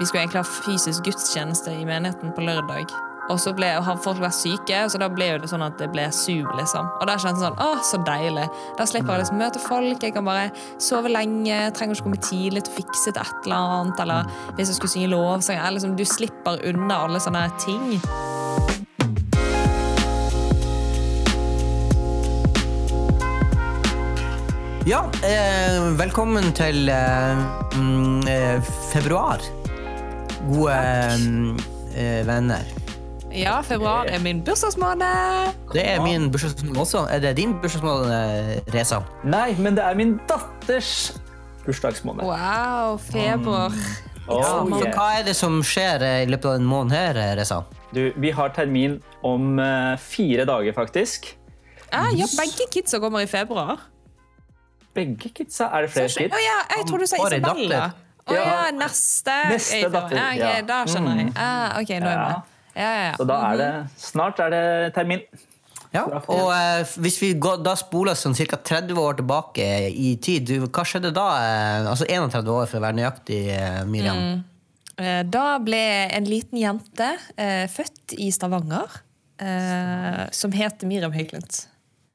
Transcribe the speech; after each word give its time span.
Vi 0.00 0.06
skulle 0.06 0.22
egentlig 0.22 0.40
ha 0.40 0.48
fysisk 0.64 1.04
gudstjeneste 1.04 1.74
i 1.76 1.84
menigheten 1.84 2.30
på 2.32 2.40
lørdag. 2.40 2.88
Og 3.30 3.36
så 3.38 3.52
ble, 3.52 3.68
og 3.76 3.98
folk 4.00 4.22
vært 4.22 4.32
syke, 4.32 4.78
så 4.88 4.98
da 4.98 5.10
ble 5.12 5.26
det 5.42 5.50
sånn 5.50 5.60
at 5.62 5.76
det 5.78 5.90
ble 5.92 6.06
Zoom. 6.16 6.48
liksom. 6.56 6.88
Og 7.02 7.04
da 7.04 7.18
kjentes 7.20 7.44
jeg 7.44 7.50
sånn, 7.50 7.60
å, 7.60 7.82
så 7.84 8.00
deilig. 8.08 8.46
Da 8.78 8.86
slipper 8.88 9.12
jeg 9.12 9.26
liksom 9.26 9.38
møte 9.42 9.60
folk. 9.60 10.00
Jeg 10.00 10.16
kan 10.16 10.24
bare 10.24 10.48
sove 10.80 11.12
lenge. 11.12 11.60
Trenger 11.76 11.98
ikke 12.00 12.06
komme 12.08 12.22
tidlig 12.24 12.64
til 12.64 12.72
å 12.72 12.78
fikse 12.80 13.12
til 13.12 13.20
et 13.20 13.44
eller 13.44 13.76
annet. 13.76 14.00
Eller 14.06 14.32
hvis 14.56 14.72
jeg 14.72 14.80
skulle 14.80 14.94
synge 14.96 15.12
lovsang. 15.12 15.60
Liksom, 15.76 15.94
du 16.00 16.04
slipper 16.08 16.64
unna 16.72 17.02
alle 17.04 17.20
sånne 17.20 17.44
ting. 17.60 18.00
Ja, 24.88 25.04
eh, 25.28 25.92
velkommen 26.00 26.54
til 26.56 26.88
eh, 26.88 27.48
mm, 27.76 28.28
eh, 28.32 28.70
februar. 28.90 29.59
Gode 30.50 30.74
eh, 31.94 32.26
venner. 32.26 32.66
Ja, 33.30 33.60
februar 33.62 34.08
er 34.10 34.18
min 34.18 34.40
bursdagsmåned. 34.44 35.54
Det 35.72 35.84
er 35.86 36.02
min 36.02 36.30
bursdagsmåned 36.30 36.80
også. 36.80 37.04
Er 37.10 37.20
det 37.22 37.36
din 37.36 37.52
bursdagsmåned, 37.62 38.10
eh, 38.10 38.74
Reza? 38.74 38.98
Nei, 39.24 39.54
men 39.58 39.76
det 39.78 39.84
er 39.84 39.94
min 39.94 40.16
datters 40.28 41.20
bursdagsmåned. 41.64 42.24
Wow, 42.26 42.98
feber. 42.98 43.70
Oh, 44.26 44.42
Så 44.42 44.82
yeah. 44.82 44.90
hva 44.94 45.06
er 45.20 45.24
det 45.26 45.36
som 45.38 45.62
skjer 45.62 46.02
eh, 46.02 46.16
i 46.24 46.26
løpet 46.30 46.50
av 46.50 46.58
en 46.58 46.66
måned 46.66 46.96
her, 46.96 47.18
eh, 47.18 47.36
Reza? 47.38 47.62
Du, 47.94 48.02
vi 48.16 48.34
har 48.34 48.50
termin 48.54 48.98
om 49.26 49.58
uh, 49.58 49.94
fire 49.98 50.44
dager, 50.46 50.74
faktisk. 50.74 51.32
Ah, 51.92 52.10
ja, 52.14 52.26
begge 52.38 52.66
kidsa 52.74 52.98
kommer 53.02 53.22
i 53.22 53.30
februar. 53.30 53.86
Begge 54.94 55.30
kidsa. 55.34 55.70
Er 55.70 55.86
det 55.86 55.94
flere 55.94 56.08
kids? 56.08 56.34
ja, 56.34 56.60
jeg 56.76 56.86
tror 56.86 56.98
du 56.98 57.06
sa 57.06 57.18
Isabella. 57.26 57.90
Å 58.30 58.34
ja, 58.38 58.46
Ja. 58.46 58.70
neste. 58.78 59.36
Neste 59.50 59.90
datter, 59.92 60.16
Ja, 60.16 60.30
okay. 60.30 60.62
Da 60.68 60.80
skjønner 60.86 61.16
jeg. 61.24 61.32
Ah, 61.36 61.78
ok, 61.80 61.88
nå 62.00 62.06
er 62.06 62.10
jeg 62.14 62.24
med. 62.24 62.42
Ja, 62.76 62.82
ja, 62.82 63.04
ja. 63.10 63.14
Så 63.18 63.26
da 63.26 63.38
er 63.52 63.56
det 63.58 63.70
Snart 63.98 64.38
er 64.40 64.50
det 64.54 64.94
termin. 64.94 65.24
Ja, 65.92 66.04
og 66.06 66.52
eh, 66.54 66.84
hvis 67.02 67.16
vi 67.18 67.32
går, 67.34 67.64
da 67.66 67.72
spoler 67.74 68.14
sånn 68.14 68.36
ca. 68.38 68.56
30 68.62 68.94
år 68.94 69.16
tilbake 69.18 69.64
i 69.90 70.12
tid, 70.22 70.44
du, 70.46 70.68
hva 70.68 70.84
skjedde 70.86 71.10
da? 71.16 71.24
Eh, 71.42 71.88
altså 71.90 72.06
31 72.06 72.46
år, 72.46 72.68
for 72.70 72.78
å 72.78 72.84
være 72.84 72.94
nøyaktig, 73.00 73.40
eh, 73.56 73.80
Miriam. 73.90 74.44
Eh, 74.96 75.22
Da 75.26 75.58
ble 75.58 75.80
en 76.14 76.24
liten 76.30 76.58
jente 76.60 77.08
eh, 77.36 77.66
født 77.66 78.14
i 78.22 78.30
Stavanger 78.30 78.86
eh, 79.40 80.28
som 80.30 80.52
het 80.54 80.84
Miriam 80.86 81.10
Høyklint. 81.12 81.64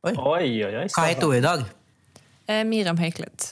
Oi, 0.06 0.14
oi, 0.16 0.64
oi. 0.64 0.88
Hva 0.94 1.08
heter 1.10 1.28
hun 1.28 1.36
i 1.36 1.44
dag? 1.44 1.66
Eh, 2.48 2.64
Miriam 2.64 2.96
Høyklint. 3.02 3.52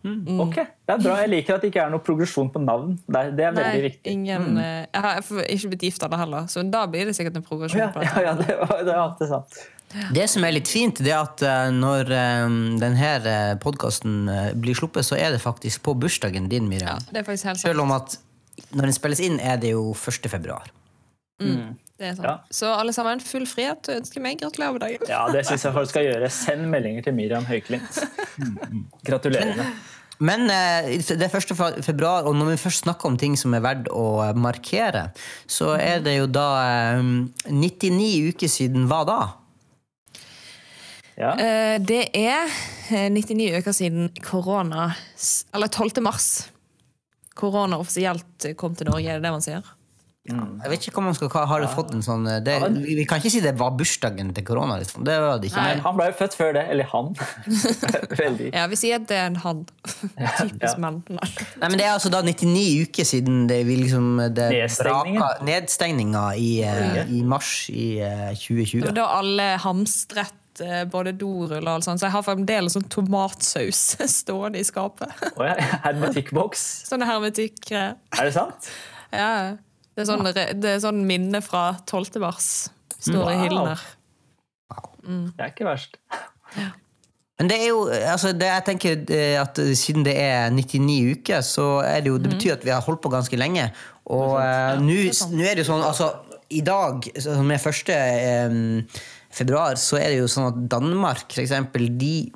Ok. 0.00 0.30
Ok, 0.46 0.54
Det 0.86 0.94
er 0.94 1.02
bra. 1.02 1.16
Jeg 1.20 1.30
liker 1.34 1.56
at 1.56 1.64
det 1.64 1.70
ikke 1.72 1.82
er 1.82 1.90
noe 1.92 2.04
progresjon 2.04 2.48
på 2.52 2.62
navn. 2.62 2.94
Det 3.04 3.20
er, 3.20 3.34
det 3.36 3.44
er 3.44 3.58
veldig 3.58 3.82
viktig. 3.84 4.14
ingen 4.14 4.46
mm. 4.54 4.62
Jeg 4.62 5.02
har 5.04 5.20
ikke 5.20 5.72
blitt 5.74 5.84
gift 5.90 6.06
av 6.06 6.14
det 6.14 6.20
heller, 6.22 6.46
så 6.48 6.64
da 6.64 6.86
blir 6.90 7.10
det 7.10 7.16
sikkert 7.18 7.36
en 7.36 7.44
progresjon. 7.44 7.82
Ja, 7.82 7.90
på 7.92 8.06
ja, 8.06 8.14
ja 8.30 8.32
det, 8.38 8.56
var, 8.62 8.80
det 8.86 8.96
var 8.96 9.30
sant. 9.34 9.60
Det 10.14 10.24
som 10.30 10.46
er 10.46 10.54
litt 10.54 10.70
fint, 10.70 11.02
det 11.02 11.12
er 11.12 11.18
at 11.18 11.42
eh, 11.42 11.68
når 11.74 12.12
uh, 12.14 12.56
denne 12.80 13.36
podkasten 13.60 14.30
blir 14.62 14.78
sluppet, 14.78 15.04
så 15.04 15.18
er 15.18 15.34
det 15.34 15.42
faktisk 15.42 15.82
på 15.84 15.96
bursdagen 15.98 16.48
din, 16.48 16.70
Miriam. 16.70 17.02
Det 17.10 17.24
er 17.24 17.26
faktisk 17.26 17.50
helt 17.50 17.60
sant. 17.60 17.68
Selv 17.68 17.84
om 17.84 17.92
at 17.96 18.16
når 18.70 18.90
den 18.90 18.96
spilles 18.96 19.22
inn, 19.24 19.40
er 19.42 19.58
det 19.60 19.74
jo 19.74 19.90
1. 19.92 20.30
februar. 20.30 20.70
Det 21.40 21.56
er 22.08 22.16
sant. 22.16 22.26
Ja. 22.26 22.34
Så 22.50 22.70
alle 22.72 22.92
sammen, 22.96 23.20
full 23.20 23.46
frihet 23.46 23.88
og 23.92 24.00
ønsker 24.00 24.22
meg 24.24 24.40
gratulerer 24.40 24.72
med 24.76 24.80
dagen. 24.86 25.06
Ja, 25.10 25.26
Det 25.32 25.44
syns 25.48 25.64
jeg 25.66 25.74
folk 25.76 25.88
skal 25.90 26.06
gjøre. 26.08 26.30
Send 26.32 26.66
meldinger 26.72 27.04
til 27.06 27.14
Miriam 27.16 27.44
Høyklint. 27.48 28.00
Gratulerer. 29.08 29.64
Men 30.20 30.50
eh, 30.52 30.98
det 31.08 31.24
er 31.24 31.36
1. 31.38 31.84
februar, 31.84 32.26
og 32.28 32.34
når 32.36 32.50
vi 32.52 32.56
først 32.60 32.84
snakker 32.84 33.08
om 33.08 33.16
ting 33.20 33.38
som 33.40 33.54
er 33.56 33.62
verdt 33.64 33.86
å 33.88 34.20
eh, 34.26 34.34
markere, 34.36 35.06
så 35.48 35.72
er 35.80 36.02
det 36.04 36.18
jo 36.18 36.26
da 36.28 36.48
eh, 36.98 37.04
99 37.48 38.10
uker 38.34 38.52
siden 38.52 38.84
hva 38.90 39.00
da? 39.08 39.20
Ja. 41.20 41.32
Eh, 41.40 41.76
Det 41.80 42.02
er 42.16 42.48
eh, 42.92 43.08
99 43.12 43.48
uker 43.60 43.72
siden 43.76 44.10
korona 44.24 44.90
Eller 45.56 45.68
12. 45.72 46.00
mars. 46.04 46.28
Korona 47.40 47.78
offisielt 47.80 48.50
kom 48.60 48.74
til 48.76 48.90
Norge, 48.92 49.08
er 49.08 49.20
det 49.20 49.24
det 49.24 49.32
man 49.32 49.44
sier? 49.44 49.64
Jeg 50.28 50.68
vet 50.68 50.84
ikke 50.84 50.98
hva 50.98 51.02
man 51.06 51.14
skal 51.16 51.30
ha 51.32 51.42
Har 51.48 51.62
det 51.64 51.68
fått 51.72 51.94
en 51.96 52.02
sånn 52.04 52.26
eh, 52.28 52.42
det, 52.44 52.52
vi, 52.84 53.06
kan 53.08 53.22
ikke 53.22 53.30
si 53.32 53.40
det 53.40 53.54
var 53.58 53.72
bursdagen 53.78 54.34
til 54.36 54.44
korona. 54.44 54.76
Liksom. 54.82 55.00
Det 55.08 55.14
var 55.16 55.38
det 55.40 55.48
ikke. 55.48 55.62
Nei. 55.64 55.78
Han 55.86 55.96
ble 55.96 56.08
jo 56.10 56.16
født 56.18 56.34
før 56.36 56.50
det. 56.58 56.64
Eller 56.74 56.88
han. 56.90 57.08
Veldig. 58.20 58.50
Ja, 58.52 58.66
vi 58.70 58.78
sier 58.78 58.98
at 59.00 59.06
det 59.08 59.16
er 59.16 59.30
en 59.30 59.38
han. 59.40 59.62
Typisk 60.42 60.76
Ja. 60.76 60.90
Nei. 60.92 61.30
men 61.64 61.78
det 61.80 61.86
er 61.86 61.94
altså 61.94 62.12
da 62.12 62.20
99 62.26 62.66
uker 62.84 63.08
siden 63.08 63.46
det, 63.48 63.62
vi 63.66 63.78
liksom, 63.80 64.10
det 64.36 64.50
braka- 64.76 65.30
nedstengninga 65.48 66.26
i, 66.36 66.50
eh, 66.68 67.00
i 67.16 67.22
mars 67.26 67.54
i 67.72 67.88
eh, 68.04 68.28
2020. 68.36 68.92
Da 69.00 69.08
alle 69.16 69.48
hamstret 69.64 70.62
eh, 70.62 70.84
både 70.92 71.16
dorull 71.16 71.64
og 71.64 71.72
alt 71.78 71.88
sånt, 71.88 72.02
så 72.04 72.10
jeg 72.10 72.16
har 72.18 72.26
fremdeles 72.28 72.76
sånn 72.76 72.86
tomatsaus 72.92 73.82
stående 74.20 74.60
i 74.60 74.68
skapet. 74.68 75.16
Oh, 75.32 75.48
ja, 75.48 75.56
hermetikkboks. 75.88 76.68
Sånne 76.92 77.08
hermetikk. 77.08 77.72
Er 77.72 77.96
det 78.20 78.36
sant? 78.36 78.68
Ja. 79.16 79.56
Det 80.00 80.06
er 80.06 80.08
sånn, 80.08 80.60
det 80.64 80.70
er 80.74 80.78
sånn 80.80 81.00
minne 81.04 81.42
fra 81.44 81.74
12. 81.86 82.20
mars. 82.22 82.46
Står 83.00 83.20
i 83.20 83.34
Wow. 83.34 83.42
hyllen 83.44 83.66
her. 83.74 83.82
Det 85.36 85.44
er 85.44 85.52
ikke 85.52 85.66
verst. 85.68 85.96
Men 87.40 87.48
det 87.48 87.56
er 87.56 87.68
jo, 87.70 87.84
altså 87.88 88.32
det, 88.36 88.48
jeg 88.50 88.64
tenker 88.66 89.12
eh, 89.16 89.36
at 89.40 89.56
siden 89.78 90.04
det 90.04 90.12
er 90.20 90.50
99 90.52 90.96
uker, 91.14 91.40
så 91.44 91.68
er 91.84 92.02
det 92.04 92.12
jo, 92.12 92.18
det 92.20 92.34
betyr 92.34 92.58
at 92.58 92.64
vi 92.66 92.72
har 92.74 92.82
holdt 92.84 93.00
på 93.00 93.12
ganske 93.12 93.38
lenge. 93.40 93.70
Og 94.12 94.34
ja, 94.36 94.74
nå 94.80 94.98
er 95.00 95.56
det 95.56 95.64
jo 95.64 95.70
sånn, 95.70 95.84
altså 95.86 96.10
i 96.52 96.60
dag, 96.66 97.06
som 97.22 97.48
er 97.54 97.62
1. 97.62 97.94
eh, 97.94 99.00
februar, 99.32 99.78
så 99.80 99.96
er 100.00 100.10
det 100.12 100.20
jo 100.20 100.28
sånn 100.28 100.50
at 100.50 100.60
Danmark, 100.72 101.28
for 101.32 101.40
eksempel, 101.44 101.88
de 102.00 102.30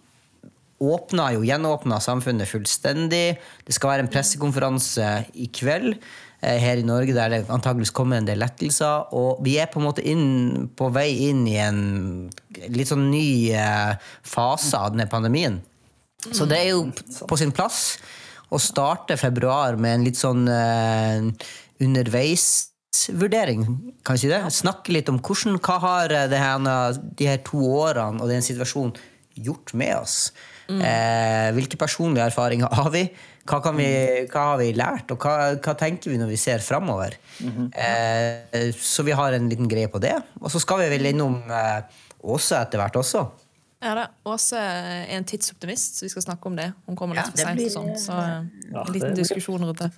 åpna 0.84 1.30
jo, 1.36 1.44
gjenåpna 1.46 2.00
samfunnet 2.02 2.48
fullstendig. 2.50 3.36
Det 3.66 3.74
skal 3.76 3.92
være 3.94 4.04
en 4.06 4.12
pressekonferanse 4.12 5.10
i 5.34 5.48
kveld 5.52 5.94
eh, 5.94 6.33
her 6.44 6.80
i 6.80 6.86
Norge 6.86 7.14
der 7.16 7.32
det 7.32 7.44
antageligvis 7.52 7.94
kommer 7.94 8.20
en 8.20 8.28
del 8.28 8.40
lettelser. 8.42 9.12
Og 9.16 9.40
vi 9.44 9.56
er 9.60 9.70
på 9.72 9.80
en 9.80 9.86
måte 9.88 10.04
inn, 10.04 10.68
på 10.76 10.90
vei 10.94 11.08
inn 11.28 11.44
i 11.50 11.56
en 11.62 11.80
litt 12.74 12.90
sånn 12.90 13.08
ny 13.12 13.52
eh, 13.56 13.94
fase 14.26 14.78
av 14.78 14.92
denne 14.94 15.08
pandemien. 15.10 15.60
Så 16.32 16.46
det 16.48 16.60
er 16.62 16.70
jo 16.72 16.86
på 17.28 17.36
sin 17.36 17.52
plass 17.52 17.98
å 18.54 18.60
starte 18.62 19.16
februar 19.20 19.76
med 19.80 19.98
en 19.98 20.06
litt 20.06 20.20
sånn 20.20 20.46
eh, 20.48 21.26
underveisvurdering, 21.84 23.66
kan 24.06 24.16
vi 24.16 24.24
si 24.24 24.30
det? 24.30 24.40
Snakke 24.54 24.94
litt 24.94 25.10
om 25.12 25.20
hvordan, 25.20 25.58
hva 25.64 25.78
har 25.82 26.14
eh, 26.14 26.28
det 26.30 26.40
her, 26.40 26.98
de 27.18 27.28
her 27.28 27.42
to 27.46 27.60
årene 27.74 28.22
og 28.22 28.30
den 28.32 28.44
situasjonen 28.46 28.94
gjort 29.34 29.74
med 29.76 29.96
oss? 29.98 30.18
Eh, 30.68 31.50
hvilke 31.56 31.76
personlige 31.76 32.30
erfaringer 32.30 32.72
har 32.72 32.90
vi? 32.94 33.08
Hva, 33.44 33.58
kan 33.60 33.76
vi, 33.76 33.86
hva 34.32 34.42
har 34.50 34.58
vi 34.62 34.70
lært, 34.72 35.10
og 35.12 35.20
hva, 35.20 35.34
hva 35.60 35.74
tenker 35.76 36.10
vi 36.10 36.16
når 36.20 36.30
vi 36.32 36.36
ser 36.40 36.62
framover? 36.64 37.16
eh, 37.76 38.70
så 38.80 39.04
vi 39.04 39.12
har 39.12 39.32
en 39.36 39.48
liten 39.52 39.68
greie 39.68 39.88
på 39.92 40.00
det. 40.00 40.14
Og 40.40 40.48
så 40.50 40.60
skal 40.62 40.80
vi 40.84 40.88
vel 40.96 41.10
innom 41.12 41.42
eh, 41.50 41.82
Åse 42.24 42.56
etter 42.56 42.80
hvert 42.80 42.94
også. 42.96 43.20
Ja, 43.84 43.90
da. 43.98 44.06
Åse 44.32 44.56
er 44.56 45.10
en 45.12 45.26
tidsoptimist, 45.28 45.98
så 45.98 46.06
vi 46.06 46.12
skal 46.14 46.24
snakke 46.24 46.48
om 46.48 46.56
det. 46.56 46.70
Hun 46.86 46.96
kommer 46.96 47.18
litt 47.18 47.26
Ja, 47.26 47.30
for 47.34 47.42
seint 47.44 47.58
blir- 47.60 47.68
og 47.68 47.74
sånn, 47.74 47.90
så 48.00 48.16
eh, 48.16 48.70
Ja, 48.72 48.84
en 48.86 48.92
liten 48.96 49.12
det- 49.12 49.20
diskusjon 49.26 49.66
rundt 49.68 49.82
det. 49.84 49.90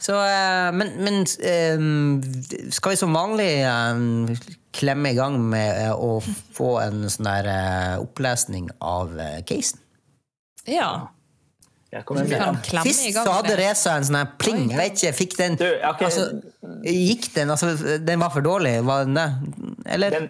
Så, 0.00 0.14
eh, 0.16 0.70
men 0.72 0.92
men 1.04 1.18
eh, 1.44 2.70
skal 2.72 2.94
vi 2.94 2.96
som 2.96 3.12
vanlig 3.12 3.50
eh, 3.66 4.38
klemme 4.72 5.10
i 5.12 5.18
gang 5.18 5.36
med 5.50 5.82
eh, 5.82 5.92
å 5.92 6.20
få 6.56 6.70
en 6.86 7.02
sånn 7.12 7.26
der 7.28 7.50
eh, 7.52 7.96
opplesning 8.00 8.70
av 8.80 9.12
eh, 9.20 9.40
casen? 9.44 9.82
Ja. 10.70 11.10
Sist 11.90 13.02
så 13.16 13.24
hadde. 13.34 13.56
Reza 13.58 13.96
en 13.98 14.04
sånn 14.06 14.28
pling. 14.38 14.68
Jeg 14.70 14.78
vet 14.78 15.00
ikke, 15.00 15.16
fikk 15.18 15.32
den 15.40 15.56
Du, 15.58 15.66
okay. 15.66 16.06
altså, 16.06 16.28
Gikk 16.86 17.26
den? 17.34 17.50
Altså, 17.50 17.72
den 17.98 18.22
var 18.22 18.30
for 18.30 18.46
dårlig? 18.46 18.76
Var 18.86 19.08
den 19.08 19.18
det? 19.18 19.26
Eller? 19.96 20.14
Den, 20.14 20.28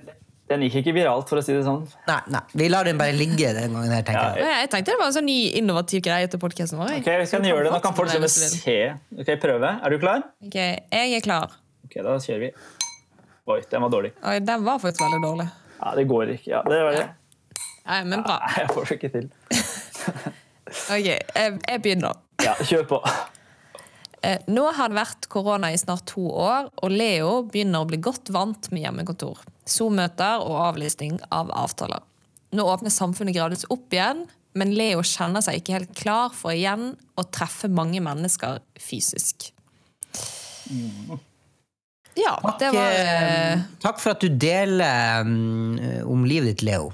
den 0.51 0.65
gikk 0.65 0.79
ikke 0.81 0.95
viralt, 0.97 1.29
for 1.29 1.39
å 1.39 1.45
si 1.45 1.53
det 1.53 1.61
sånn. 1.67 1.85
Nei, 2.09 2.17
nei, 2.33 2.41
vi 2.57 2.71
lar 2.73 2.89
den 2.89 2.99
bare 2.99 3.13
ligge 3.15 3.53
den 3.59 3.77
gangen 3.77 3.93
her, 3.93 4.07
tenker 4.09 4.23
Ja, 4.25 4.33
jeg. 4.41 4.47
Ja, 4.49 4.57
Jeg 4.65 4.73
tenkte 4.73 4.95
det 4.95 4.99
var 5.03 5.13
en 5.13 5.17
sånn 5.19 5.29
ny 5.29 5.39
innovativ 5.61 6.03
greie 6.09 6.31
til 6.33 6.41
podkasten 6.43 6.81
vår. 6.81 6.97
Ok, 6.97 7.11
vi 7.21 7.29
skal 7.29 7.45
gjøre 7.51 7.69
det. 7.69 7.75
Nå 7.77 7.83
kan 7.85 7.95
folk 7.99 8.11
se. 8.33 8.79
Ok, 9.21 9.31
prøve. 9.45 9.75
Er 9.85 9.95
du 9.95 10.01
klar? 10.03 10.25
Ok, 10.49 10.57
Jeg 10.57 11.17
er 11.21 11.25
klar. 11.29 11.55
Ok, 11.87 12.01
da 12.01 12.17
kjører 12.25 12.47
vi. 12.49 12.53
Oi, 13.51 13.61
den 13.71 13.85
var 13.85 13.93
dårlig. 13.93 14.15
Oi, 14.25 14.39
den 14.49 14.65
var 14.65 14.81
faktisk 14.81 15.05
veldig 15.05 15.21
dårlig. 15.29 15.49
Ja, 15.81 15.95
det 15.97 16.09
går 16.09 16.35
ikke. 16.39 16.51
Ja, 16.57 16.65
det 16.67 16.81
var 16.89 16.97
det. 16.97 17.07
Nei, 17.91 18.01
men 18.07 18.25
bra. 18.25 18.41
Nei, 18.47 18.65
jeg 18.65 18.73
får 18.75 18.91
det 18.91 18.97
ikke 18.99 19.13
til. 19.15 19.31
Ok, 20.89 21.05
jeg, 21.07 21.59
jeg 21.61 21.83
begynner. 21.85 22.19
Ja, 22.45 22.55
kjør 22.65 22.87
på. 22.89 23.01
Eh, 24.23 24.41
Nå 24.53 24.67
har 24.77 24.91
det 24.93 24.99
vært 24.99 25.29
korona 25.33 25.71
i 25.73 25.79
snart 25.81 26.07
to 26.11 26.25
år, 26.29 26.69
og 26.83 26.93
Leo 26.93 27.43
begynner 27.49 27.85
å 27.85 27.89
bli 27.89 28.01
godt 28.05 28.33
vant 28.35 28.69
med 28.73 28.85
hjemmekontor. 28.85 29.41
Zoom-møter 29.71 30.43
og 30.45 30.59
avlysning 30.71 31.19
av 31.33 31.53
avtaler. 31.57 32.03
Nå 32.57 32.67
åpner 32.67 32.93
samfunnet 32.93 33.37
gradvis 33.37 33.69
opp 33.71 33.93
igjen, 33.95 34.25
men 34.59 34.73
Leo 34.75 35.05
kjenner 35.07 35.45
seg 35.47 35.61
ikke 35.61 35.77
helt 35.79 35.93
klar 35.97 36.33
for 36.35 36.53
igjen 36.57 36.95
å 37.21 37.25
treffe 37.31 37.71
mange 37.71 38.01
mennesker 38.03 38.59
fysisk. 38.81 39.53
Ja, 42.19 42.35
det 42.59 42.73
var 42.75 42.91
Eh, 42.91 43.53
eh, 43.53 43.61
Takk 43.83 44.01
for 44.03 44.17
at 44.17 44.21
du 44.25 44.29
deler 44.35 45.23
mm, 45.25 46.03
om 46.11 46.27
livet 46.27 46.57
ditt, 46.57 46.67
Leo. 46.67 46.91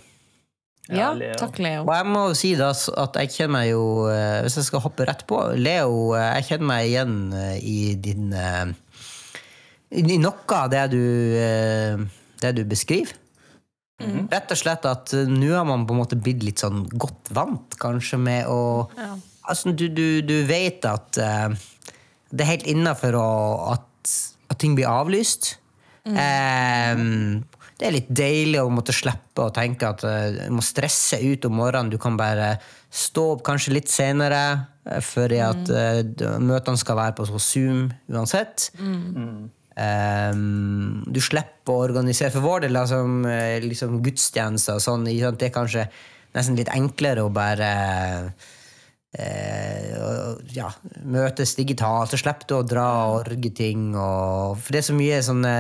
Ja, 0.93 1.11
Leo. 1.19 1.35
takk, 1.35 1.59
Leo. 1.59 1.83
Og 1.83 1.93
jeg 1.97 2.07
må 2.07 2.23
jo 2.29 2.35
si 2.39 2.53
da 2.59 2.69
at 2.71 3.17
jeg 3.19 3.33
kjenner 3.35 3.55
meg 3.57 3.69
jo 3.73 3.85
eh, 4.07 4.43
Hvis 4.45 4.59
jeg 4.61 4.69
skal 4.69 4.83
hoppe 4.85 5.07
rett 5.09 5.25
på 5.27 5.41
Leo, 5.59 6.13
eh, 6.15 6.29
jeg 6.39 6.47
kjenner 6.53 6.69
meg 6.71 6.91
igjen 6.93 7.17
eh, 7.35 7.57
i 7.59 7.79
din 7.99 8.31
I 9.91 10.19
noe 10.23 10.59
av 10.61 10.71
det 10.71 10.85
du, 10.95 11.03
det 12.43 12.53
du 12.59 12.63
beskriver. 12.69 13.15
Rett 14.31 14.51
og 14.53 14.59
slett 14.61 14.85
at 14.87 15.15
nå 15.31 15.51
har 15.55 15.65
man 15.67 15.87
på 15.89 15.95
en 15.95 16.01
måte 16.03 16.19
blitt 16.21 16.43
litt 16.45 16.61
sånn 16.61 16.85
godt 16.93 17.31
vant, 17.35 17.79
kanskje, 17.81 18.19
med 18.21 18.51
å 18.51 18.61
Ja. 18.99 19.15
Altså, 19.47 19.71
du, 19.71 19.87
du, 19.95 20.21
du 20.27 20.41
vet 20.43 20.83
at 20.91 21.15
det 21.15 22.43
er 22.43 22.49
helt 22.51 22.67
innafor 22.67 23.15
at, 23.15 24.11
at 24.51 24.59
ting 24.59 24.75
blir 24.75 24.91
avlyst. 24.91 25.53
Eh, 26.07 26.99
det 27.77 27.87
er 27.87 27.93
litt 27.93 28.09
deilig 28.09 28.63
å 28.63 28.73
måtte 28.73 28.95
slippe 28.97 29.45
å 29.45 29.53
tenke 29.55 29.91
at 29.91 30.05
eh, 30.09 30.39
du 30.47 30.55
må 30.57 30.65
stresse 30.65 31.19
ut 31.21 31.45
om 31.49 31.59
morgenen. 31.61 31.93
Du 31.93 31.99
kan 32.01 32.17
bare 32.17 32.55
stå 32.89 33.27
opp 33.35 33.45
kanskje 33.45 33.75
litt 33.77 33.93
senere, 33.93 34.43
uh, 34.89 35.03
fordi 35.05 35.43
at 35.45 35.69
mm. 35.69 36.47
møtene 36.47 36.81
skal 36.81 36.99
være 37.03 37.19
på 37.19 37.29
Zoom 37.37 37.91
uansett. 38.09 38.71
Eh, 39.77 40.33
du 41.13 41.19
slipper 41.21 41.75
å 41.75 41.83
organisere 41.85 42.33
For 42.33 42.41
vår 42.41 42.65
del, 42.65 42.79
altså, 42.81 43.03
eh, 43.29 43.61
liksom 43.61 43.99
gudstjenester 44.05 44.79
og 44.79 44.85
sånn, 44.85 45.05
det 45.05 45.51
er 45.51 45.53
kanskje 45.53 45.85
nesten 46.37 46.57
litt 46.57 46.73
enklere 46.73 47.27
å 47.27 47.33
bare 47.33 47.73
Uh, 49.17 50.35
ja, 50.53 50.67
møtes 51.09 51.55
digitalt, 51.57 52.11
så 52.13 52.19
slipper 52.21 52.51
du 52.51 52.55
å 52.59 52.67
dra 52.69 52.89
og 53.07 53.15
orge 53.23 53.49
ting. 53.57 53.95
Og, 53.97 54.59
for 54.61 54.75
det 54.75 54.83
er 54.83 54.87
så 54.91 54.97
mye 54.99 55.23
sånne, 55.25 55.53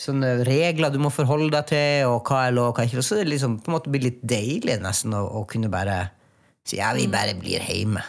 sånne 0.00 0.30
regler 0.48 0.92
du 0.94 0.98
må 1.02 1.10
forholde 1.12 1.50
deg 1.54 1.66
til, 1.70 2.08
og 2.08 2.24
hva 2.28 2.46
er 2.48 2.54
lov, 2.56 2.72
hva 2.74 2.82
er 2.84 2.88
ikke 2.90 3.00
lov. 3.00 3.06
Så 3.06 3.18
det 3.18 3.26
er 3.26 3.32
liksom, 3.34 3.58
på 3.60 3.70
en 3.70 3.76
måte 3.76 3.92
blir 3.92 4.06
litt 4.08 4.20
deilig 4.24 4.78
nesten 4.82 5.14
å, 5.16 5.22
å 5.40 5.44
kunne 5.50 5.70
bare 5.72 5.98
si 6.66 6.78
ja, 6.80 6.92
vi 6.96 7.06
bare 7.10 7.34
blir 7.38 7.62
hjemme. 7.66 8.02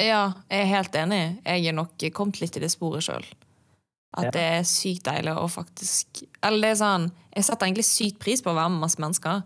Ja, 0.00 0.22
jeg 0.48 0.62
er 0.64 0.70
helt 0.70 0.94
enig. 0.96 1.22
Jeg 1.44 1.66
er 1.68 1.76
nok 1.76 2.00
kommet 2.16 2.40
litt 2.40 2.56
i 2.56 2.62
det 2.62 2.70
sporet 2.72 3.04
sjøl. 3.04 3.26
At 4.16 4.24
Ja. 4.24 4.30
det 4.32 4.42
er 4.42 4.62
sykt 4.64 5.04
deilig 5.04 5.34
å 5.36 5.42
faktisk 5.52 6.22
Eller 6.42 6.62
det 6.62 6.68
er 6.70 6.78
sånn 6.80 7.02
Jeg 7.36 7.44
setter 7.44 7.66
egentlig 7.66 7.84
sykt 7.84 8.16
pris 8.18 8.40
på 8.40 8.48
å 8.48 8.56
være 8.56 8.70
med 8.72 8.80
masse 8.80 8.96
mennesker, 8.96 9.42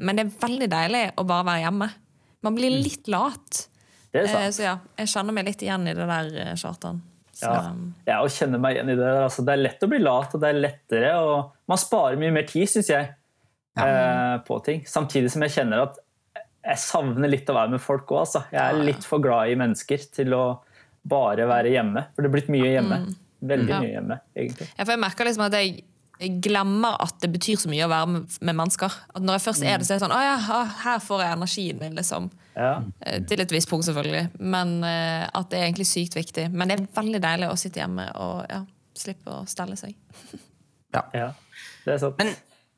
men 0.00 0.16
det 0.16 0.24
er 0.24 0.38
veldig 0.40 0.68
deilig 0.72 1.02
å 1.20 1.24
bare 1.28 1.44
være 1.44 1.62
hjemme. 1.66 1.88
Man 2.42 2.56
blir 2.56 2.70
litt 2.72 3.08
lat. 3.12 3.68
Det 4.12 4.22
er 4.22 4.24
Eh, 4.24 4.32
sant. 4.32 4.54
Så 4.56 4.62
ja, 4.64 4.78
jeg 4.96 5.08
kjenner 5.12 5.36
meg 5.36 5.44
litt 5.44 5.60
igjen 5.62 5.84
i 5.86 5.92
det 5.92 6.08
der, 6.08 6.32
eh, 6.40 6.54
Kjartan. 6.56 7.02
Så, 7.36 7.50
Ja. 7.50 7.74
Jeg 8.06 8.24
også 8.24 8.44
kjenner 8.44 8.62
meg 8.62 8.76
igjen 8.78 8.90
i 8.94 8.96
det. 8.96 9.12
Altså, 9.26 9.44
det 9.44 9.52
er 9.52 9.62
lett 9.66 9.84
å 9.84 9.90
bli 9.92 9.98
lat, 10.00 10.34
og 10.34 10.40
det 10.40 10.48
er 10.48 10.60
lettere 10.62 11.12
og 11.20 11.52
Man 11.68 11.80
sparer 11.82 12.16
mye 12.20 12.30
mer 12.32 12.44
tid, 12.46 12.68
syns 12.70 12.88
jeg, 12.92 13.08
eh, 13.76 14.36
på 14.46 14.58
ting. 14.64 14.84
Samtidig 14.86 15.32
som 15.34 15.42
jeg 15.42 15.50
kjenner 15.56 15.82
at 15.82 15.96
jeg 16.66 16.78
savner 16.78 17.28
litt 17.30 17.50
å 17.50 17.56
være 17.56 17.72
med 17.74 17.82
folk 17.82 18.06
òg. 18.14 18.20
Altså. 18.22 18.44
Jeg 18.52 18.62
er 18.62 18.84
litt 18.86 19.04
for 19.06 19.18
glad 19.22 19.50
i 19.50 19.58
mennesker 19.58 19.98
til 20.14 20.34
å 20.34 20.44
bare 21.06 21.46
være 21.46 21.70
hjemme. 21.74 22.06
For 22.14 22.22
det 22.22 22.30
er 22.30 22.34
blitt 22.36 22.48
mye 22.54 22.70
hjemme. 22.70 23.00
Veldig 23.46 23.80
mye 23.82 23.92
hjemme, 23.92 24.20
egentlig. 24.34 24.68
Ja, 24.78 24.84
for 24.84 24.94
jeg 24.94 25.02
merker 25.02 25.28
liksom 25.28 25.44
at 25.46 25.52
jeg 25.58 25.84
jeg 26.20 26.38
glemmer 26.44 26.96
at 27.02 27.18
det 27.20 27.28
betyr 27.34 27.58
så 27.60 27.70
mye 27.70 27.84
å 27.84 27.90
være 27.92 28.08
med, 28.08 28.36
med 28.40 28.56
mennesker. 28.56 28.94
At 29.12 29.24
Når 29.24 29.36
jeg 29.36 29.44
først 29.44 29.64
er 29.66 29.76
det, 29.76 29.86
så 29.86 29.94
er 29.94 29.98
det 29.98 30.04
sånn 30.06 30.14
Å 30.16 30.20
ja, 30.24 30.36
her 30.84 31.02
får 31.04 31.22
jeg 31.22 31.36
energien 31.36 31.80
min, 31.82 31.98
liksom. 31.98 32.30
Ja. 32.56 32.72
Eh, 33.04 33.20
Til 33.28 33.42
et 33.44 33.52
visst 33.52 33.68
punkt, 33.70 33.84
selvfølgelig. 33.88 34.30
Men 34.40 34.78
eh, 34.86 35.26
at 35.28 35.50
det 35.52 35.60
er 35.60 35.68
egentlig 35.68 35.88
sykt 35.90 36.16
viktig. 36.16 36.48
Men 36.52 36.70
det 36.70 36.78
er 36.78 36.86
veldig 36.96 37.22
deilig 37.24 37.50
å 37.52 37.58
sitte 37.60 37.82
hjemme 37.82 38.08
og 38.22 38.46
ja, 38.48 38.62
slippe 38.96 39.42
å 39.42 39.44
stelle 39.50 39.76
seg. 39.80 39.96
ja. 40.96 41.30
Det 41.84 41.96
er 41.96 42.00
sant. 42.00 42.16
Men, 42.22 42.32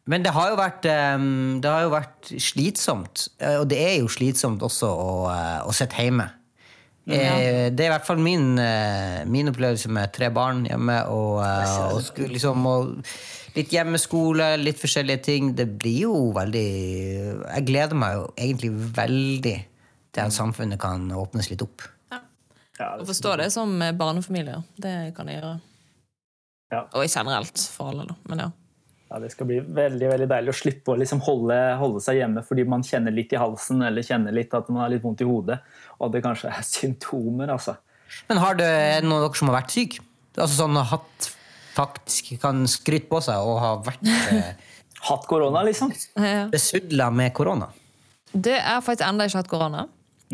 men 0.08 0.24
det 0.24 0.32
har 0.34 0.50
jo 0.50 0.58
vært 0.58 0.88
eh, 0.88 1.28
Det 1.62 1.74
har 1.76 1.86
jo 1.86 1.94
vært 1.94 2.32
slitsomt. 2.50 3.28
Og 3.54 3.68
det 3.70 3.78
er 3.84 3.94
jo 4.00 4.10
slitsomt 4.10 4.66
også 4.66 4.90
å, 4.90 5.12
å 5.62 5.76
sitte 5.76 6.02
hjemme. 6.02 6.26
Eh, 7.08 7.70
Det 7.72 7.80
er 7.80 7.88
i 7.88 7.94
hvert 7.94 8.06
fall 8.06 8.20
min, 8.20 8.58
eh, 8.58 9.24
min 9.24 9.48
opplevelse 9.48 9.88
med 9.88 10.12
tre 10.12 10.28
barn 10.30 10.64
hjemme. 10.66 10.98
Og, 11.08 11.40
eh, 11.40 11.94
og 11.94 12.28
liksom, 12.28 12.66
og 12.66 13.04
litt 13.56 13.72
hjemmeskole, 13.72 14.56
litt 14.60 14.78
forskjellige 14.80 15.22
ting. 15.22 15.54
Det 15.54 15.78
blir 15.78 16.00
jo 16.02 16.32
veldig 16.36 16.66
Jeg 17.54 17.66
gleder 17.66 17.94
meg 17.96 18.14
jo 18.14 18.26
egentlig 18.36 18.72
veldig 18.94 19.56
til 20.12 20.22
at 20.22 20.32
samfunnet 20.32 20.78
kan 20.80 21.08
åpnes 21.10 21.50
litt 21.50 21.62
opp. 21.62 21.82
Ja, 22.78 22.94
Å 22.94 23.04
forstå 23.04 23.36
det 23.38 23.50
som 23.50 23.72
barnefamilier, 23.98 24.62
det 24.78 25.14
kan 25.16 25.26
jeg 25.26 25.40
gjøre. 25.40 25.60
Ja. 26.70 26.84
Og 26.94 27.08
generelt 27.08 27.58
for 27.72 27.90
alle, 27.90 28.04
da. 28.06 28.14
Men 28.28 28.38
ja. 28.38 28.50
Ja, 29.08 29.18
det 29.22 29.30
skal 29.32 29.48
bli 29.48 29.58
veldig 29.62 30.10
veldig 30.10 30.28
deilig 30.28 30.52
å 30.52 30.56
slippe 30.58 30.92
å 30.92 30.98
liksom 31.00 31.22
holde, 31.24 31.56
holde 31.80 32.02
seg 32.04 32.20
hjemme 32.20 32.42
fordi 32.44 32.66
man 32.68 32.84
kjenner 32.84 33.14
litt 33.14 33.32
i 33.32 33.40
halsen 33.40 33.80
eller 33.86 34.04
kjenner 34.04 34.34
litt 34.36 34.52
at 34.56 34.68
man 34.68 34.84
har 34.84 34.92
litt 34.92 35.04
vondt 35.04 35.24
i 35.24 35.28
hodet, 35.28 35.58
og 35.98 36.12
det 36.12 36.22
kanskje 36.26 36.52
er 36.52 36.66
symptomer. 36.76 37.54
altså. 37.56 37.78
Men 38.28 38.40
har 38.44 38.58
det 38.58 38.68
er 38.68 39.02
det 39.02 39.08
noen 39.08 39.22
av 39.22 39.28
dere 39.28 39.40
som 39.40 39.50
har 39.50 39.60
vært 39.60 39.74
syk? 39.76 39.98
Altså 40.38 40.54
sånn 40.60 40.76
hatt 40.92 41.28
faktisk 41.78 42.32
kan 42.42 42.64
skryte 42.70 43.08
på 43.10 43.20
seg 43.24 43.42
og 43.46 43.60
har 43.62 43.84
vært 43.86 44.08
eh, 44.34 44.54
Hatt 45.08 45.28
korona, 45.30 45.62
liksom. 45.62 45.92
Ja. 46.18 46.48
besudla 46.50 47.06
med 47.14 47.30
korona? 47.36 47.68
Det 48.32 48.56
er 48.58 48.80
faktisk 48.82 49.06
ennå 49.06 49.28
ikke 49.28 49.38
hatt 49.38 49.50
korona. 49.50 49.84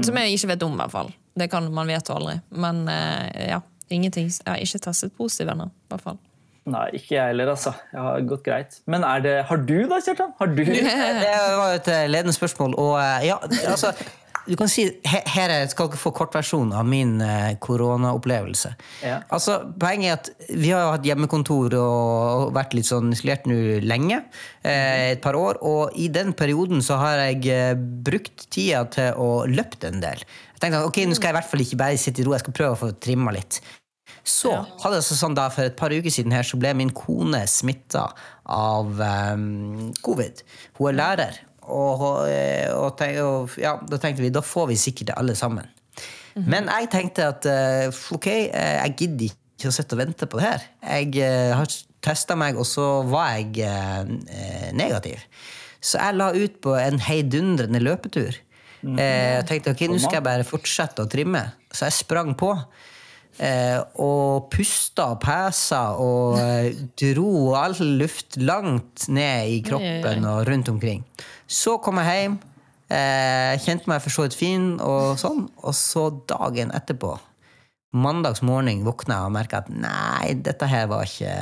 Som 0.01 0.17
jeg 0.19 0.35
ikke 0.35 0.55
vet 0.55 0.65
om, 0.67 0.73
i 0.75 0.81
hvert 0.81 0.95
fall. 0.95 1.11
Det 1.37 1.51
kan 1.53 1.67
man 1.75 1.91
vet 1.93 2.09
jo 2.09 2.17
aldri. 2.17 2.39
Men 2.65 2.81
eh, 2.91 3.51
ja, 3.53 3.61
ingenting. 3.93 4.31
Jeg 4.33 4.49
har 4.49 4.63
ikke 4.65 4.81
testet 4.89 5.13
positiv 5.19 5.53
ennå, 5.53 5.69
i 5.69 5.93
hvert 5.93 6.07
fall. 6.07 6.19
Nei, 6.65 6.87
ikke 6.97 7.17
jeg 7.19 7.27
heller, 7.35 7.51
altså. 7.53 7.75
Jeg 7.93 8.01
har 8.01 8.21
gått 8.31 8.45
greit. 8.47 8.77
Men 8.89 9.05
er 9.05 9.21
det, 9.25 9.33
har 9.51 9.59
du 9.69 9.77
da, 9.91 9.99
Kjartan? 10.01 10.31
Har 10.39 10.53
du? 10.57 10.63
Det 10.65 10.83
var 10.89 11.55
jo 11.55 11.79
et 11.81 11.89
eh, 11.93 12.05
ledende 12.09 12.33
spørsmål. 12.33 12.73
Og 12.81 12.95
eh, 13.03 13.27
ja, 13.29 13.37
altså 13.69 13.91
du 14.45 14.59
kan 14.61 14.69
si, 14.69 14.83
he- 15.09 15.23
Her 15.33 15.49
er- 15.55 15.69
skal 15.73 15.87
dere 15.89 15.97
få 16.01 16.11
kortversjon 16.13 16.73
av 16.77 16.85
min 16.89 17.15
eh, 17.25 17.55
koronaopplevelse. 17.65 18.73
Ja. 19.05 19.19
Altså, 19.33 19.59
Poenget 19.81 20.09
er 20.11 20.19
at 20.19 20.57
vi 20.61 20.73
har 20.73 20.91
hatt 20.93 21.05
hjemmekontor 21.09 21.77
og 21.81 22.51
vært 22.57 22.75
litt 22.77 22.89
sånn 22.89 23.13
isolert 23.17 23.47
nå 23.49 23.57
lenge. 23.85 24.23
Eh, 24.65 25.13
et 25.15 25.23
par 25.25 25.37
år. 25.41 25.61
Og 25.65 25.97
i 26.01 26.09
den 26.13 26.33
perioden 26.37 26.81
så 26.85 26.97
har 27.01 27.23
jeg 27.27 27.77
brukt 28.05 28.49
tida 28.53 28.85
til 28.93 29.17
å 29.21 29.31
løpe 29.49 29.89
en 29.89 30.01
del. 30.05 30.25
Jeg 30.57 30.61
tenkte 30.65 30.81
at 30.83 30.89
ok, 30.93 31.01
nå 31.09 31.17
skal 31.17 31.31
jeg 31.31 31.37
i 31.37 31.41
hvert 31.41 31.51
fall 31.55 31.65
ikke 31.65 31.81
bare 31.85 32.01
sitte 32.01 32.21
i 32.21 32.29
ro, 32.29 32.37
jeg 32.37 32.45
skal 32.45 32.57
prøve 32.61 32.77
å 32.77 32.83
få 32.87 32.93
trimma 33.05 33.33
litt. 33.37 33.61
Så 34.25 34.55
hadde 34.83 34.97
det 34.97 35.05
sånn 35.05 35.35
da, 35.37 35.51
For 35.53 35.69
et 35.69 35.77
par 35.77 35.93
uker 35.93 36.13
siden 36.13 36.33
her 36.33 36.47
så 36.49 36.57
ble 36.57 36.71
min 36.77 36.93
kone 36.97 37.43
smitta 37.51 38.07
av 38.49 39.01
um, 39.37 39.91
covid. 40.05 40.41
Hun 40.79 40.91
er 40.95 40.99
lærer. 40.99 41.41
Og, 41.65 42.03
og, 42.29 42.91
tenk, 42.99 43.21
og 43.25 43.55
ja, 43.61 43.79
da 43.89 43.97
tenkte 44.01 44.21
vi 44.25 44.33
da 44.33 44.43
får 44.45 44.67
vi 44.73 44.77
sikkert 44.81 45.13
det 45.13 45.19
alle 45.21 45.37
sammen. 45.39 45.69
Men 46.35 46.67
jeg 46.69 46.91
tenkte 46.93 47.29
at 47.31 47.47
eh, 47.47 47.89
ok, 48.13 48.27
eh, 48.27 48.77
jeg 48.83 48.95
gidder 48.99 49.31
ikke 49.31 49.71
å 49.71 49.75
sitte 49.77 49.95
og 49.97 50.01
vente 50.03 50.27
på 50.29 50.41
det 50.41 50.49
her. 50.49 50.65
Jeg 50.83 51.13
eh, 51.23 51.53
har 51.55 51.71
testa 52.05 52.37
meg, 52.37 52.59
og 52.61 52.67
så 52.69 52.89
var 53.09 53.37
jeg 53.39 53.63
eh, 53.65 54.01
eh, 54.35 54.71
negativ. 54.77 55.23
Så 55.85 56.01
jeg 56.01 56.19
la 56.19 56.33
ut 56.35 56.59
på 56.65 56.75
en 56.81 56.99
heidundrende 57.07 57.81
løpetur. 57.81 58.41
Eh, 58.85 58.99
Jeg 59.39 59.47
tenkte 59.49 59.73
ok, 59.73 59.87
nå 59.89 60.01
skal 60.03 60.19
jeg 60.19 60.27
bare 60.27 60.49
fortsette 60.49 61.05
å 61.05 61.09
trimme. 61.09 61.47
Så 61.73 61.87
jeg 61.89 61.97
sprang 62.03 62.35
på. 62.37 62.51
Eh, 63.35 63.81
og 63.99 64.47
pusta 64.53 65.09
og 65.11 65.19
pesa 65.25 65.81
og 65.99 66.37
eh, 66.39 66.69
dro 67.01 67.57
all 67.59 67.75
luft 67.99 68.37
langt 68.39 69.09
ned 69.11 69.51
i 69.51 69.61
kroppen 69.67 70.27
og 70.31 70.45
rundt 70.47 70.71
omkring. 70.71 71.03
Så 71.51 71.81
kom 71.83 71.99
jeg 71.99 72.21
hjem, 72.21 72.37
eh, 72.95 73.55
kjente 73.65 73.91
meg 73.91 74.05
for 74.05 74.15
så 74.15 74.27
vidt 74.27 74.39
fin, 74.39 74.69
og 74.79 75.19
sånn. 75.19 75.49
Og 75.67 75.75
så 75.75 76.07
dagen 76.31 76.71
etterpå, 76.79 77.17
mandags 77.99 78.43
morgen, 78.47 78.87
våkna 78.87 79.19
jeg 79.19 79.33
og 79.33 79.35
merka 79.35 79.65
at 79.65 79.73
nei, 79.73 80.37
dette 80.39 80.71
her 80.71 80.87
var 80.93 81.09
ikke 81.09 81.35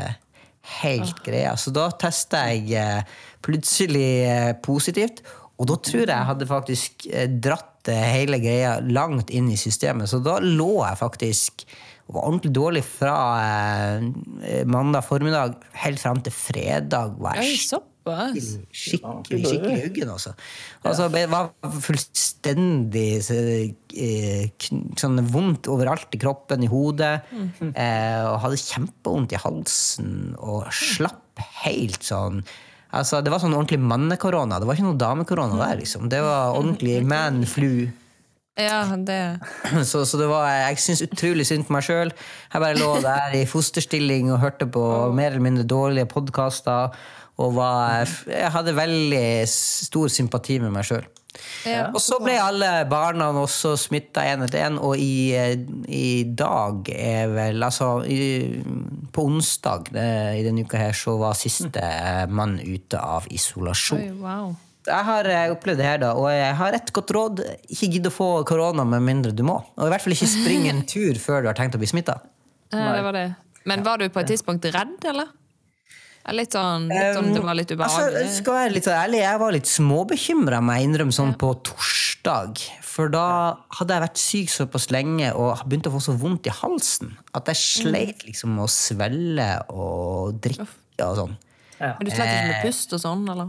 helt 0.81 1.21
greia. 1.27 1.53
Så 1.61 1.75
da 1.77 1.91
testa 1.93 2.47
jeg 2.55 3.05
plutselig 3.45 4.57
positivt. 4.65 5.21
Og 5.61 5.69
da 5.69 5.77
tror 5.77 6.07
jeg 6.07 6.15
jeg 6.15 6.31
hadde 6.31 6.49
faktisk 6.49 7.07
dratt 7.45 7.72
eh, 7.91 8.05
hele 8.17 8.39
greia 8.43 8.77
langt 8.85 9.31
inn 9.31 9.51
i 9.53 9.59
systemet. 9.61 10.11
Så 10.11 10.23
da 10.23 10.39
lå 10.43 10.75
jeg 10.85 11.01
faktisk 11.01 11.67
og 12.09 12.17
var 12.17 12.27
ordentlig 12.29 12.53
dårlig 12.57 12.83
fra 12.85 13.17
eh, 13.41 14.63
mandag 14.69 15.07
formiddag 15.07 15.57
helt 15.85 16.03
fram 16.03 16.21
til 16.25 16.35
fredag. 16.35 17.15
Var 17.23 17.39
jeg 17.41 17.61
såpass. 17.71 18.49
skikkelig 18.75 19.47
skikkelig 19.47 19.85
huggen, 19.85 20.11
altså. 20.11 20.33
Altså, 20.83 21.07
Det 21.09 21.23
var 21.31 21.53
fullstendig 21.87 23.23
så, 23.23 23.39
eh, 23.95 24.51
sånn 24.99 25.23
vondt 25.31 25.71
overalt 25.71 26.13
i 26.13 26.21
kroppen, 26.21 26.67
i 26.67 26.73
hodet. 26.73 27.23
Eh, 27.73 28.21
og 28.27 28.41
hadde 28.43 28.61
kjempevondt 28.61 29.33
i 29.33 29.41
halsen 29.41 30.35
og 30.39 30.67
slapp 30.75 31.47
helt 31.63 32.03
sånn 32.03 32.43
Altså, 32.93 33.23
det 33.25 33.33
var 33.33 33.41
sånn 33.41 33.55
ordentlig 33.57 33.81
mannekorona. 33.81 34.59
Det 34.61 34.69
var 34.69 34.77
ikke 34.77 34.91
noe 34.91 35.01
damekorona 35.01 35.59
der. 35.63 35.79
liksom. 35.81 36.11
Det 36.13 36.21
var 36.25 36.59
ordentlig 36.59 37.01
man 37.09 37.43
flu. 37.49 37.89
Ja, 38.61 38.85
det 39.01 39.41
Så, 39.91 40.05
så 40.05 40.19
det 40.21 40.29
var, 40.29 40.45
jeg 40.69 40.81
syns 40.85 41.01
utrolig 41.07 41.47
synd 41.49 41.65
på 41.65 41.73
meg 41.73 41.87
sjøl. 41.87 42.13
Jeg 42.53 42.65
bare 42.65 42.77
lå 42.77 42.91
der 43.01 43.39
i 43.39 43.47
fosterstilling 43.49 44.29
og 44.35 44.43
hørte 44.45 44.69
på 44.69 44.85
mer 45.17 45.33
eller 45.33 45.47
mindre 45.47 45.65
dårlige 45.65 46.11
podkaster. 46.11 46.93
Og 47.41 47.55
var, 47.57 48.05
jeg 48.29 48.53
hadde 48.53 48.77
veldig 48.77 49.27
stor 49.49 50.13
sympati 50.13 50.61
med 50.61 50.75
meg 50.75 50.85
sjøl. 50.85 51.09
Ja. 51.65 51.87
Og 51.93 52.01
så 52.03 52.19
ble 52.23 52.35
alle 52.41 52.71
barna 52.91 53.31
også 53.41 53.75
smitta 53.81 54.25
én 54.29 54.45
etter 54.45 54.67
én, 54.67 54.77
og 54.77 55.01
i, 55.01 55.33
i 55.89 56.25
dag 56.29 56.91
er 56.93 57.33
vel 57.33 57.63
Altså 57.63 58.03
i, 58.05 58.59
på 59.15 59.25
onsdag 59.31 59.93
det, 59.95 60.09
i 60.41 60.43
denne 60.45 60.67
uka 60.67 60.81
her 60.81 60.97
så 60.97 61.15
var 61.21 61.39
siste 61.39 61.83
mann 62.29 62.59
ute 62.61 63.01
av 63.01 63.29
isolasjon. 63.33 64.03
Oi, 64.03 64.13
wow. 64.21 64.53
Jeg 64.83 65.07
har 65.07 65.29
eh, 65.31 65.53
opplevd 65.55 65.79
det 65.79 65.87
her, 65.87 66.01
da, 66.03 66.11
og 66.19 66.27
jeg 66.35 66.55
har 66.59 66.75
et 66.75 66.91
godt 66.95 67.13
råd. 67.15 67.43
Ikke 67.71 67.91
gidd 67.95 68.09
å 68.11 68.13
få 68.13 68.31
korona 68.49 68.85
med 68.89 69.05
mindre 69.07 69.31
du 69.37 69.45
må. 69.47 69.61
Og 69.79 69.87
i 69.87 69.93
hvert 69.93 70.03
fall 70.03 70.17
ikke 70.17 70.31
springe 70.31 70.73
en 70.73 70.83
tur 70.95 71.21
før 71.23 71.45
du 71.45 71.53
har 71.53 71.59
tenkt 71.59 71.79
å 71.79 71.83
bli 71.83 71.91
smitta. 71.91 72.19
Ja, 72.75 72.91
det 72.97 73.15
det. 73.15 73.29
Men 73.69 73.85
var 73.87 74.01
du 74.03 74.09
på 74.11 74.23
et 74.23 74.33
tidspunkt 74.33 74.67
redd, 74.75 74.99
eller? 75.07 75.31
Ja, 76.23 76.33
Litt 76.39 76.55
sånn, 76.55 76.85
litt 76.87 77.17
sånn 77.17 77.33
det 77.35 77.43
var 77.43 77.57
litt 77.59 77.73
Altså, 77.75 78.05
jeg 78.05 78.13
ubehagelig? 78.13 78.35
skal 78.37 78.55
være 78.55 78.73
litt 78.77 78.87
ærlig, 78.87 79.21
jeg 79.25 79.39
var 79.43 79.55
litt 79.57 79.71
småbekymra, 79.71 80.61
må 80.63 80.77
jeg 80.79 80.87
innrømme, 80.89 81.15
sånn 81.17 81.33
på 81.41 81.51
torsdag. 81.67 82.61
For 82.87 83.09
da 83.11 83.25
hadde 83.79 83.97
jeg 83.97 84.05
vært 84.05 84.21
syk 84.21 84.53
såpass 84.53 84.91
lenge 84.95 85.33
og 85.35 85.65
begynte 85.67 85.91
å 85.91 85.97
få 85.97 86.03
så 86.05 86.15
vondt 86.21 86.47
i 86.47 86.53
halsen 86.55 87.15
at 87.35 87.49
jeg 87.51 87.59
sleit 87.59 88.27
liksom 88.29 88.53
med 88.55 88.67
å 88.67 88.71
svelle 88.71 89.49
og 89.73 90.37
drikke 90.45 91.09
og 91.09 91.17
sånn. 91.23 91.35
Ja. 91.83 91.97
Men 91.99 92.07
du 92.07 92.13
slet 92.13 92.29
ikke 92.31 92.51
med 92.53 92.63
pust 92.69 92.93
og 92.95 93.01
sånn, 93.03 93.23
eller? 93.33 93.49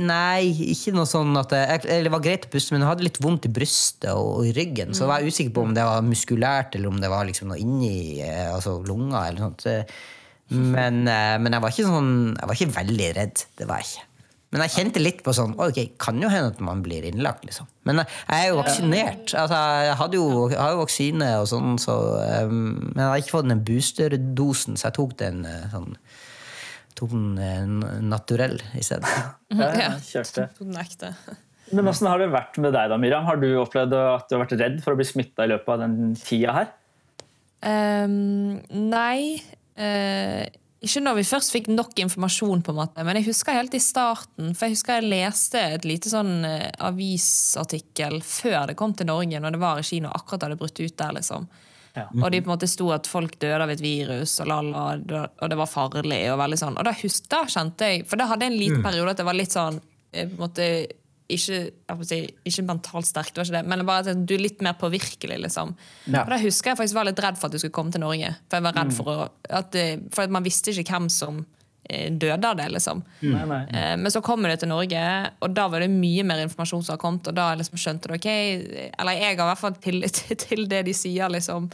Nei, 0.00 0.46
ikke 0.72 0.94
noe 0.94 1.04
sånn 1.10 1.34
at 1.36 1.50
jeg, 1.52 1.82
eller 1.84 2.06
Det 2.06 2.12
var 2.14 2.22
greit 2.24 2.46
å 2.46 2.52
puste, 2.54 2.72
men 2.72 2.80
jeg 2.84 2.88
hadde 2.94 3.04
litt 3.04 3.18
vondt 3.20 3.44
i 3.44 3.50
brystet 3.52 4.06
og, 4.14 4.28
og 4.38 4.46
i 4.48 4.54
ryggen. 4.56 4.94
Så 4.96 5.10
var 5.10 5.20
jeg 5.20 5.34
usikker 5.34 5.52
på 5.58 5.66
om 5.66 5.74
det 5.76 5.84
var 5.84 6.06
muskulært, 6.06 6.78
eller 6.78 6.88
om 6.88 7.02
det 7.02 7.10
var 7.12 7.26
liksom 7.28 7.50
noe 7.52 7.58
inni 7.60 8.22
eh, 8.24 8.46
altså 8.54 8.78
lunga. 8.86 9.26
eller 9.26 9.42
noe 9.42 9.52
sånt. 9.58 9.92
Men, 10.50 11.02
eh, 11.08 11.36
men 11.42 11.52
jeg 11.52 11.60
var 11.60 11.72
ikke 11.74 11.88
sånn 11.90 12.12
Jeg 12.38 12.48
var 12.48 12.56
ikke 12.56 12.74
veldig 12.78 13.08
redd. 13.18 13.42
Det 13.58 13.66
var 13.68 13.82
jeg 13.82 13.90
ikke. 13.90 14.04
Men 14.48 14.62
jeg 14.64 14.72
kjente 14.72 15.00
litt 15.02 15.18
på 15.26 15.34
sånn 15.36 15.50
Ok, 15.60 15.80
kan 16.00 16.22
jo 16.22 16.30
hende 16.32 16.54
at 16.54 16.60
man 16.64 16.80
blir 16.80 17.04
innlagt, 17.04 17.42
liksom. 17.44 17.66
Men 17.84 18.00
jeg, 18.00 18.08
jeg 18.30 18.46
er 18.46 18.48
jo 18.48 18.60
vaksinert. 18.62 19.34
Altså, 19.36 19.58
jeg 19.84 19.98
hadde 20.00 20.16
jo, 20.16 20.28
jeg 20.48 20.60
har 20.62 20.72
jo 20.72 20.80
vaksine 20.80 21.28
og 21.42 21.50
sånn, 21.50 21.74
så 21.82 21.96
um, 22.48 22.62
Men 22.94 23.02
jeg 23.02 23.10
har 23.10 23.20
ikke 23.24 23.34
fått 23.34 23.50
den 23.50 23.60
boosterdosen, 23.68 24.78
så 24.80 24.88
jeg 24.88 24.96
tok 24.96 25.12
den 25.20 25.44
eh, 25.48 25.68
sånn 25.74 25.92
Tok 26.98 27.12
den 27.12 27.76
naturell 28.10 28.56
i 28.74 28.80
stedet. 28.82 29.06
Ja, 29.52 29.68
Ja. 29.84 29.92
kjørte. 30.02 30.48
Den 30.58 30.80
ekte. 30.80 31.12
Men 31.76 31.84
Hvordan 31.84 32.08
har 32.08 32.18
det 32.24 32.30
vært 32.32 32.56
med 32.64 32.72
deg, 32.74 32.88
da, 32.90 32.96
Miriam? 32.98 33.26
Har 33.28 33.36
du 33.38 33.46
opplevd 33.60 33.92
at 34.00 34.24
du 34.26 34.34
har 34.34 34.46
vært 34.46 34.56
redd 34.58 34.80
for 34.82 34.96
å 34.96 34.98
bli 34.98 35.06
smitta 35.06 35.44
i 35.44 35.50
løpet 35.52 35.68
av 35.76 35.82
den 35.84 36.16
tida 36.18 36.56
her? 36.56 36.72
Um, 37.60 38.58
nei. 38.72 39.38
Eh, 39.78 40.48
ikke 40.78 41.02
når 41.02 41.16
vi 41.18 41.26
først 41.26 41.50
fikk 41.50 41.70
nok 41.72 41.96
informasjon, 42.04 42.60
på 42.62 42.70
en 42.70 42.78
måte. 42.78 43.04
Men 43.06 43.18
jeg 43.18 43.28
husker 43.32 43.56
helt 43.56 43.74
i 43.74 43.80
starten, 43.82 44.52
for 44.54 44.68
jeg 44.68 44.76
husker 44.76 45.00
jeg 45.00 45.10
leste 45.10 45.62
et 45.74 45.88
lite 45.88 46.12
sånn 46.12 46.44
eh, 46.46 46.68
avisartikkel 46.86 48.20
før 48.22 48.70
det 48.70 48.76
kom 48.78 48.94
til 48.94 49.10
Norge, 49.10 49.40
når 49.42 49.56
det 49.56 49.62
var 49.62 49.80
i 49.80 49.88
Kina 49.88 50.12
og 50.12 50.20
akkurat 50.20 50.46
hadde 50.46 50.60
brutt 50.60 50.78
ut 50.78 50.94
der. 51.02 51.16
liksom. 51.18 51.48
Ja. 51.96 52.06
Og 52.22 52.30
de 52.30 52.38
på 52.38 52.46
en 52.46 52.54
måte 52.54 52.70
sto 52.70 52.92
at 52.94 53.10
folk 53.10 53.34
døde 53.42 53.64
av 53.64 53.72
et 53.72 53.82
virus, 53.82 54.36
og, 54.42 54.50
lala, 54.52 54.84
og 55.26 55.50
det 55.50 55.58
var 55.58 55.70
farlig. 55.70 56.20
Og 56.30 56.38
veldig 56.38 56.60
sånn. 56.60 56.78
Og 56.78 56.86
da, 56.86 56.94
husk, 57.02 57.26
da 57.32 57.42
kjente 57.50 57.90
jeg 57.90 58.06
For 58.06 58.20
da 58.20 58.28
hadde 58.30 58.46
jeg 58.46 58.54
en 58.54 58.60
liten 58.60 58.84
periode 58.84 59.16
at 59.16 59.18
det 59.18 59.26
var 59.26 59.38
litt 59.38 59.56
sånn 59.56 59.80
eh, 60.12 60.28
på 60.28 60.36
en 60.36 60.44
måte, 60.44 60.68
ikke, 61.28 61.58
jeg 61.68 62.06
si, 62.08 62.18
ikke 62.48 62.64
mentalt 62.70 63.06
sterk, 63.08 63.34
det 63.34 63.42
var 63.42 63.48
ikke 63.50 63.58
det, 63.58 63.68
men 63.68 63.84
bare 63.88 64.04
at 64.14 64.22
du 64.28 64.34
er 64.34 64.40
litt 64.42 64.62
mer 64.64 64.78
påvirkelig. 64.80 65.36
liksom. 65.44 65.74
Ja. 66.08 66.22
Og 66.24 66.32
da 66.32 66.38
husker 66.40 66.72
jeg 66.72 66.80
faktisk 66.80 66.96
var 66.96 67.08
litt 67.10 67.20
redd 67.20 67.36
for 67.40 67.48
at 67.50 67.52
du 67.52 67.60
skulle 67.60 67.76
komme 67.76 67.92
til 67.92 68.00
Norge. 68.04 68.30
For 68.48 68.58
jeg 68.58 68.66
var 68.68 68.76
redd 68.80 68.92
for, 68.96 69.12
å, 69.12 69.28
at, 69.60 69.76
for 70.14 70.24
at 70.24 70.34
man 70.34 70.46
visste 70.46 70.72
ikke 70.72 70.94
hvem 70.96 71.08
som 71.12 71.42
eh, 71.88 72.08
døde 72.16 72.48
av 72.48 72.56
det. 72.56 72.68
liksom. 72.78 73.02
Nei, 73.28 73.42
nei. 73.50 73.58
Eh, 73.68 73.96
Men 74.00 74.14
så 74.14 74.22
kommer 74.24 74.48
det 74.52 74.60
til 74.62 74.70
Norge, 74.72 75.02
og 75.44 75.52
da 75.56 75.66
var 75.68 75.84
det 75.84 75.90
mye 75.92 76.24
mer 76.24 76.40
informasjon 76.46 76.86
som 76.86 76.94
har 76.96 77.02
kommet. 77.02 77.28
Og 77.28 77.36
da 77.36 77.50
liksom 77.60 77.76
skjønte 77.80 78.08
du, 78.08 78.14
ok, 78.16 78.28
eller 78.32 79.18
jeg 79.20 79.34
har 79.34 79.36
i 79.36 79.50
hvert 79.50 79.62
fall 79.66 79.76
tillit 79.84 80.22
til 80.46 80.64
det 80.70 80.80
de 80.88 80.94
sier 80.96 81.28
liksom, 81.36 81.68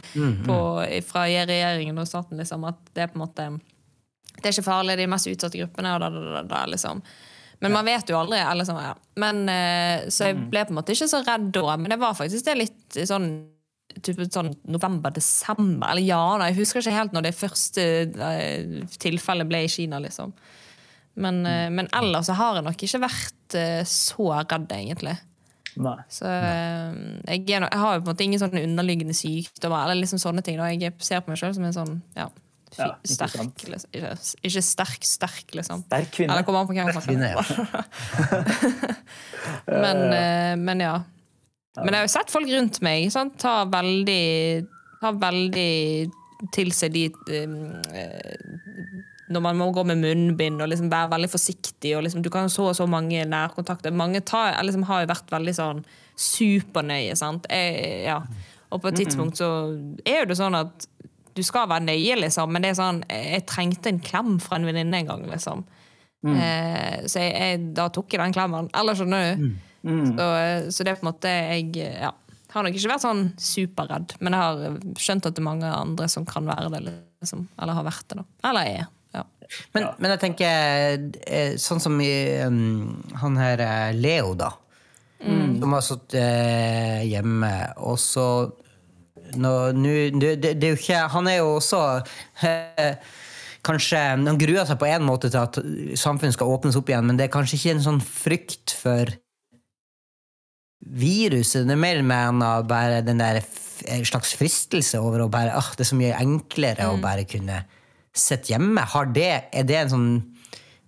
på, 0.45 0.59
fra 1.07 1.23
regjeringen 1.31 2.03
og 2.03 2.11
staten. 2.11 2.37
liksom, 2.43 2.67
At 2.67 2.83
det 2.91 3.07
er 3.07 3.13
på 3.13 3.21
en 3.21 3.25
måte 3.27 3.47
det 4.35 4.49
er 4.49 4.51
ikke 4.51 4.65
farlig, 4.67 4.97
de 4.99 5.05
mest 5.07 5.29
utsatte 5.31 5.55
gruppene. 5.61 5.93
og 5.95 6.01
da, 6.03 6.09
da, 6.11 6.21
da, 6.35 6.41
da, 6.43 6.65
liksom. 6.67 6.99
Men 7.63 7.75
man 7.75 7.87
vet 7.87 8.09
jo 8.09 8.19
aldri. 8.19 8.39
Eller 8.43 8.67
sånn, 8.67 8.81
ja. 8.83 8.93
men, 9.21 9.43
eh, 9.51 10.07
så 10.13 10.29
jeg 10.29 10.39
ble 10.51 10.65
på 10.65 10.73
en 10.73 10.79
måte 10.79 10.95
ikke 10.95 11.09
så 11.11 11.21
redd 11.25 11.51
da. 11.55 11.75
Men 11.79 11.93
det 11.93 11.99
var 12.01 12.17
faktisk 12.17 12.47
det 12.47 12.57
litt 12.59 13.03
sånn 13.07 13.29
sånn 13.95 14.49
november-desember. 14.67 15.93
Eller 15.93 16.03
ja, 16.03 16.19
da, 16.35 16.49
jeg 16.49 16.57
husker 16.57 16.81
ikke 16.81 16.97
helt 16.97 17.13
når 17.15 17.29
det 17.29 17.37
første 17.37 17.85
eh, 18.27 18.81
tilfellet 18.99 19.47
ble 19.47 19.61
i 19.63 19.69
Kina. 19.71 20.01
liksom. 20.03 20.33
Men, 21.21 21.45
eh, 21.47 21.69
men 21.71 21.87
ellers 21.95 22.27
så 22.27 22.35
har 22.35 22.59
jeg 22.59 22.67
nok 22.67 22.83
ikke 22.87 23.05
vært 23.05 23.55
så 23.87 24.27
redd, 24.41 24.73
egentlig. 24.73 25.15
nei. 25.79 25.95
Så 26.11 26.27
jeg, 26.27 27.45
jeg 27.47 27.61
har 27.61 27.95
jo 27.95 28.01
på 28.01 28.09
en 28.09 28.09
måte 28.09 28.25
ingen 28.25 28.41
sånne 28.41 28.65
underliggende 28.67 29.15
sykdommer. 29.15 29.85
eller 29.85 30.01
liksom 30.01 30.19
sånne 30.19 30.43
ting. 30.43 30.59
Da. 30.59 30.73
Jeg 30.73 30.97
ser 30.99 31.23
på 31.23 31.31
meg 31.31 31.39
sjøl 31.39 31.55
som 31.55 31.69
en 31.69 31.77
sånn 31.77 31.95
ja, 32.17 32.27
Ja, 32.77 32.91
ikke 33.01 33.29
sterk. 33.29 33.65
Liksom. 33.71 33.89
Ikke, 33.95 34.13
ikke 34.49 34.63
sterk, 34.65 35.07
sterk, 35.07 35.55
liksom. 35.55 35.83
Sterk 35.87 36.13
kvinne. 36.15 36.35
Eller 36.35 36.47
kommer 36.47 36.63
an 36.63 36.69
på 36.69 36.75
hvem 36.75 36.91
man 36.91 37.03
Kvinne, 37.05 37.33
med. 37.35 37.45
men, 39.85 40.01
eh, 40.13 40.53
men 40.59 40.83
ja. 40.83 40.95
Men 41.81 41.91
jeg 41.91 41.99
har 41.99 42.07
jo 42.07 42.13
sett 42.13 42.31
folk 42.31 42.51
rundt 42.51 42.79
meg 42.85 43.09
sant? 43.13 43.35
ta 43.41 43.63
veldig 43.67 44.65
Ta 45.01 45.11
veldig 45.11 45.71
til 46.55 46.71
seg 46.75 46.93
de 46.95 47.03
eh, 47.35 47.51
Når 49.31 49.43
man 49.43 49.59
må 49.59 49.69
gå 49.75 49.83
med 49.87 49.99
munnbind 49.99 50.63
og 50.63 50.69
liksom 50.71 50.89
være 50.91 51.11
veldig 51.15 51.29
forsiktig. 51.31 51.95
og 51.97 52.05
liksom, 52.05 52.23
Du 52.23 52.31
kan 52.31 52.47
ha 52.47 52.51
så 52.51 52.69
og 52.69 52.75
så 52.77 52.87
mange 52.87 53.25
nærkontakter. 53.25 53.91
Mange 53.91 54.21
tar, 54.21 54.55
liksom, 54.63 54.85
har 54.87 55.03
jo 55.03 55.11
vært 55.11 55.31
veldig 55.33 55.55
sånn 55.57 55.85
supernøye. 56.15 57.15
sant? 57.17 57.47
Jeg, 57.49 58.03
ja. 58.05 58.19
Og 58.71 58.81
på 58.81 58.91
et 58.91 58.99
tidspunkt 59.01 59.39
så 59.39 59.49
er 60.05 60.27
det 60.29 60.37
sånn 60.37 60.55
at 60.57 60.87
du 61.35 61.43
skal 61.43 61.67
være 61.69 61.83
nøye, 61.83 62.15
liksom, 62.23 62.51
men 62.51 62.63
det 62.63 62.71
er 62.71 62.77
sånn, 62.79 63.01
jeg 63.11 63.43
trengte 63.49 63.91
en 63.91 64.01
klem 64.03 64.37
fra 64.43 64.59
en 64.59 64.67
venninne 64.67 65.01
en 65.01 65.09
gang. 65.09 65.25
liksom. 65.31 65.65
Eh, 66.25 67.05
så 67.05 67.21
jeg, 67.21 67.33
jeg, 67.35 67.63
da 67.77 67.87
tok 67.93 68.15
jeg 68.15 68.21
den 68.23 68.35
klemmen. 68.35 68.69
Eller 68.77 68.97
skjønner 68.97 69.35
du? 69.35 69.49
Så, 69.85 70.27
så 70.73 70.85
det 70.85 70.95
er 70.95 70.97
på 70.97 71.05
en 71.05 71.11
måte 71.11 71.29
Jeg 71.29 71.67
ja, 71.77 72.09
har 72.55 72.65
nok 72.65 72.73
ikke 72.73 72.89
vært 72.89 73.03
sånn 73.03 73.27
superredd, 73.37 74.15
men 74.23 74.33
jeg 74.33 74.41
har 74.41 74.79
skjønt 74.97 75.27
at 75.29 75.37
det 75.37 75.43
er 75.43 75.45
mange 75.51 75.69
andre 75.69 76.07
som 76.09 76.25
kan 76.25 76.47
være 76.49 76.71
det. 76.73 76.81
liksom. 77.21 77.45
Eller 77.59 77.77
har 77.77 77.85
vært 77.85 78.07
det, 78.09 78.21
da. 78.21 78.27
Eller 78.49 78.71
er. 78.71 78.91
Ja. 79.15 79.23
Men, 79.75 79.89
men 80.01 80.13
jeg 80.15 80.21
tenker 80.23 81.09
eh, 81.27 81.55
sånn 81.61 81.83
som 81.83 81.99
i 82.01 82.13
um, 82.47 82.95
han 83.21 83.37
her 83.39 83.61
eh, 83.61 83.91
Leo, 83.97 84.33
da. 84.39 84.53
Som 85.25 85.73
har 85.73 85.81
sittet 85.81 86.19
eh, 86.19 87.03
hjemme, 87.09 87.51
og 87.81 87.95
så 88.01 88.25
nå, 89.41 89.53
nu, 89.77 89.91
det, 90.15 90.35
det, 90.43 90.55
det 90.61 90.67
er 90.67 90.73
jo 90.73 90.79
ikke 90.79 91.03
Han 91.13 91.29
er 91.31 91.37
jo 91.39 91.51
også 91.57 91.81
eh, 92.47 92.95
Kanskje 93.65 94.01
Han 94.13 94.39
gruer 94.41 94.67
seg 94.69 94.79
på 94.81 94.89
en 94.89 95.05
måte 95.07 95.31
til 95.33 95.41
at 95.41 95.59
samfunnet 95.99 96.37
skal 96.37 96.51
åpnes 96.53 96.77
opp 96.77 96.89
igjen, 96.91 97.07
men 97.07 97.17
det 97.17 97.27
er 97.27 97.33
kanskje 97.33 97.57
ikke 97.57 97.75
en 97.75 97.85
sånn 97.87 98.01
frykt 98.05 98.75
for 98.77 99.09
viruset. 100.85 101.65
Det 101.65 101.73
er 101.73 101.81
mer 101.81 102.01
med 102.05 102.27
en 102.29 102.43
av 102.45 102.67
bare 102.69 103.01
den 103.01 103.23
der 103.23 103.39
slags 104.05 104.35
fristelse 104.37 105.01
over 105.01 105.25
å 105.25 105.31
bare 105.31 105.55
ah, 105.57 105.71
Det 105.73 105.81
er 105.81 105.89
så 105.89 105.97
mye 105.97 106.19
enklere 106.19 106.91
å 106.91 106.99
bare 107.01 107.25
kunne 107.29 107.63
sitte 108.15 108.53
hjemme. 108.53 108.85
Har 108.93 109.09
det, 109.15 109.31
er 109.51 109.67
det 109.67 109.79
en 109.81 109.93
sånn 109.95 110.11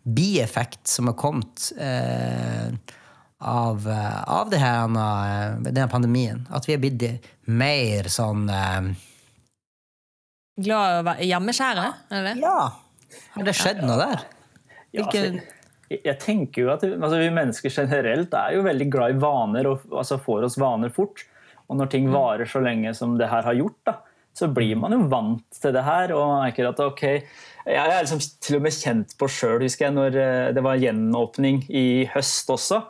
bieffekt 0.08 0.86
som 0.88 1.10
har 1.10 1.18
kommet 1.20 1.72
eh, 1.76 2.72
av, 3.40 3.88
eh, 3.88 4.24
av 4.24 4.50
det 4.50 4.58
her, 4.58 4.84
eh, 4.86 5.60
denne 5.62 5.90
pandemien? 5.92 6.48
At 6.52 6.66
vi 6.68 6.74
er 6.74 6.82
blitt 6.82 7.30
mer 7.46 8.10
sånn 8.12 8.50
eh, 8.50 8.96
Glad 10.58 10.90
i 10.90 11.02
å 11.02 11.06
være 11.06 11.26
hjemmeskjære? 11.30 11.86
Er 12.18 12.24
det? 12.26 12.36
Ja! 12.42 12.72
Har 13.36 13.46
det 13.46 13.54
skjedd 13.54 13.84
noe 13.86 13.98
der? 14.00 14.24
Ja, 14.96 15.04
altså, 15.04 15.20
jeg, 15.92 16.00
jeg 16.02 16.18
tenker 16.24 16.64
jo 16.64 16.72
at 16.74 16.86
altså, 16.88 17.20
Vi 17.22 17.30
mennesker 17.36 17.74
generelt 17.74 18.34
er 18.34 18.56
jo 18.56 18.66
veldig 18.66 18.88
glad 18.92 19.14
i 19.14 19.20
vaner 19.22 19.70
og 19.70 19.86
altså, 19.92 20.18
får 20.18 20.48
oss 20.50 20.58
vaner 20.58 20.90
fort. 20.94 21.22
Og 21.68 21.78
når 21.78 21.92
ting 21.94 22.10
varer 22.10 22.50
så 22.50 22.62
lenge 22.64 22.94
som 22.98 23.18
det 23.20 23.30
her 23.30 23.46
har 23.46 23.58
gjort, 23.58 23.78
da, 23.86 23.98
så 24.38 24.48
blir 24.54 24.78
man 24.80 24.96
jo 24.96 25.02
vant 25.12 25.62
til 25.62 25.74
det 25.76 25.84
her. 25.86 26.14
og 26.16 26.40
merker 26.42 26.70
at 26.70 26.80
ok, 26.80 27.04
Jeg 27.68 27.92
er 27.92 28.02
liksom 28.02 28.22
til 28.42 28.58
og 28.58 28.64
med 28.64 28.74
kjent 28.74 29.18
på 29.20 29.28
sjøl, 29.28 29.62
husker 29.66 29.90
jeg, 29.90 29.96
når 29.98 30.20
eh, 30.22 30.52
det 30.56 30.64
var 30.64 30.80
gjenåpning 30.80 31.66
i 31.70 32.08
høst 32.14 32.50
også. 32.50 32.82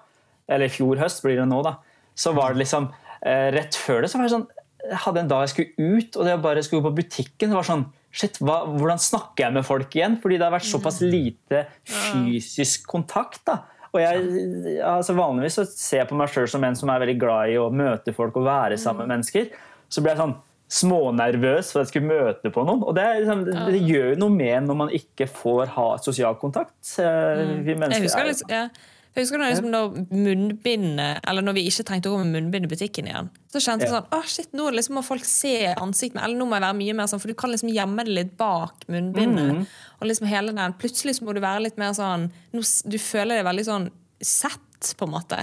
Eller 0.48 0.66
i 0.70 0.74
fjor 0.74 0.98
høst 1.02 1.24
blir 1.26 1.36
det 1.42 1.48
nå, 1.50 1.62
da. 1.66 1.76
Så 2.18 2.32
var 2.34 2.54
det 2.56 2.64
liksom 2.64 2.90
eh, 3.22 3.50
Rett 3.54 3.76
før 3.76 4.02
det 4.06 4.10
så 4.12 4.18
var 4.22 4.28
det 4.30 4.34
sånn 4.38 4.48
jeg 4.88 5.00
hadde 5.04 5.20
en 5.20 5.28
dag 5.28 5.42
jeg 5.44 5.52
skulle 5.52 5.96
ut, 5.98 6.16
og 6.16 6.24
det 6.24 6.34
å 6.38 6.40
bare 6.40 6.62
skulle 6.64 6.86
på 6.86 6.94
butikken. 6.96 7.50
det 7.50 7.58
var 7.58 7.66
sånn, 7.68 7.82
Shit, 8.18 8.38
hva, 8.40 8.62
hvordan 8.72 8.98
snakker 9.02 9.44
jeg 9.44 9.54
med 9.58 9.66
folk 9.68 9.96
igjen? 9.98 10.16
Fordi 10.22 10.38
det 10.40 10.46
har 10.48 10.54
vært 10.54 10.70
såpass 10.70 11.02
lite 11.04 11.66
fysisk 11.86 12.86
kontakt. 12.88 13.42
da. 13.46 13.58
Og 13.92 14.00
jeg, 14.00 14.80
altså 14.86 15.16
Vanligvis 15.18 15.58
så 15.60 15.66
ser 15.68 16.04
jeg 16.04 16.10
på 16.12 16.16
meg 16.20 16.32
sjøl 16.32 16.48
som 16.52 16.64
en 16.64 16.78
som 16.78 16.90
er 16.94 17.02
veldig 17.04 17.18
glad 17.20 17.52
i 17.52 17.58
å 17.60 17.68
møte 17.74 18.14
folk 18.16 18.38
og 18.40 18.48
være 18.48 18.78
sammen 18.80 19.06
med 19.10 19.18
mennesker. 19.18 19.50
Så 19.92 20.02
blir 20.06 20.14
jeg 20.16 20.22
sånn 20.22 20.38
smånervøs 20.78 21.70
for 21.72 21.82
at 21.82 21.88
jeg 21.88 21.94
skulle 21.94 22.10
møte 22.12 22.52
på 22.54 22.64
noen. 22.68 22.84
Og 22.88 22.96
det, 22.98 23.06
liksom, 23.22 23.44
det 23.48 23.82
gjør 23.88 24.10
jo 24.14 24.20
noe 24.24 24.34
med 24.36 24.68
når 24.68 24.80
man 24.86 24.94
ikke 24.96 25.28
får 25.32 25.74
ha 25.78 25.88
sosial 26.04 26.38
kontakt. 26.42 26.76
Eh, 27.00 27.44
Vi 27.66 27.74
Jeg 27.74 27.80
mennesker 27.84 28.08
husker, 28.08 28.24
er- 28.24 28.32
liksom, 28.32 28.52
ja. 28.52 28.68
Jeg 29.16 29.26
husker 29.26 29.42
når, 29.42 29.50
liksom, 29.50 29.70
når 29.74 29.94
munnbindet 30.14 31.24
Eller 31.26 31.46
når 31.46 31.56
vi 31.58 31.64
ikke 31.70 31.86
trengte 31.88 32.10
å 32.10 32.14
gå 32.14 32.20
med 32.22 32.36
munnbind 32.36 32.68
i 32.68 32.70
butikken 32.70 33.08
igjen. 33.10 33.30
Så 33.50 33.62
kjente 33.64 33.88
jeg 33.88 33.94
sånn 33.94 34.12
Å, 34.14 34.20
shit, 34.30 34.50
nå 34.58 34.68
liksom 34.76 35.00
må 35.00 35.04
folk 35.06 35.26
se 35.26 35.72
ansiktet 35.74 36.22
Eller 36.22 36.38
nå 36.38 36.46
må 36.46 36.58
jeg 36.58 36.66
være 36.68 36.78
mye 36.78 36.98
mer 37.00 37.10
sånn 37.10 37.22
For 37.24 37.34
du 37.34 37.38
kan 37.40 37.54
liksom 37.54 37.72
gjemme 37.74 38.06
det 38.06 38.14
litt 38.14 38.36
bak 38.38 38.86
munnbindet. 38.86 39.54
Mhm. 39.56 39.64
Og 39.98 40.10
liksom 40.12 40.30
hele 40.30 40.54
den 40.58 40.76
Plutselig 40.78 41.18
så 41.18 41.26
må 41.26 41.34
du 41.34 41.42
være 41.42 41.66
litt 41.66 41.80
mer 41.82 41.96
sånn 41.98 42.30
Du 42.54 43.00
føler 43.02 43.40
deg 43.40 43.48
veldig 43.48 43.66
sånn 43.66 43.90
sett, 44.22 44.94
på 44.98 45.06
en 45.06 45.14
måte. 45.14 45.38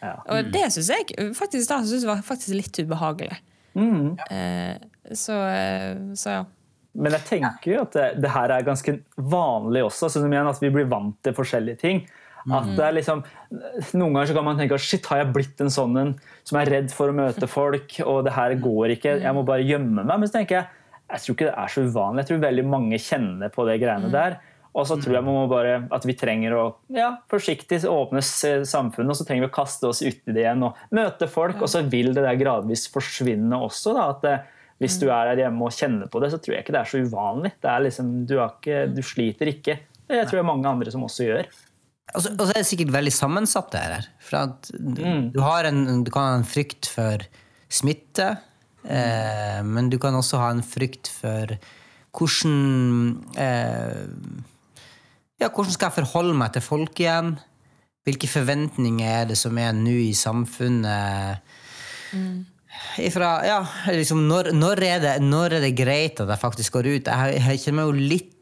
Ja. 0.00 0.12
Og 0.30 0.50
det 0.54 0.68
syns 0.74 0.90
jeg 0.92 1.34
faktisk 1.34 1.70
da 1.70 1.80
synes 1.82 2.04
jeg 2.04 2.10
var 2.10 2.22
faktisk 2.26 2.54
litt 2.54 2.78
ubehagelig. 2.78 3.36
Mm. 3.74 4.16
Eh, 4.30 4.76
så, 5.18 5.36
eh, 5.50 5.98
så 6.14 6.36
ja. 6.36 6.44
Men 6.92 7.14
jeg 7.14 7.26
tenker 7.28 7.72
jo 7.72 7.82
at 7.84 7.94
det, 7.94 8.06
det 8.22 8.30
her 8.34 8.54
er 8.54 8.66
ganske 8.66 8.96
vanlig 9.14 9.84
også. 9.86 10.10
Som 10.10 10.32
at 10.32 10.62
vi 10.62 10.72
blir 10.74 10.88
vant 10.90 11.18
til 11.22 11.36
forskjellige 11.36 11.82
ting. 11.82 12.02
At 12.48 12.68
det 12.72 12.84
er 12.86 12.94
liksom, 12.96 13.22
Noen 13.98 14.14
ganger 14.14 14.30
så 14.30 14.36
kan 14.36 14.46
man 14.46 14.60
tenke 14.60 14.76
at 14.78 14.84
shit, 14.84 15.06
har 15.10 15.20
jeg 15.20 15.32
blitt 15.34 15.60
en 15.60 15.72
sånn 15.72 15.96
en 16.00 16.12
som 16.46 16.56
er 16.60 16.70
redd 16.72 16.92
for 16.94 17.12
å 17.12 17.16
møte 17.16 17.48
folk, 17.50 17.98
og 18.06 18.22
det 18.24 18.32
her 18.36 18.54
går 18.62 18.94
ikke, 18.96 19.18
jeg 19.20 19.36
må 19.36 19.42
bare 19.44 19.66
gjemme 19.66 20.04
meg. 20.04 20.14
Men 20.14 20.30
så 20.30 20.38
tenker 20.38 20.60
jeg 20.60 20.68
jeg 21.10 21.24
tror 21.24 21.36
ikke 21.36 21.48
det 21.48 21.58
er 21.58 21.72
så 21.72 21.82
uvanlig. 21.82 22.22
Jeg 22.22 22.28
tror 22.30 22.44
veldig 22.44 22.64
mange 22.70 23.00
kjenner 23.02 23.52
på 23.52 23.66
det 23.66 23.80
greiene 23.82 24.10
der. 24.12 24.38
Og 24.70 24.86
så 24.86 24.94
tror 25.00 25.16
jeg 25.16 25.26
man 25.26 25.34
må 25.34 25.46
bare, 25.50 25.80
at 25.90 26.04
vi 26.06 26.14
trenger 26.14 26.54
å 26.54 26.64
ja, 26.94 27.08
forsiktig 27.30 27.80
åpne 27.90 28.22
samfunnet, 28.22 29.10
og 29.10 29.18
så 29.18 29.26
trenger 29.26 29.48
vi 29.48 29.50
å 29.50 29.56
kaste 29.56 29.88
oss 29.88 30.02
uti 30.04 30.30
det 30.30 30.44
igjen 30.44 30.62
og 30.68 30.78
møte 30.94 31.26
folk. 31.30 31.58
Og 31.58 31.72
så 31.72 31.82
vil 31.90 32.12
det 32.14 32.22
der 32.22 32.38
gradvis 32.38 32.86
forsvinne 32.94 33.58
også. 33.58 33.96
da, 33.96 34.06
at 34.14 34.22
det, 34.22 34.36
Hvis 34.80 35.00
du 35.02 35.08
er 35.10 35.32
der 35.32 35.42
hjemme 35.42 35.66
og 35.66 35.74
kjenner 35.74 36.06
på 36.12 36.22
det, 36.22 36.30
så 36.30 36.38
tror 36.38 36.54
jeg 36.54 36.64
ikke 36.64 36.76
det 36.76 36.84
er 36.84 36.92
så 36.92 37.02
uvanlig. 37.02 37.52
Det 37.58 37.72
er 37.72 37.82
liksom, 37.88 38.12
du, 38.30 38.36
har 38.38 38.54
ikke, 38.54 38.84
du 38.94 39.02
sliter 39.02 39.50
ikke. 39.50 39.80
Det 40.10 40.22
tror 40.30 40.40
jeg 40.40 40.46
mange 40.46 40.70
andre 40.70 40.94
som 40.94 41.02
også 41.06 41.26
gjør. 41.26 41.50
Og 42.14 42.24
så 42.24 42.32
er 42.48 42.60
det 42.60 42.68
sikkert 42.68 42.94
veldig 42.94 43.12
sammensatt, 43.14 43.70
det 43.72 43.82
her. 43.82 44.08
For 44.24 44.38
at 44.44 44.70
du, 44.74 45.40
har 45.42 45.68
en, 45.68 46.04
du 46.04 46.10
kan 46.12 46.26
ha 46.26 46.38
en 46.40 46.48
frykt 46.48 46.88
for 46.90 47.22
smitte, 47.70 48.32
eh, 48.84 49.60
men 49.66 49.90
du 49.92 49.98
kan 50.02 50.16
også 50.18 50.40
ha 50.42 50.50
en 50.54 50.64
frykt 50.66 51.12
for 51.20 51.54
hvordan 52.16 53.20
eh, 53.38 54.00
Ja, 55.40 55.48
hvordan 55.48 55.72
skal 55.72 55.88
jeg 55.88 56.02
forholde 56.02 56.34
meg 56.36 56.52
til 56.56 56.64
folk 56.64 56.98
igjen? 57.00 57.36
Hvilke 58.04 58.28
forventninger 58.28 59.06
er 59.06 59.30
det 59.30 59.38
som 59.38 59.56
er 59.60 59.72
nå 59.76 59.94
i 60.02 60.12
samfunnet? 60.16 61.46
Ifra, 63.00 63.30
ja, 63.46 63.60
liksom, 63.92 64.24
når, 64.28 64.50
når, 64.56 64.82
er 64.84 65.00
det, 65.04 65.14
når 65.22 65.58
er 65.58 65.64
det 65.64 65.76
greit 65.78 66.20
at 66.22 66.28
jeg 66.32 66.42
faktisk 66.42 66.76
går 66.76 66.90
ut? 66.90 67.08
Jeg, 67.08 67.38
jeg 67.38 67.62
kjenner 67.62 67.78
meg 67.80 67.90
jo 67.90 68.10
litt 68.14 68.36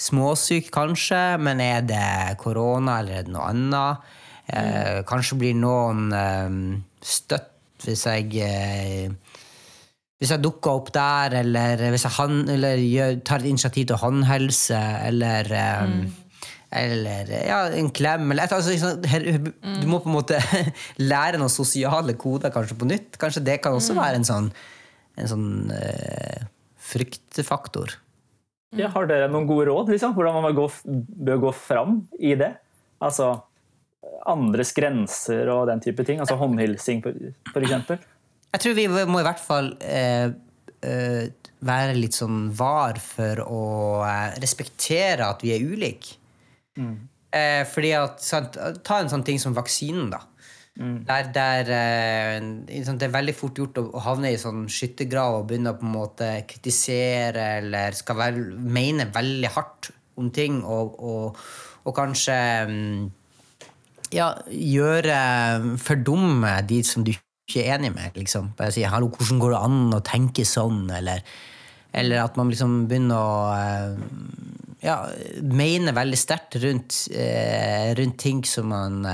småsyk, 0.00 0.70
kanskje, 0.74 1.22
men 1.40 1.60
er 1.62 1.82
det 1.86 2.36
korona 2.40 2.98
eller 3.00 3.20
er 3.20 3.26
det 3.28 3.34
noe 3.34 3.46
annet? 3.52 4.10
Eh, 4.52 5.02
kanskje 5.08 5.38
blir 5.40 5.54
noen 5.56 6.08
eh, 6.12 6.56
støtt 7.04 7.50
hvis 7.84 8.02
jeg 8.08 8.34
eh, 8.40 9.12
hvis 10.20 10.30
jeg 10.32 10.40
dukker 10.44 10.70
opp 10.78 10.90
der, 10.94 11.34
eller 11.42 11.80
hvis 11.92 12.04
jeg 12.06 12.14
han, 12.16 12.36
eller 12.48 12.78
gjør, 12.80 13.16
tar 13.28 13.42
et 13.42 13.48
initiativ 13.50 13.88
til 13.90 13.98
håndhelse, 14.00 14.78
eller 15.10 15.50
eh, 15.52 15.96
Eller 16.74 17.28
ja, 17.46 17.58
en 17.78 17.90
klem. 17.94 18.30
Eller, 18.32 18.44
et- 18.48 18.52
altså, 18.52 18.96
Du 18.98 19.86
må 19.86 20.00
på 20.02 20.08
en 20.10 20.16
måte 20.16 20.40
lære 21.12 21.38
noen 21.38 21.52
sosiale 21.52 22.14
koder 22.18 22.50
kanskje 22.50 22.74
på 22.80 22.88
nytt. 22.88 23.18
Kanskje 23.20 23.44
det 23.46 23.60
kan 23.62 23.76
også 23.76 23.94
være 23.94 24.16
en 24.18 24.24
sånn, 24.26 24.48
en 25.16 25.28
sånn 25.30 25.44
uh, 25.70 26.40
fryktfaktor. 26.82 27.94
Ja, 28.78 28.90
har 28.94 29.08
dere 29.10 29.30
noen 29.30 29.46
gode 29.48 29.68
råd? 29.70 29.92
Liksom? 29.94 30.14
Hvordan 30.16 30.38
man 30.38 30.48
bør 30.48 30.56
gå, 30.62 30.68
bør 31.28 31.42
gå 31.48 31.52
fram 31.56 31.98
i 32.18 32.34
det? 32.38 32.52
Altså 33.04 33.34
andres 34.28 34.72
grenser 34.76 35.48
og 35.52 35.68
den 35.70 35.82
type 35.84 36.04
ting. 36.06 36.20
Altså 36.22 36.36
håndhilsing, 36.40 37.02
eksempel. 37.54 38.02
Jeg 38.54 38.62
tror 38.62 38.76
vi 38.78 38.86
må 38.88 39.20
i 39.20 39.26
hvert 39.26 39.42
fall 39.42 39.72
eh, 39.82 40.28
eh, 40.86 41.24
være 41.64 41.96
litt 41.96 42.16
sånn 42.16 42.48
var 42.54 43.00
for 43.02 43.42
å 43.44 43.64
eh, 44.06 44.36
respektere 44.42 45.26
at 45.26 45.42
vi 45.44 45.54
er 45.54 45.64
ulike. 45.64 46.18
Eh, 47.34 47.62
fordi 47.66 47.90
at, 47.98 48.22
sant, 48.22 48.58
Ta 48.86 49.00
en 49.02 49.10
sånn 49.10 49.26
ting 49.26 49.40
som 49.42 49.56
vaksinen, 49.56 50.12
da. 50.14 50.22
Der, 50.74 51.28
der 51.30 51.68
eh, 51.70 52.82
sånn, 52.82 52.96
Det 52.98 53.06
er 53.06 53.12
veldig 53.14 53.34
fort 53.38 53.58
gjort 53.60 53.76
å, 53.78 53.84
havne 54.02 54.32
i 54.34 54.38
sånn 54.40 54.64
skyttergrav 54.66 55.36
og 55.38 55.44
begynne 55.46 55.70
å 55.70 55.78
på 55.78 55.86
en 55.86 55.92
måte 55.94 56.30
kritisere 56.50 57.44
eller 57.60 57.94
skal 57.94 58.18
vel, 58.18 58.40
mene 58.58 59.06
veldig 59.14 59.52
hardt 59.54 59.92
om 60.18 60.32
ting 60.34 60.58
og, 60.66 60.98
og, 60.98 61.38
og 61.86 61.94
kanskje 61.94 62.38
mm, 62.70 63.04
ja, 64.14 64.32
gjøre 64.50 65.78
Fordumme 65.82 66.56
de 66.66 66.82
som 66.86 67.06
du 67.06 67.14
ikke 67.14 67.62
er 67.62 67.78
enig 67.78 67.92
med. 67.94 68.18
liksom. 68.18 68.52
Bare 68.58 68.74
si 68.74 68.82
'hallo, 68.82 69.12
hvordan 69.14 69.38
går 69.38 69.54
det 69.54 69.62
an 69.62 69.80
å 69.94 70.02
tenke 70.02 70.42
sånn', 70.48 70.90
eller, 70.90 71.22
eller 71.92 72.22
at 72.24 72.36
man 72.36 72.50
liksom 72.50 72.86
begynner 72.90 73.14
å 73.14 73.34
eh, 73.54 73.96
ja, 74.82 74.98
mene 75.38 75.94
veldig 75.94 76.18
sterkt 76.18 76.58
rundt, 76.62 77.04
eh, 77.14 77.94
rundt 77.94 78.18
ting 78.18 78.42
som 78.44 78.72
man 78.74 79.04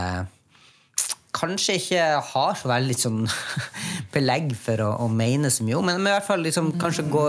kanskje 1.36 1.76
ikke 1.78 2.06
har 2.32 2.56
så 2.58 2.70
veldig 2.70 2.96
sånn 2.98 3.20
belegg 4.14 4.54
for 4.58 4.82
å, 4.84 4.90
å 5.04 5.08
mene 5.12 5.52
så 5.52 5.66
mye 5.66 5.78
om, 5.78 5.86
men, 5.90 6.02
i 6.02 6.14
hvert 6.14 6.26
fall 6.26 6.42
liksom 6.46 6.74
kanskje 6.80 7.06
gå 7.12 7.24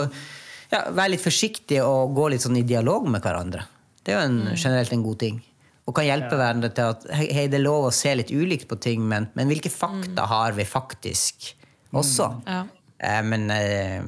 ja, 0.71 0.85
være 0.89 1.13
litt 1.15 1.23
forsiktig 1.23 1.81
og 1.83 2.15
gå 2.17 2.31
litt 2.31 2.43
sånn 2.45 2.59
i 2.61 2.65
dialog 2.67 3.07
med 3.11 3.23
hverandre. 3.23 3.65
Det 4.01 4.13
er 4.13 4.21
jo 4.21 4.27
en, 4.29 4.41
generelt 4.55 4.93
en 4.95 5.05
god 5.05 5.19
ting. 5.21 5.39
Og 5.89 5.95
kan 5.97 6.05
hjelpe 6.07 6.37
hverandre 6.37 6.69
til 6.75 6.93
at 6.93 7.07
hei, 7.17 7.47
det 7.51 7.57
er 7.57 7.65
lov 7.65 7.89
å 7.89 7.95
se 7.95 8.13
litt 8.15 8.31
ulikt 8.31 8.69
på 8.69 8.77
ting, 8.81 9.03
men, 9.07 9.27
men 9.37 9.49
hvilke 9.51 9.71
fakta 9.73 10.27
har 10.29 10.55
vi 10.57 10.65
faktisk 10.67 11.51
også? 11.91 12.29
Ja. 12.47 12.61
Eh, 13.01 13.21
men 13.27 13.49
eh, 13.51 13.99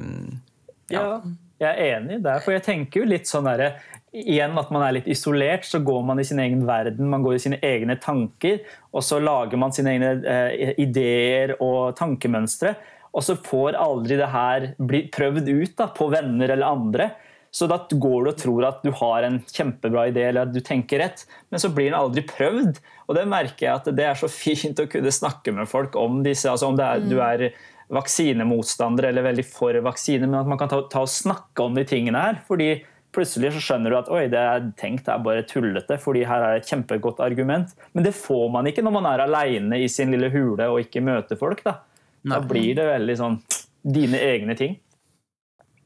Ja, 0.93 1.19
jeg 1.63 1.69
er 1.69 1.97
enig 1.97 2.21
der. 2.23 2.41
For 2.43 2.56
jeg 2.56 2.63
tenker 2.65 3.03
jo 3.03 3.10
litt 3.10 3.29
sånn 3.29 3.47
derre 3.47 3.73
Igjen 4.13 4.58
at 4.62 4.69
man 4.69 4.84
er 4.86 4.93
litt 4.99 5.08
isolert, 5.10 5.65
så 5.65 5.80
går 5.82 6.04
man 6.06 6.19
i 6.21 6.26
sin 6.28 6.41
egen 6.43 6.67
verden, 6.69 7.10
man 7.10 7.23
går 7.26 7.38
i 7.38 7.43
sine 7.47 7.58
egne 7.65 7.95
tanker, 7.97 8.60
og 8.93 9.02
så 9.02 9.17
lager 9.17 9.58
man 9.58 9.73
sine 9.73 9.95
egne 9.95 10.12
eh, 10.30 10.73
ideer 10.84 11.56
og 11.58 11.95
tankemønstre. 11.97 12.76
Og 13.13 13.26
så 13.26 13.38
får 13.41 13.78
aldri 13.78 14.17
det 14.17 14.30
her 14.30 14.67
bli 14.78 15.04
prøvd 15.13 15.49
ut 15.49 15.73
da, 15.78 15.89
på 15.97 16.10
venner 16.13 16.54
eller 16.54 16.69
andre. 16.69 17.10
Så 17.54 17.67
da 17.69 17.78
går 17.86 18.23
du 18.26 18.30
og 18.32 18.38
tror 18.41 18.65
at 18.65 18.86
du 18.86 18.89
har 18.97 19.26
en 19.26 19.36
kjempebra 19.45 20.08
idé 20.10 20.23
eller 20.30 20.47
at 20.47 20.54
du 20.54 20.62
tenker 20.65 21.04
rett, 21.04 21.26
men 21.54 21.62
så 21.62 21.69
blir 21.69 21.91
den 21.91 21.99
aldri 21.99 22.23
prøvd. 22.26 22.80
Og 23.06 23.17
det 23.17 23.28
merker 23.30 23.67
jeg 23.67 23.82
at 23.82 23.91
det 23.97 24.08
er 24.10 24.17
så 24.17 24.30
fint 24.45 24.82
å 24.82 24.89
kunne 24.89 25.13
snakke 25.13 25.54
med 25.58 25.69
folk 25.69 25.97
om 25.97 26.23
disse. 26.26 26.49
altså 26.49 26.69
Om 26.69 26.82
er, 26.82 27.06
du 27.06 27.19
er 27.21 27.49
vaksinemotstander 27.93 29.10
eller 29.10 29.26
veldig 29.26 29.45
for 29.45 29.78
vaksine, 29.86 30.26
men 30.26 30.41
at 30.41 30.49
man 30.49 30.62
kan 30.62 30.71
ta, 30.71 30.82
ta 30.89 31.04
og 31.06 31.13
snakke 31.13 31.65
om 31.65 31.78
de 31.78 31.86
tingene 31.86 32.26
her. 32.30 32.41
fordi 32.47 32.76
Plutselig 33.13 33.52
så 33.54 33.62
skjønner 33.62 33.93
du 33.93 33.97
at 33.99 34.12
oi, 34.13 34.23
det 34.32 34.41
jeg 34.41 34.69
tenkt 34.80 35.10
er 35.12 35.21
bare 35.21 35.45
tullete, 35.45 35.99
fordi 36.02 36.23
her 36.26 36.45
er 36.47 36.58
et 36.58 36.69
kjempegodt 36.69 37.21
argument. 37.21 37.76
Men 37.93 38.08
det 38.08 38.15
får 38.17 38.47
man 38.54 38.69
ikke 38.69 38.86
når 38.86 38.95
man 38.95 39.10
er 39.12 39.26
aleine 39.28 39.78
i 39.84 39.89
sin 39.91 40.13
lille 40.13 40.32
hule 40.34 40.69
og 40.71 40.82
ikke 40.82 41.04
møter 41.06 41.38
folk. 41.38 41.62
Da, 41.65 41.78
da 42.26 42.41
blir 42.41 42.73
det 42.80 42.88
veldig 42.89 43.19
sånn 43.19 43.38
dine 43.84 44.21
egne 44.23 44.58
ting. 44.58 44.80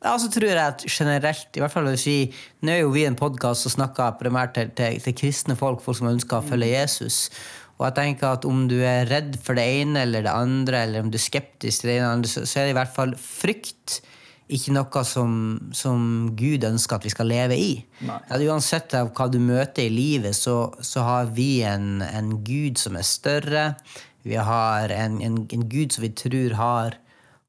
Ja, 0.06 0.14
så 0.22 0.30
tror 0.30 0.46
jeg 0.46 0.62
at 0.62 0.84
generelt, 0.86 1.50
i 1.58 1.62
hvert 1.64 1.74
fall 1.74 1.88
hvis 1.90 2.06
vi, 2.06 2.18
Nå 2.62 2.74
er 2.74 2.84
jo 2.84 2.92
vi 2.94 3.08
en 3.10 3.18
podkast 3.18 3.66
som 3.66 3.74
snakker 3.80 4.20
primært 4.20 4.54
til, 4.56 4.70
til, 4.78 5.00
til 5.02 5.16
kristne 5.18 5.58
folk, 5.58 5.82
folk 5.82 5.98
som 6.00 6.12
ønsker 6.12 6.38
å 6.38 6.46
følge 6.46 6.70
Jesus. 6.70 7.26
Og 7.78 7.88
jeg 7.88 7.98
tenker 7.98 8.38
at 8.38 8.46
om 8.50 8.66
du 8.70 8.78
er 8.86 9.10
redd 9.10 9.36
for 9.42 9.58
det 9.58 9.66
ene 9.82 10.06
eller 10.06 10.26
det 10.26 10.34
andre, 10.34 10.84
eller 10.86 11.04
om 11.04 11.10
du 11.14 11.18
er 11.18 11.26
skeptisk 11.26 11.84
til 11.84 11.92
det 11.92 11.98
ene 11.98 12.06
eller 12.06 12.20
andre, 12.20 12.32
så, 12.32 12.46
så 12.46 12.62
er 12.62 12.68
det 12.68 12.76
i 12.76 12.78
hvert 12.78 12.94
fall 12.94 13.18
frykt 13.22 14.00
ikke 14.48 14.74
noe 14.76 15.02
som, 15.04 15.32
som 15.76 16.04
Gud 16.40 16.64
ønsker 16.64 16.98
at 16.98 17.08
vi 17.08 17.12
skal 17.12 17.28
leve 17.28 17.58
i. 17.60 17.72
At 18.08 18.44
uansett 18.44 18.96
av 18.96 19.12
hva 19.16 19.28
du 19.32 19.40
møter 19.44 19.88
i 19.88 19.92
livet, 19.94 20.38
så, 20.38 20.70
så 20.80 21.04
har 21.04 21.34
vi 21.36 21.64
en, 21.68 22.00
en 22.06 22.38
Gud 22.48 22.80
som 22.80 22.96
er 22.96 23.08
større. 23.08 23.66
Vi 24.28 24.40
har 24.40 24.94
en, 24.96 25.20
en, 25.24 25.42
en 25.52 25.68
Gud 25.68 25.96
som 25.96 26.08
vi 26.08 26.14
tror 26.16 26.56
har 26.60 26.98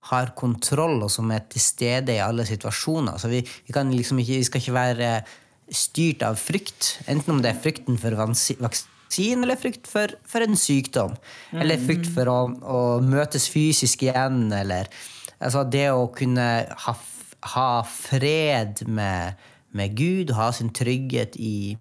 har 0.08 0.32
kontroll, 0.38 1.02
og 1.04 1.10
som 1.12 1.30
er 1.34 1.44
til 1.52 1.62
stede 1.62 2.14
i 2.14 2.22
alle 2.24 2.46
situasjoner. 2.48 3.18
Så 3.20 3.30
vi, 3.32 3.42
vi, 3.66 3.74
kan 3.74 3.90
liksom 3.92 4.20
ikke, 4.22 4.38
vi 4.40 4.46
skal 4.48 4.62
ikke 4.62 4.76
være 4.76 5.10
styrt 5.74 6.24
av 6.24 6.38
frykt, 6.40 6.94
enten 7.10 7.34
om 7.34 7.42
det 7.44 7.52
er 7.52 7.60
frykten 7.60 7.98
for 8.00 8.16
vaksine 8.16 9.44
eller 9.44 9.58
frykt 9.60 9.88
for, 9.90 10.14
for 10.28 10.44
en 10.44 10.56
sykdom. 10.56 11.16
Eller 11.52 11.80
frykt 11.82 12.08
for 12.14 12.30
å, 12.32 12.38
å 12.48 12.80
møtes 13.04 13.50
fysisk 13.52 14.06
igjen, 14.06 14.46
eller 14.54 14.88
altså 15.38 15.64
det 15.70 15.88
å 15.94 16.08
kunne 16.14 16.48
ha 16.86 16.96
ha 17.40 17.82
fred 17.84 18.82
med, 18.86 19.34
med 19.70 19.96
Gud, 19.96 20.32
ha 20.34 20.50
sin 20.52 20.70
trygghet 20.74 21.36
i, 21.36 21.76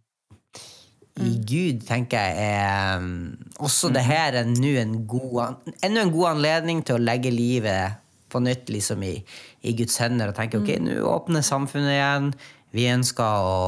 i 1.18 1.32
Gud, 1.42 1.82
tenker 1.88 2.22
jeg 2.22 2.52
er 2.52 3.02
um, 3.02 3.38
Også 3.64 3.90
det 3.94 4.06
her 4.06 4.38
er 4.38 4.50
nå 4.50 4.76
en 4.78 5.00
god, 5.10 5.64
enda 5.82 6.04
en 6.04 6.14
god 6.14 6.36
anledning 6.36 6.84
til 6.86 6.98
å 7.00 7.04
legge 7.04 7.34
livet 7.34 7.98
på 8.30 8.42
nytt 8.44 8.70
liksom 8.70 9.04
i, 9.08 9.16
i 9.64 9.74
Guds 9.78 9.98
hender 10.04 10.30
og 10.30 10.38
tenke 10.38 10.60
ok, 10.60 10.74
nå 10.84 11.00
åpner 11.08 11.46
samfunnet 11.46 11.94
igjen. 11.96 12.26
Vi 12.76 12.90
ønsker 12.92 13.48
å, 13.48 13.62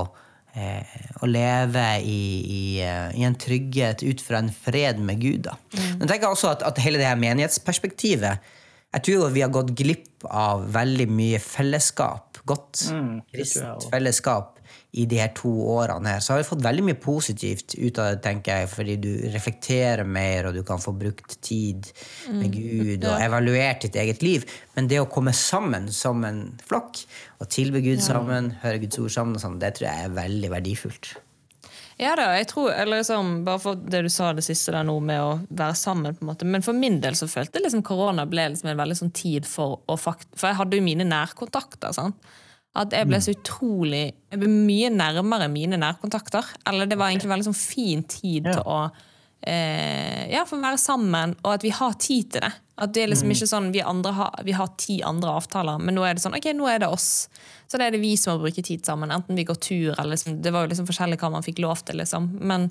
eh, 0.51 0.97
å 1.23 1.29
leve 1.31 1.85
i, 2.03 2.23
i, 2.43 2.63
eh, 2.83 3.15
i 3.15 3.23
en 3.23 3.37
trygghet 3.39 4.03
ut 4.03 4.21
fra 4.21 4.43
en 4.43 4.51
fred 4.51 4.99
med 4.99 5.23
Gud. 5.23 5.47
Da. 5.47 5.55
Men 5.95 6.03
tenker 6.09 6.27
jeg 6.27 6.35
også 6.35 6.51
at, 6.51 6.67
at 6.67 6.83
hele 6.83 6.99
det 6.99 7.07
her 7.07 7.21
menighetsperspektivet 7.23 8.51
Jeg 8.89 9.05
tror 9.05 9.15
jo 9.15 9.33
vi 9.33 9.43
har 9.45 9.51
gått 9.53 9.75
glipp 9.77 10.25
av 10.25 10.63
veldig 10.73 11.05
mye 11.13 11.39
fellesskap. 11.43 12.39
Godt 12.49 12.87
kristent 13.29 13.75
også. 13.75 13.91
fellesskap 13.93 14.55
i 14.97 15.05
de 15.05 15.19
her 15.21 15.29
to 15.37 15.51
årene 15.69 16.15
her. 16.15 16.23
Så 16.23 16.33
har 16.33 16.41
vi 16.41 16.47
fått 16.47 16.63
veldig 16.65 16.85
mye 16.87 16.97
positivt 16.97 17.75
ut 17.77 17.99
av 18.01 18.15
det, 18.15 18.23
tenker 18.25 18.63
jeg, 18.63 18.71
fordi 18.71 18.95
du 19.01 19.11
reflekterer 19.35 20.07
mer, 20.07 20.49
og 20.49 20.57
du 20.57 20.63
kan 20.65 20.81
få 20.81 20.95
brukt 20.97 21.37
tid 21.45 21.91
med 22.33 22.49
Gud 22.55 23.05
og 23.05 23.21
evaluert 23.21 23.85
ditt 23.85 23.99
eget 24.01 24.25
liv. 24.25 24.49
Men 24.73 24.89
det 24.89 25.01
å 25.03 25.09
komme 25.11 25.35
sammen 25.37 25.91
som 25.93 26.25
en 26.25 26.43
flokk, 26.65 27.03
og 27.37 27.53
tilbe 27.53 27.83
Gud 27.85 28.01
sammen, 28.01 28.55
høre 28.63 28.81
Guds 28.81 29.01
ord 29.03 29.13
sammen, 29.13 29.41
sånn, 29.41 29.61
det 29.61 29.75
tror 29.77 29.91
jeg 29.91 30.09
er 30.09 30.17
veldig 30.17 30.55
verdifullt. 30.57 31.13
Ja 31.99 32.13
da, 32.15 32.29
jeg 32.37 32.47
tror, 32.47 32.69
eller 32.71 33.01
liksom, 33.01 33.31
Bare 33.47 33.59
for 33.59 33.79
det 33.91 34.05
du 34.05 34.09
sa 34.13 34.31
det 34.35 34.45
siste 34.45 34.71
der 34.71 34.85
nå 34.87 34.95
med 35.03 35.19
å 35.19 35.31
være 35.49 35.75
sammen. 35.75 36.15
på 36.15 36.23
en 36.23 36.31
måte, 36.31 36.47
Men 36.47 36.63
for 36.63 36.77
min 36.77 37.01
del 37.03 37.17
så 37.19 37.27
følte 37.27 37.59
jeg 37.59 37.67
liksom 37.67 37.83
korona 37.83 38.25
ble 38.29 38.49
liksom 38.53 38.71
en 38.71 38.79
veldig 38.79 38.99
sånn 39.01 39.15
tid 39.15 39.47
for 39.49 39.81
å 39.87 39.97
fakt... 39.99 40.29
For 40.39 40.51
jeg 40.51 40.59
hadde 40.61 40.79
jo 40.79 40.85
mine 40.85 41.07
nærkontakter. 41.07 41.91
sant? 41.95 42.31
At 42.79 42.93
jeg 42.93 43.09
ble 43.09 43.19
så 43.19 43.33
utrolig 43.33 44.03
Jeg 44.31 44.39
ble 44.39 44.47
mye 44.47 44.91
nærmere 44.93 45.49
mine 45.51 45.79
nærkontakter. 45.81 46.53
Eller 46.69 46.87
det 46.87 46.99
var 46.99 47.11
egentlig 47.11 47.27
en 47.27 47.35
veldig 47.35 47.49
sånn 47.51 47.59
fin 47.59 48.03
tid 48.07 48.47
til 48.47 48.63
å 48.63 48.81
eh, 49.41 50.25
ja, 50.33 50.43
å 50.43 50.59
være 50.59 50.79
sammen, 50.81 51.35
og 51.43 51.53
at 51.55 51.65
vi 51.65 51.71
har 51.75 51.95
tid 52.01 52.33
til 52.33 52.43
det. 52.45 52.51
At 52.79 52.93
det 52.95 53.03
er 53.03 53.11
liksom 53.11 53.31
ikke 53.33 53.49
sånn 53.49 53.71
vi, 53.75 53.81
andre 53.83 54.13
har, 54.15 54.39
vi 54.47 54.55
har 54.55 54.71
ti 54.79 55.01
andre 55.03 55.33
avtaler, 55.41 55.81
men 55.83 55.97
nå 55.97 56.05
er 56.07 56.15
det 56.15 56.23
sånn, 56.23 56.37
ok, 56.37 56.51
nå 56.55 56.69
er 56.71 56.81
det 56.83 56.91
oss. 56.91 57.27
Så 57.67 57.79
det 57.79 57.89
er 57.89 57.95
det 57.95 58.01
vi 58.03 58.15
som 58.17 58.37
må 58.37 58.45
bruke 58.47 58.63
tid 58.65 58.85
sammen. 58.87 59.11
Enten 59.13 59.37
vi 59.37 59.45
går 59.47 59.59
tur, 59.61 59.91
eller 59.93 60.15
liksom, 60.15 60.39
Det 60.41 60.53
var 60.55 60.65
jo 60.65 60.71
liksom 60.71 60.87
forskjellig 60.89 61.19
hva 61.21 61.31
man 61.35 61.45
fikk 61.45 61.59
lov 61.63 61.83
til. 61.85 61.99
liksom. 61.99 62.31
Men, 62.39 62.69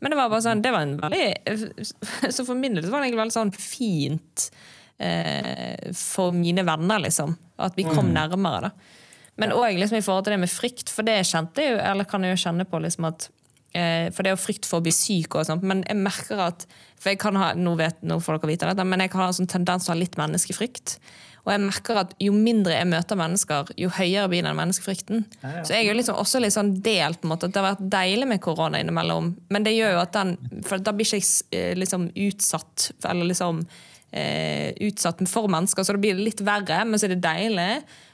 men 0.00 0.12
det 0.12 0.18
var 0.18 0.32
bare 0.32 0.44
sånn, 0.46 0.64
det 0.64 0.72
var 0.74 0.86
en 0.86 0.96
veldig 0.98 1.76
Så 2.34 2.46
for 2.48 2.58
min 2.58 2.74
del 2.78 2.88
var 2.88 3.02
det 3.02 3.10
egentlig 3.10 3.22
veldig 3.22 3.36
sånn 3.36 3.52
fint 3.54 4.48
eh, 4.98 5.92
for 5.94 6.34
mine 6.34 6.64
venner, 6.66 7.04
liksom. 7.04 7.36
At 7.62 7.76
vi 7.78 7.86
kom 7.86 8.10
nærmere. 8.16 8.72
da. 8.72 8.98
Men 9.40 9.54
òg 9.56 9.78
liksom, 9.78 10.00
i 10.00 10.04
forhold 10.04 10.26
til 10.26 10.34
det 10.34 10.42
med 10.42 10.52
frykt, 10.52 10.90
for 10.92 11.06
det 11.06 11.22
kjente 11.28 11.62
jeg 11.62 11.76
jo, 11.76 11.78
eller 11.92 12.08
kan 12.08 12.24
jeg 12.24 12.34
jo 12.34 12.42
kjenne 12.44 12.66
på 12.68 12.80
liksom 12.82 13.08
at 13.08 13.28
For 13.72 14.20
det 14.22 14.32
er 14.32 14.36
jo 14.36 14.42
frykt 14.44 14.66
for 14.68 14.82
å 14.82 14.84
bli 14.84 14.92
syk, 14.92 15.34
og 15.34 15.46
sånt, 15.48 15.62
men 15.64 15.84
jeg 15.88 15.96
merker 15.96 16.40
at 16.44 16.66
For 17.00 17.12
jeg 17.12 17.18
kan 17.22 17.38
ha, 17.40 17.52
nå, 17.56 17.72
vet, 17.80 18.02
nå 18.04 18.18
får 18.20 18.36
dere 18.38 18.50
vite 18.52 18.68
dette, 18.68 18.84
men 18.84 19.00
jeg 19.00 19.10
kan 19.10 19.24
ha 19.24 19.30
en 19.30 19.38
sånn 19.40 19.48
tendens 19.50 19.86
til 19.86 19.92
å 19.92 19.94
ha 19.96 20.00
litt 20.02 20.18
menneskefrykt. 20.20 20.98
Og 21.42 21.50
jeg 21.50 21.62
merker 21.64 21.98
at 21.98 22.12
jo 22.22 22.30
mindre 22.36 22.76
jeg 22.76 22.86
møter 22.86 23.18
mennesker, 23.18 23.72
jo 23.80 23.88
høyere 23.90 24.28
blir 24.30 24.44
den 24.46 24.54
menneskefrykten. 24.54 25.24
Så 25.66 25.74
jeg 25.74 25.80
er 25.80 25.88
jo 25.88 25.96
liksom 25.98 26.20
også 26.22 26.38
litt 26.38 26.54
sånn 26.54 26.76
delt 26.84 27.18
på 27.18 27.26
en 27.26 27.32
måte, 27.32 27.48
at 27.48 27.56
det 27.56 27.58
har 27.58 27.72
vært 27.72 27.88
deilig 27.90 28.28
med 28.30 28.42
korona 28.44 28.78
innimellom. 28.78 29.32
Men 29.50 29.66
det 29.66 29.72
gjør 29.74 29.96
jo 29.96 30.02
at 30.04 30.12
den 30.14 30.36
For 30.68 30.78
da 30.78 30.94
blir 30.94 31.08
ikke 31.08 31.18
jeg 31.18 31.58
eh, 31.58 31.74
liksom 31.80 32.06
utsatt, 32.28 32.92
eller 33.10 33.32
liksom 33.32 33.64
eh, 34.12 34.70
utsatt 34.86 35.24
for 35.32 35.50
mennesker, 35.50 35.82
så 35.82 35.96
det 35.96 36.04
blir 36.04 36.22
litt 36.22 36.44
verre, 36.46 36.84
men 36.86 37.00
så 37.00 37.08
er 37.08 37.16
det 37.16 37.24
deilig. 37.26 37.70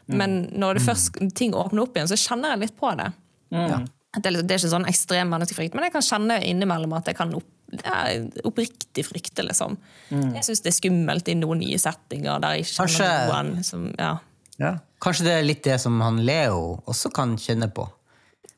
Men 0.09 0.41
når 0.57 0.79
det 0.79 0.87
først, 0.87 1.21
ting 1.37 1.53
åpner 1.53 1.85
opp 1.85 1.99
igjen, 1.99 2.09
så 2.09 2.17
kjenner 2.17 2.55
jeg 2.55 2.65
litt 2.65 2.77
på 2.81 2.97
det. 2.97 3.13
Mm. 3.53 3.61
liksom- 3.61 3.89
det 4.23 4.35
er 4.39 4.59
ikke 4.59 4.71
sånn 4.73 4.89
ekstrem 4.89 5.31
menneskefrykt, 5.33 5.75
men 5.77 5.87
jeg 5.89 5.95
kan 5.95 6.05
kjenne 6.05 6.39
innimellom 6.45 6.97
at 6.99 7.11
jeg 7.11 7.17
kan 7.19 7.35
opp, 7.39 7.47
er 7.85 8.25
oppriktig 8.49 9.05
frykte. 9.07 9.45
liksom. 9.45 9.77
Jeg 10.11 10.45
syns 10.47 10.63
det 10.65 10.73
er 10.73 10.79
skummelt 10.79 11.29
i 11.29 11.37
noen 11.37 11.61
nye 11.61 11.79
settinger 11.79 12.41
der 12.41 12.57
jeg 12.59 12.67
ikke 12.67 12.83
Kanskje- 12.87 13.13
noen. 13.29 13.65
Som, 13.65 13.93
ja. 13.99 14.17
Kanskje 15.01 15.25
det 15.29 15.33
er 15.37 15.47
litt 15.47 15.63
det 15.63 15.79
som 15.81 16.01
han 16.01 16.25
Leo 16.27 16.83
også 16.87 17.13
kan 17.15 17.37
kjenne 17.39 17.69
på. 17.71 17.87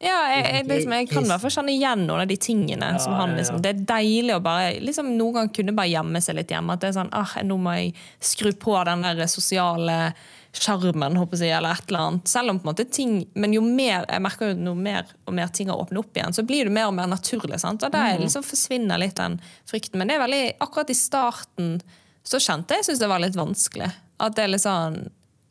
Ja, 0.01 0.17
jeg, 0.33 0.45
jeg, 0.47 0.65
liksom, 0.65 0.93
jeg 0.97 1.09
kan 1.11 1.27
i 1.27 1.29
hvert 1.29 1.43
fall 1.43 1.53
kjenne 1.53 1.73
igjen 1.75 2.07
noen 2.09 2.23
av 2.23 2.29
de 2.31 2.37
tingene. 2.41 2.87
som 3.05 3.13
han 3.19 3.35
liksom, 3.37 3.59
Det 3.61 3.69
er 3.75 3.83
deilig 3.85 4.33
å 4.39 4.41
bare 4.41 4.79
liksom, 4.81 5.11
noen 5.19 5.35
ganger 5.37 5.53
kunne 5.59 5.75
bare 5.77 5.93
gjemme 5.93 6.23
seg 6.25 6.39
litt 6.39 6.55
hjemme. 6.55 6.73
At 6.73 6.81
det 6.81 6.89
er 6.89 6.97
sånn, 7.03 7.11
ah, 7.13 7.35
nå 7.45 7.59
må 7.61 7.75
jeg 7.77 7.93
skru 8.19 8.55
på 8.57 8.79
den 8.89 9.05
der 9.05 9.27
sosiale 9.29 10.15
sjarmen, 10.53 11.17
eller 11.17 11.71
et 11.71 11.89
eller 11.89 11.99
annet. 11.99 12.29
Selv 12.29 12.51
om 12.51 12.59
på 12.59 12.69
en 12.69 12.73
måte 12.73 12.85
ting, 12.85 13.27
Men 13.35 13.53
jo 13.53 13.61
mer 13.63 14.05
jeg 14.09 14.23
merker 14.23 14.51
jo 14.51 14.59
noe 14.59 14.75
mer 14.75 15.07
og 15.27 15.35
mer 15.35 15.49
ting 15.49 15.69
har 15.71 15.79
åpnet 15.79 15.99
opp 15.99 16.17
igjen, 16.17 16.35
så 16.35 16.43
blir 16.43 16.65
det 16.65 16.75
mer 16.75 16.89
og 16.91 16.95
mer 16.95 17.07
naturlig. 17.07 17.61
sant? 17.61 17.83
Og 17.83 17.93
der 17.93 18.19
liksom 18.19 18.43
forsvinner 18.43 18.99
litt 18.99 19.17
den 19.17 19.41
frykten. 19.67 19.99
Men 19.99 20.09
det 20.09 20.17
er 20.17 20.25
veldig, 20.27 20.45
akkurat 20.61 20.91
i 20.91 20.99
starten 20.99 21.81
så 22.23 22.39
kjente 22.39 22.77
jeg 22.77 22.85
synes 22.85 23.01
det 23.01 23.09
var 23.09 23.23
litt 23.23 23.39
vanskelig. 23.39 23.91
At 24.21 24.37
det 24.37 24.45
er 24.45 24.55
litt 24.55 24.67
sånn 24.67 25.03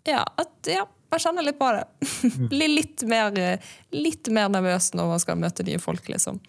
Ja, 0.07 0.23
at 0.37 0.69
ja, 0.69 0.85
bare 1.09 1.21
kjenner 1.21 1.45
litt 1.45 1.59
på 1.59 1.69
det. 1.73 1.85
Blir 2.51 2.71
litt 2.71 3.03
mer, 3.09 3.35
litt 3.91 4.29
mer 4.33 4.49
nervøs 4.49 4.93
når 4.93 5.13
man 5.13 5.21
skal 5.21 5.39
møte 5.39 5.65
nye 5.67 5.81
folk, 5.81 6.07
liksom. 6.09 6.39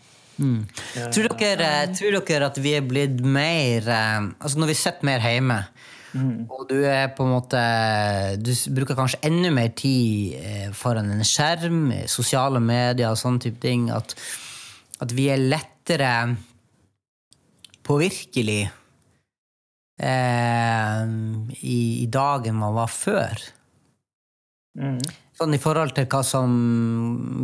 Tror 0.40 1.34
dere, 1.36 1.70
tror 1.92 2.14
dere 2.16 2.46
at 2.48 2.58
vi 2.62 2.72
er 2.72 2.84
blitt 2.86 3.18
mer 3.20 3.84
eh, 3.92 4.22
Altså 4.40 4.56
når 4.56 4.70
vi 4.70 4.76
sitter 4.78 5.04
mer 5.04 5.20
hjemme, 5.20 5.58
og 6.16 6.64
du 6.70 6.78
er 6.82 7.12
på 7.14 7.22
en 7.22 7.34
måte 7.36 7.60
Du 8.42 8.50
bruker 8.74 8.98
kanskje 8.98 9.20
enda 9.28 9.52
mer 9.54 9.70
tid 9.78 10.34
eh, 10.40 10.68
foran 10.74 11.10
en 11.14 11.24
skjerm, 11.26 11.92
eh, 11.94 12.08
sosiale 12.10 12.60
medier 12.62 13.12
og 13.12 13.20
sånne 13.20 13.44
type 13.46 13.62
ting, 13.62 13.90
at, 13.94 14.16
at 15.04 15.14
vi 15.14 15.28
er 15.30 15.42
lettere 15.42 16.10
påvirkelig 17.86 18.60
eh, 20.02 21.00
i, 21.62 21.80
i 22.02 22.08
dag 22.10 22.50
enn 22.50 22.58
man 22.58 22.76
var 22.76 22.90
før? 22.92 23.48
Sånn 25.40 25.56
i 25.56 25.60
forhold 25.62 25.94
til 25.96 26.06
hva 26.10 26.20
som 26.26 26.50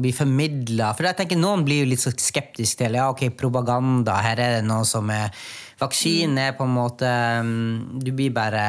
blir 0.02 0.14
formidla. 0.14 0.92
For 0.94 1.08
jeg 1.08 1.16
tenker 1.20 1.38
noen 1.40 1.64
blir 1.66 1.82
jo 1.82 1.90
litt 1.90 2.04
skeptiske 2.04 2.82
til 2.82 2.98
ja, 2.98 3.08
ok, 3.12 3.30
propaganda. 3.38 4.18
Her 4.22 4.42
er 4.42 4.58
det 4.58 4.66
noe 4.68 4.84
som 4.88 5.10
er 5.14 5.32
Vaksinen 5.80 6.38
er 6.40 6.54
på 6.56 6.64
en 6.64 6.72
måte 6.72 7.08
mm, 7.44 7.98
Du 8.00 8.08
blir 8.16 8.32
bare 8.32 8.62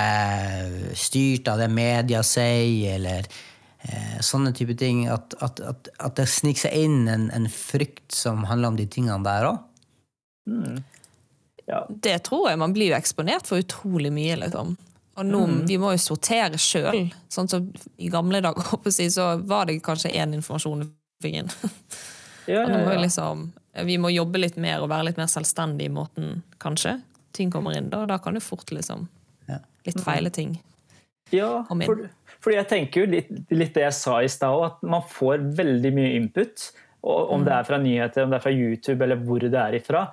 styrt 0.98 1.48
av 1.48 1.62
det 1.62 1.70
media 1.72 2.20
sier, 2.28 2.98
eller 2.98 3.28
eh, 3.88 4.18
sånne 4.26 4.52
type 4.58 4.76
ting. 4.80 5.06
At, 5.12 5.38
at, 5.40 5.62
at, 5.64 5.90
at 6.04 6.18
det 6.20 6.28
sniker 6.32 6.68
seg 6.68 6.76
inn 6.88 7.08
en, 7.12 7.30
en 7.32 7.48
frykt 7.52 8.12
som 8.16 8.44
handler 8.50 8.74
om 8.74 8.80
de 8.80 8.90
tingene 8.92 9.24
der 9.24 9.52
òg. 9.54 9.64
Ja. 11.68 11.86
Det 11.90 12.20
tror 12.28 12.50
jeg. 12.50 12.60
Man 12.60 12.76
blir 12.76 12.92
jo 12.92 13.00
eksponert 13.00 13.48
for 13.48 13.60
utrolig 13.64 14.12
mye. 14.16 14.36
liksom. 14.44 14.76
Og 15.18 15.26
nå, 15.26 15.42
Vi 15.68 15.80
må 15.82 15.94
jo 15.96 16.02
sortere 16.02 16.60
sjøl. 16.62 17.08
Sånn 17.34 17.50
som 17.52 17.72
I 17.98 18.12
gamle 18.14 18.42
dager 18.44 18.92
så 19.18 19.32
var 19.48 19.68
det 19.68 19.80
kanskje 19.86 20.14
én 20.16 20.36
informasjon 20.38 20.86
du 20.86 20.92
fikk 21.24 21.42
inn. 21.42 21.52
Ja, 22.48 22.62
Og 22.64 22.70
nå 22.72 22.78
ja, 22.78 22.84
må 22.86 22.92
vi, 22.94 22.96
ja. 22.96 23.04
liksom, 23.04 23.48
vi 23.86 23.98
må 24.02 24.10
jobbe 24.14 24.42
litt 24.42 24.58
mer 24.62 24.82
og 24.82 24.90
være 24.92 25.10
litt 25.10 25.20
mer 25.20 25.30
selvstendig 25.32 25.90
i 25.90 25.94
måten, 25.94 26.42
kanskje. 26.64 26.98
Ting 27.38 27.52
kommer 27.54 27.78
inn 27.78 27.92
da, 27.92 28.06
og 28.06 28.12
da 28.12 28.18
kan 28.22 28.38
det 28.38 28.46
fort 28.46 28.72
liksom 28.74 29.08
litt 29.88 30.02
feile 30.04 30.32
ting. 30.34 30.58
Ja, 31.32 31.64
for, 31.68 32.06
fordi 32.44 32.58
jeg 32.58 32.70
tenker 32.72 33.04
jo 33.04 33.10
litt, 33.12 33.32
litt 33.52 33.74
det 33.76 33.84
jeg 33.84 33.96
sa 33.96 34.20
i 34.24 34.30
stad 34.32 34.56
òg, 34.56 34.66
at 34.70 34.86
man 34.88 35.04
får 35.12 35.44
veldig 35.58 35.92
mye 35.96 36.14
input. 36.20 36.70
Og 37.08 37.34
om 37.36 37.44
det 37.46 37.54
er 37.56 37.68
fra 37.68 37.80
nyheter, 37.80 38.26
om 38.26 38.32
det 38.32 38.40
er 38.40 38.44
fra 38.44 38.54
YouTube 38.54 39.04
eller 39.06 39.20
hvor 39.24 39.44
det 39.44 39.60
er 39.60 39.78
ifra. 39.78 40.08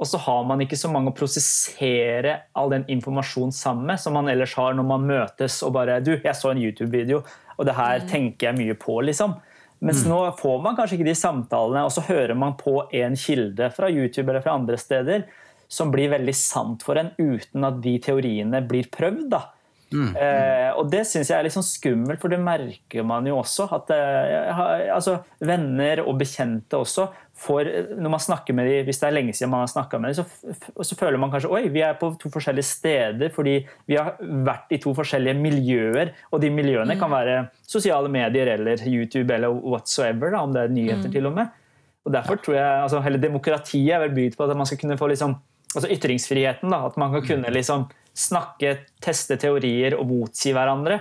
Og 0.00 0.08
så 0.08 0.18
har 0.24 0.46
man 0.48 0.62
ikke 0.64 0.78
så 0.80 0.88
mange 0.88 1.12
å 1.12 1.16
prosessere 1.16 2.38
all 2.56 2.72
den 2.72 2.86
informasjonen 2.90 3.52
sammen 3.52 3.90
med 3.90 4.00
som 4.00 4.16
man 4.16 4.30
ellers 4.32 4.54
har 4.56 4.72
når 4.76 4.86
man 4.88 5.04
møtes 5.10 5.58
og 5.66 5.74
bare 5.76 5.98
Du, 6.00 6.14
jeg 6.16 6.36
så 6.38 6.54
en 6.54 6.62
YouTube-video, 6.62 7.20
og 7.58 7.68
det 7.68 7.76
her 7.76 8.06
tenker 8.08 8.48
jeg 8.48 8.56
mye 8.56 8.78
på, 8.80 8.96
liksom. 9.04 9.36
Mens 9.80 10.02
nå 10.04 10.18
får 10.36 10.58
man 10.60 10.76
kanskje 10.76 10.98
ikke 10.98 11.08
de 11.08 11.16
samtalene, 11.16 11.86
og 11.88 11.92
så 11.94 12.04
hører 12.04 12.36
man 12.36 12.56
på 12.60 12.82
en 12.92 13.14
kilde 13.16 13.70
fra 13.72 13.88
YouTube 13.88 14.28
eller 14.28 14.44
fra 14.44 14.58
andre 14.58 14.76
steder 14.80 15.24
som 15.70 15.92
blir 15.92 16.10
veldig 16.12 16.34
sant 16.34 16.82
for 16.84 16.98
en, 17.00 17.12
uten 17.16 17.64
at 17.64 17.78
de 17.82 17.94
teoriene 18.02 18.60
blir 18.66 18.90
prøvd. 18.92 19.28
da. 19.32 19.44
Eh, 19.90 20.70
og 20.78 20.90
det 20.92 21.02
syns 21.08 21.30
jeg 21.30 21.36
er 21.36 21.46
litt 21.46 21.54
sånn 21.54 21.66
skummelt, 21.66 22.20
for 22.22 22.32
det 22.32 22.38
merker 22.42 23.06
man 23.06 23.26
jo 23.26 23.40
også. 23.40 23.66
At 23.74 23.90
eh, 23.94 24.60
altså, 24.94 25.18
venner 25.42 26.04
og 26.04 26.20
bekjente 26.20 26.78
også 26.78 27.10
får 27.40 27.70
Når 27.96 28.12
man 28.12 28.20
snakker 28.20 28.52
med 28.52 28.66
dem, 28.68 28.82
hvis 28.84 28.98
det 29.00 29.06
er 29.08 29.14
lenge 29.16 29.32
siden 29.32 29.48
man 29.54 29.62
har 29.62 29.70
snakka 29.72 29.96
med 29.96 30.12
dem, 30.12 30.18
så, 30.18 30.82
så 30.84 30.96
føler 30.98 31.16
man 31.16 31.30
kanskje 31.32 31.48
oi, 31.48 31.62
vi 31.72 31.80
er 31.80 31.94
på 31.96 32.10
to 32.20 32.28
forskjellige 32.34 32.68
steder 32.68 33.32
fordi 33.32 33.54
vi 33.88 33.96
har 33.96 34.18
vært 34.20 34.74
i 34.76 34.80
to 34.82 34.92
forskjellige 34.98 35.38
miljøer. 35.40 36.12
Og 36.34 36.42
de 36.44 36.50
miljøene 36.52 36.98
kan 37.00 37.08
være 37.12 37.38
sosiale 37.64 38.12
medier 38.12 38.52
eller 38.58 38.84
YouTube 38.84 39.32
eller 39.32 39.56
whatsoever, 39.56 40.34
da, 40.34 40.44
om 40.44 40.52
det 40.52 40.66
er 40.66 40.76
nyheter 40.76 41.16
til 41.16 41.30
og 41.30 41.38
med. 41.38 41.56
Og 42.04 42.12
derfor 42.12 42.36
tror 42.40 42.58
jeg, 42.58 42.82
altså, 42.82 43.00
hele 43.04 43.20
Demokratiet 43.22 43.94
er 43.94 44.04
vel 44.04 44.14
bygd 44.16 44.36
på 44.36 44.44
at 44.44 44.56
man 44.56 44.68
skal 44.68 44.80
kunne 44.80 45.00
få 45.00 45.08
liksom, 45.12 45.38
altså 45.74 45.90
ytringsfriheten. 45.90 46.70
da, 46.70 46.86
At 46.86 46.96
man 47.00 47.12
kan 47.14 47.26
kunne 47.26 47.50
liksom 47.54 47.88
snakke, 48.16 48.78
teste 49.00 49.36
teorier 49.40 49.94
og 49.98 50.06
motsi 50.10 50.52
hverandre. 50.56 51.00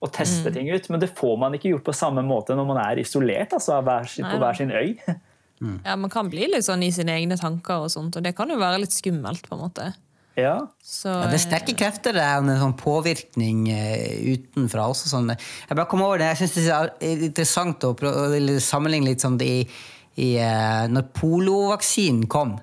og 0.00 0.08
teste 0.16 0.48
ting 0.52 0.70
ut. 0.72 0.86
Men 0.88 1.00
det 1.00 1.10
får 1.12 1.34
man 1.36 1.52
ikke 1.52 1.74
gjort 1.74 1.84
på 1.84 1.92
samme 1.92 2.22
måte 2.24 2.54
når 2.56 2.64
man 2.70 2.78
er 2.80 3.02
isolert 3.02 3.52
altså, 3.52 3.82
hver, 3.84 4.06
Nei, 4.22 4.30
på 4.32 4.38
hver 4.40 4.56
sin 4.56 4.70
øy. 4.72 4.94
Ja, 5.84 5.92
Man 5.96 6.08
kan 6.08 6.30
bli 6.32 6.46
litt 6.48 6.64
sånn 6.64 6.80
i 6.82 6.88
sine 6.88 7.12
egne 7.18 7.36
tanker, 7.36 7.82
og 7.84 7.90
sånt, 7.92 8.16
og 8.16 8.22
det 8.24 8.32
kan 8.32 8.48
jo 8.48 8.56
være 8.56 8.78
litt 8.80 8.94
skummelt. 8.96 9.44
på 9.44 9.58
en 9.58 9.60
måte. 9.60 9.90
Ja. 10.40 10.54
Så, 10.80 11.10
Ja, 11.12 11.26
det 11.28 11.36
er 11.36 11.42
sterke 11.44 11.74
krefter 11.76 12.16
det 12.16 12.22
er 12.24 12.38
en 12.40 12.48
sånn 12.62 12.72
påvirkning 12.80 13.66
eh, 13.68 14.22
utenfra. 14.38 14.86
også 14.88 15.10
sånn. 15.12 15.28
Jeg 15.34 15.76
bare 15.76 15.84
kom 15.90 16.00
over 16.00 16.16
det, 16.16 16.30
jeg 16.32 16.48
synes 16.48 16.54
det 16.64 17.10
er 17.10 17.26
interessant 17.28 17.84
å 17.84 17.92
sammenligne 18.64 19.10
litt 19.12 19.20
sånn 19.20 19.36
det 19.36 19.50
i, 19.52 19.60
i 20.16 20.30
eh, 20.40 20.88
Når 20.88 21.10
polovaksinen 21.12 22.24
kom 22.26 22.56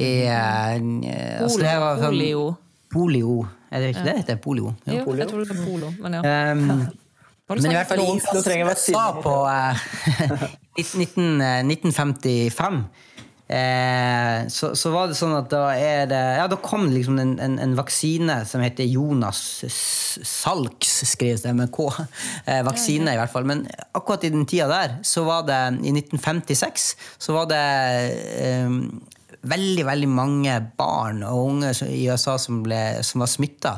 i, 0.00 0.10
eh, 0.24 1.42
altså 1.42 1.60
det 1.62 1.76
var 1.82 2.00
sånn- 2.00 2.14
polio. 2.14 2.44
Polio. 2.90 3.34
Er 3.70 3.84
det 3.84 3.92
ikke 3.92 4.06
det 4.06 4.14
det 4.14 4.22
heter? 4.24 4.40
Polio? 4.42 4.72
Jo. 4.88 5.04
Jo, 5.04 5.14
jeg 5.20 5.28
tror 5.30 5.44
det 5.44 5.52
var 5.52 5.62
polo, 5.66 5.92
men 6.00 6.18
ja. 6.18 6.22
Um, 6.52 6.88
men 7.50 7.66
i 7.66 7.74
hvert 7.74 7.88
fall 7.90 8.00
i 8.06 8.18
som 8.22 8.42
trenger 8.46 8.70
USA 8.70 9.04
på 9.18 9.36
eh, 9.50 9.86
19, 10.78 11.40
eh, 11.42 11.62
1955 11.66 12.84
eh, 13.50 14.46
så, 14.54 14.70
så 14.78 14.92
var 14.94 15.10
det 15.10 15.16
sånn 15.18 15.34
at 15.34 15.48
da 15.50 15.64
er 15.74 16.06
det 16.10 16.20
Ja, 16.38 16.46
da 16.50 16.58
kom 16.62 16.86
det 16.86 17.00
liksom 17.00 17.18
en, 17.18 17.34
en, 17.42 17.58
en 17.62 17.74
vaksine 17.78 18.40
som 18.46 18.62
heter 18.62 18.86
Jonas 18.86 19.40
Salks, 19.66 20.92
skrives 21.10 21.42
det 21.42 21.54
med 21.58 21.72
K. 21.74 21.88
Eh, 22.46 22.62
vaksine, 22.66 23.14
i 23.14 23.18
hvert 23.18 23.32
fall. 23.32 23.46
Men 23.46 23.64
akkurat 23.94 24.24
i 24.26 24.32
den 24.34 24.46
tida 24.48 24.66
der, 24.70 24.96
så 25.06 25.24
var 25.26 25.44
det 25.48 25.58
i 25.86 25.92
1956, 25.94 26.88
så 27.18 27.34
var 27.36 27.50
det 27.50 27.64
eh, 28.42 28.70
veldig, 29.42 29.86
veldig 29.86 30.08
mange 30.10 30.70
barn 30.76 31.22
og 31.26 31.48
unge 31.48 31.72
i 31.88 32.08
USA 32.10 32.38
som, 32.38 32.62
ble, 32.64 33.02
som 33.06 33.20
var 33.24 33.28
smitta. 33.30 33.74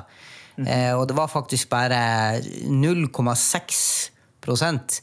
Eh, 0.62 0.94
og 0.94 1.08
det 1.08 1.16
var 1.16 1.28
faktisk 1.32 1.68
bare 1.72 2.40
0,6% 2.68 5.02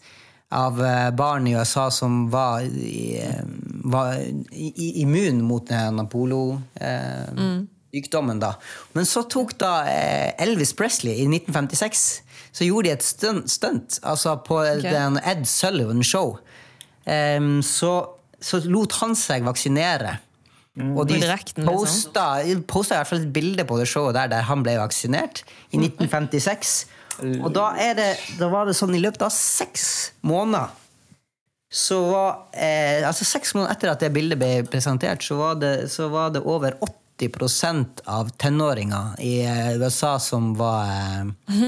av 0.50 0.86
eh, 0.86 1.12
barn 1.12 1.48
i 1.48 1.56
USA 1.58 1.92
som 1.92 2.30
var, 2.30 2.62
eh, 2.62 3.40
var 3.84 4.16
immune 4.16 4.24
mot 4.74 4.92
immun 4.98 5.44
mot 5.44 5.68
denne 5.70 6.08
polosykdommen. 6.10 8.40
da. 8.40 8.54
Men 8.94 9.06
så 9.06 9.24
tok 9.30 9.60
da 9.60 9.84
eh, 9.90 10.34
Elvis 10.42 10.74
Presley 10.74 11.14
i 11.14 11.28
1956 11.28 12.22
så 12.52 12.66
gjorde 12.66 12.90
de 12.90 12.94
et 12.96 13.04
stunt, 13.50 14.00
altså 14.04 14.36
på 14.46 14.64
den 14.82 15.20
Ed 15.22 15.46
Sullivan 15.46 16.04
Show. 16.04 16.38
Um, 17.06 17.64
så, 17.64 18.06
så 18.42 18.60
lot 18.66 18.92
han 19.00 19.16
seg 19.18 19.46
vaksinere. 19.46 20.18
Og 20.80 21.08
de 21.10 21.20
direkten, 21.20 21.66
posta, 21.68 22.40
liksom. 22.44 22.66
posta, 22.70 22.96
i 22.96 23.02
hvert 23.02 23.12
fall 23.12 23.24
et 23.24 23.34
bilde 23.36 23.66
på 23.68 23.80
det 23.80 23.88
showet 23.90 24.16
der, 24.16 24.30
der 24.32 24.46
han 24.48 24.64
ble 24.66 24.78
vaksinert 24.80 25.44
i 25.74 25.80
1956. 25.82 26.76
Og 27.44 27.50
da, 27.52 27.72
det, 27.98 28.14
da 28.40 28.48
var 28.52 28.70
det 28.70 28.78
sånn 28.80 28.96
i 28.96 29.02
løpet 29.04 29.26
av 29.28 29.34
seks 29.36 29.90
måneder 30.24 30.72
så 31.70 32.00
var, 32.10 32.48
eh, 32.58 33.08
altså 33.08 33.26
Seks 33.26 33.54
måneder 33.54 33.76
etter 33.76 33.92
at 33.92 34.02
det 34.02 34.10
bildet 34.14 34.40
ble 34.42 34.64
presentert, 34.66 35.22
så 35.22 35.38
var 35.38 35.60
det, 35.62 35.74
så 35.94 36.08
var 36.10 36.34
det 36.34 36.42
over 36.42 36.74
80% 36.82 38.02
av 38.10 38.32
tenåringer 38.42 39.20
i 39.22 39.36
eh, 39.46 39.76
USA 39.78 40.16
som 40.20 40.56
var, 40.58 40.90
eh, 40.90 41.60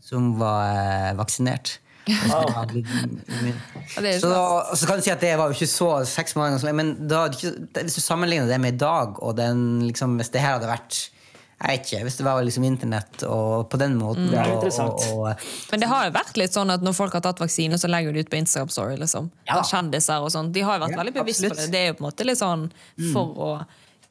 som 0.00 0.32
var 0.40 0.72
eh, 0.72 1.10
vaksinert. 1.18 1.76
Så, 4.20 4.34
så 4.74 4.86
kan 4.88 4.98
du 4.98 5.04
si 5.04 5.12
at 5.12 5.22
det 5.22 5.36
var 5.38 5.50
jo 5.50 5.56
ikke 5.56 5.70
så 5.70 5.90
seks 6.08 6.34
måneder, 6.38 6.58
så 6.58 6.68
lenge, 6.68 6.82
men 6.82 7.08
da, 7.10 7.24
hvis 7.30 7.94
du 7.98 8.02
sammenligner 8.02 8.50
det 8.50 8.58
med 8.62 8.74
i 8.74 8.80
dag, 8.82 9.18
og 9.22 9.36
den, 9.38 9.82
liksom, 9.86 10.16
hvis 10.18 10.32
det 10.34 10.42
her 10.42 10.56
hadde 10.58 10.70
vært 10.70 11.04
jeg 11.62 11.78
vet 11.78 11.86
ikke, 11.86 11.98
Hvis 12.02 12.16
det 12.18 12.24
var 12.26 12.42
liksom 12.42 12.64
internett 12.66 13.22
og 13.22 13.68
på 13.70 13.78
den 13.78 13.92
måten 13.94 14.32
Det 14.32 14.38
er 14.40 14.56
og, 14.56 14.64
og, 14.82 15.04
og, 15.14 15.44
Men 15.70 15.84
det 15.84 15.90
har 15.92 16.08
jo 16.08 16.14
vært 16.16 16.40
litt 16.40 16.56
sånn 16.56 16.72
at 16.74 16.82
når 16.82 16.96
folk 16.96 17.14
har 17.14 17.22
tatt 17.22 17.38
vaksine, 17.38 17.78
så 17.78 17.86
legger 17.86 18.10
de 18.16 18.24
ut 18.24 18.32
på 18.32 18.40
Instagram 18.40 18.72
Story. 18.72 18.96
liksom. 18.98 19.30
Ja. 19.46 19.60
Kjendiser 19.62 20.24
og 20.26 20.32
sånn. 20.34 20.50
De 20.54 20.64
har 20.66 20.80
jo 20.80 20.84
vært 20.88 20.96
Ja, 20.96 21.00
veldig 21.04 21.14
bevisst 21.20 21.46
på 21.46 21.54
det. 21.54 21.68
Det 21.70 21.78
er 21.84 21.86
jo 21.92 21.98
på 22.00 22.02
en 22.02 22.08
måte 22.08 22.26
litt 22.26 22.40
sånn 22.40 22.66
for 23.12 23.38
å 23.46 23.52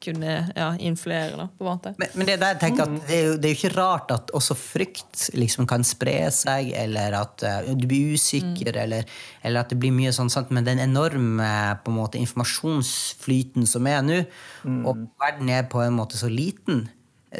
kunne 0.02 0.34
ja, 0.56 0.68
influere, 0.82 1.36
da, 1.38 1.46
på 1.46 1.64
en 1.64 1.70
måte. 1.70 1.92
Men, 2.00 2.14
men 2.18 2.28
det, 2.28 2.38
der 2.42 2.58
tenker 2.60 2.84
at 2.86 2.94
det, 3.08 3.16
er 3.16 3.26
jo, 3.26 3.36
det 3.38 3.48
er 3.48 3.54
jo 3.54 3.60
ikke 3.60 3.74
rart 3.76 4.14
at 4.14 4.32
også 4.36 4.56
frykt 4.58 5.26
liksom 5.38 5.68
kan 5.70 5.86
spre 5.86 6.16
seg, 6.34 6.72
eller 6.78 7.18
at 7.20 7.46
uh, 7.46 7.72
du 7.78 7.86
blir 7.90 8.16
usikker, 8.16 8.76
eller, 8.84 9.06
eller 9.42 9.64
at 9.64 9.72
det 9.72 9.78
blir 9.82 9.94
mye 9.94 10.14
sånn. 10.14 10.32
Sant? 10.32 10.50
Men 10.54 10.66
den 10.68 10.82
enorme 10.82 11.52
på 11.84 11.92
en 11.92 12.00
måte, 12.00 12.20
informasjonsflyten 12.22 13.68
som 13.68 13.86
er 13.90 14.02
nå, 14.06 14.24
og 14.86 15.06
verden 15.22 15.52
er 15.52 15.70
på 15.70 15.82
en 15.84 15.96
måte 15.96 16.20
så 16.20 16.30
liten 16.32 16.86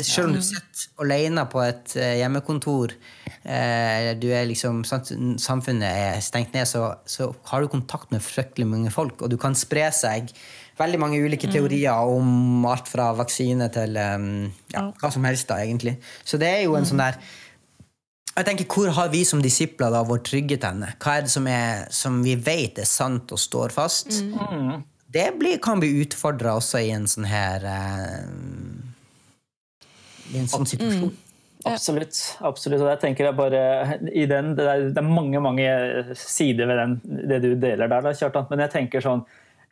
selv 0.00 0.30
om 0.30 0.36
du 0.38 0.42
sitter 0.44 1.02
alene 1.04 1.44
på 1.52 1.60
et 1.64 1.94
eh, 2.00 2.14
hjemmekontor, 2.22 2.94
eh, 3.42 3.92
eller 3.98 4.20
du 4.20 4.28
er 4.32 4.48
liksom, 4.48 4.82
samfunnet 4.86 5.84
er 5.88 6.22
stengt 6.24 6.54
ned, 6.56 6.68
så, 6.68 6.94
så 7.04 7.28
har 7.50 7.62
du 7.62 7.72
kontakt 7.72 8.12
med 8.14 8.24
fryktelig 8.24 8.68
mange 8.70 8.92
folk, 8.94 9.20
og 9.20 9.32
du 9.32 9.36
kan 9.40 9.56
spre 9.58 9.90
seg 9.94 10.32
veldig 10.78 11.00
mange 11.00 11.20
ulike 11.20 11.50
teorier 11.52 12.08
om 12.08 12.64
alt 12.68 12.88
fra 12.90 13.10
vaksine 13.16 13.68
til 13.74 13.96
um, 13.98 14.26
ja, 14.72 14.88
hva 15.00 15.10
som 15.12 15.24
helst, 15.28 15.48
da, 15.50 15.60
egentlig. 15.64 15.98
Så 16.24 16.40
det 16.40 16.48
er 16.48 16.62
jo 16.66 16.76
en 16.78 16.88
sånn 16.88 17.02
der 17.02 17.20
jeg 18.32 18.46
tenker, 18.48 18.64
Hvor 18.64 18.88
har 18.96 19.10
vi 19.12 19.26
som 19.28 19.42
disipler 19.44 19.92
da 19.92 19.98
vår 20.08 20.22
trygghet 20.24 20.64
henne? 20.64 20.94
Hva 21.02 21.18
er 21.18 21.26
det 21.26 21.32
som, 21.34 21.44
er, 21.44 21.82
som 21.92 22.22
vi 22.24 22.32
vet 22.40 22.80
er 22.80 22.88
sant 22.88 23.28
og 23.34 23.40
står 23.40 23.74
fast? 23.74 24.08
Det 25.12 25.26
blir, 25.36 25.58
kan 25.60 25.82
bli 25.82 25.90
utfordra 26.00 26.54
også 26.56 26.80
i 26.80 26.88
en 26.94 27.04
sånn 27.10 27.28
her 27.28 27.66
uh, 27.68 28.22
I 30.32 30.40
en 30.40 30.48
sånn 30.48 30.64
situasjon. 30.70 31.12
Absolutt. 31.68 32.16
absolutt. 32.40 32.80
Og 32.82 32.88
jeg 32.90 33.00
tenker 33.04 33.28
jeg 33.28 33.36
bare, 33.38 33.60
i 34.08 34.24
den, 34.26 34.54
det, 34.58 34.64
er, 34.66 34.88
det 34.96 34.98
er 34.98 35.06
mange 35.06 35.42
mange 35.44 35.68
sider 36.18 36.66
ved 36.70 36.80
den, 36.80 36.96
det 37.28 37.38
du 37.44 37.52
deler 37.52 37.86
der, 37.86 38.08
da, 38.08 38.14
Kjartan. 38.16 38.48
Men 38.50 38.64
jeg 38.64 38.74
tenker 38.78 39.04
sånn 39.04 39.22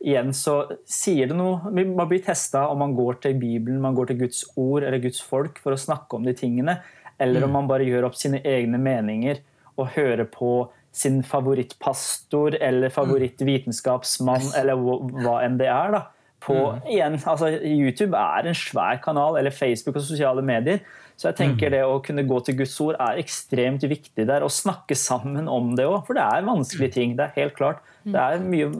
igjen 0.01 0.33
så 0.37 0.55
sier 0.89 1.29
det 1.29 1.37
noe 1.37 1.71
Man 1.71 2.09
blir 2.09 2.23
testa 2.25 2.67
om 2.73 2.81
man 2.81 2.95
går 2.97 3.21
til 3.25 3.37
Bibelen, 3.41 3.83
man 3.83 3.97
går 3.97 4.11
til 4.11 4.23
Guds 4.25 4.45
ord 4.57 4.85
eller 4.85 5.03
Guds 5.03 5.21
folk 5.21 5.61
for 5.61 5.77
å 5.77 5.81
snakke 5.81 6.17
om 6.17 6.25
de 6.27 6.35
tingene, 6.37 6.79
eller 7.21 7.45
om 7.45 7.53
man 7.59 7.69
bare 7.69 7.85
gjør 7.89 8.09
opp 8.09 8.17
sine 8.17 8.41
egne 8.49 8.81
meninger 8.81 9.43
og 9.77 9.93
hører 9.97 10.27
på 10.33 10.71
sin 10.93 11.21
favorittpastor 11.23 12.57
eller 12.59 12.91
favorittvitenskapsmann 12.91 14.51
eller 14.59 14.81
hva 14.81 15.37
enn 15.45 15.61
det 15.61 15.69
er. 15.71 15.95
da 15.95 16.07
på, 16.41 16.57
igjen, 16.89 17.19
altså 17.29 17.51
YouTube 17.61 18.17
er 18.17 18.49
en 18.49 18.57
svær 18.57 19.01
kanal, 19.05 19.37
eller 19.39 19.53
Facebook 19.53 19.99
og 20.01 20.07
sosiale 20.07 20.43
medier. 20.45 20.81
Så 21.21 21.29
jeg 21.29 21.37
tenker 21.37 21.69
det 21.69 21.83
å 21.85 21.99
kunne 22.01 22.23
gå 22.25 22.39
til 22.47 22.57
Guds 22.63 22.79
ord 22.81 22.97
er 22.97 23.19
ekstremt 23.21 23.83
viktig 23.85 24.25
der. 24.25 24.41
Og 24.41 24.53
snakke 24.55 24.97
sammen 24.97 25.51
om 25.53 25.75
det 25.77 25.85
òg, 25.85 25.99
for 26.07 26.17
det 26.17 26.25
er 26.25 26.47
vanskelige 26.47 26.95
ting. 26.95 27.13
Det 27.19 27.27
er 27.27 27.35
helt 27.35 27.59
klart. 27.59 27.83
Det 28.09 28.17
er 28.17 28.41
mye 28.41 28.71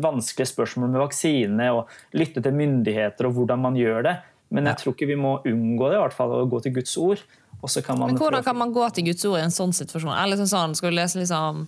vanskelige 0.00 0.48
spørsmål 0.48 0.94
med 0.94 1.02
vaksine, 1.02 1.66
og 1.76 2.16
lytte 2.16 2.40
til 2.40 2.56
myndigheter 2.56 3.28
og 3.28 3.36
hvordan 3.36 3.60
man 3.66 3.76
gjør 3.76 4.06
det. 4.08 4.16
Men 4.48 4.70
jeg 4.70 4.80
tror 4.80 4.96
ikke 4.96 5.10
vi 5.12 5.18
må 5.20 5.34
unngå 5.44 5.90
det, 5.92 5.98
i 5.98 6.02
hvert 6.06 6.16
fall, 6.16 6.32
å 6.40 6.48
gå 6.48 6.62
til 6.64 6.74
Guds 6.80 6.96
ord. 6.96 7.20
Og 7.60 7.68
så 7.68 7.84
kan 7.84 8.00
man 8.00 8.14
Men 8.14 8.22
hvordan 8.22 8.48
kan 8.48 8.56
man 8.56 8.72
gå 8.72 8.88
til 8.96 9.10
Guds 9.10 9.28
ord 9.28 9.36
i 9.36 9.44
en 9.44 9.52
sånn 9.54 9.76
situasjon? 9.76 10.16
Eller, 10.16 10.40
sånn, 10.48 10.72
skal 10.78 10.94
du 10.94 10.96
lese 10.96 11.20
liksom, 11.20 11.66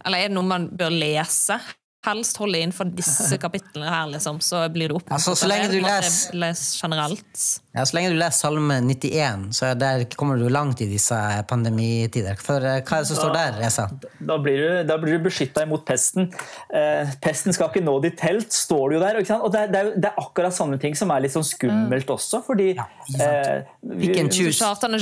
eller 0.00 0.24
er 0.24 0.32
det 0.32 0.38
noe 0.38 0.48
man 0.48 0.70
bør 0.72 0.96
lese? 0.96 1.60
Helst 2.04 2.36
holde 2.36 2.58
innenfor 2.60 2.90
disse 2.92 3.38
kapitlene 3.40 3.88
her, 3.88 4.06
liksom, 4.12 4.40
så 4.44 4.64
blir 4.72 4.90
det 4.92 4.96
opp. 4.98 5.06
Altså, 5.14 5.32
så 5.38 5.48
lenge 5.48 5.70
du 5.72 5.78
leser- 5.80 6.34
les 6.36 6.64
generelt. 6.82 7.44
Ja, 7.74 7.82
Så 7.88 7.96
lenge 7.96 8.10
du 8.12 8.18
leser 8.20 8.38
Salme 8.44 8.76
91, 8.84 9.48
så 9.56 9.70
er 9.70 9.74
der 9.80 10.04
kommer 10.14 10.36
du 10.38 10.46
langt 10.52 10.80
i 10.84 10.86
disse 10.86 11.16
pandemitider. 11.50 12.36
For 12.38 12.60
eh, 12.62 12.82
hva 12.86 12.98
er 13.00 13.06
det 13.06 13.08
som 13.08 13.16
står 13.18 13.32
der, 13.34 13.56
Reza? 13.62 13.86
Da 14.20 14.36
blir 14.38 14.60
du, 14.60 14.68
da 14.86 14.98
blir 15.00 15.16
du 15.18 15.24
beskytta 15.24 15.64
imot 15.66 15.86
pesten. 15.88 16.28
Eh, 16.70 17.08
pesten 17.24 17.56
skal 17.56 17.72
ikke 17.72 17.82
nå 17.84 17.96
ditt 18.04 18.18
telt, 18.20 18.52
står 18.54 18.92
det 18.92 18.98
jo 18.98 19.02
der. 19.06 19.18
Ikke 19.22 19.32
sant? 19.32 19.46
Og 19.48 19.52
det 19.56 19.64
er, 19.64 19.72
det, 19.72 19.80
er, 19.80 19.90
det 20.04 20.10
er 20.12 20.20
akkurat 20.22 20.54
sånne 20.54 20.78
ting 20.82 20.94
som 20.98 21.10
er 21.10 21.24
litt 21.24 21.34
sånn 21.34 21.46
skummelt 21.48 22.12
også, 22.14 22.42
fordi 22.46 22.74
ikke 22.74 22.86
sant. 23.16 23.24
eh, 23.24 23.64
vi- 23.96 24.12
ikke 24.12 24.28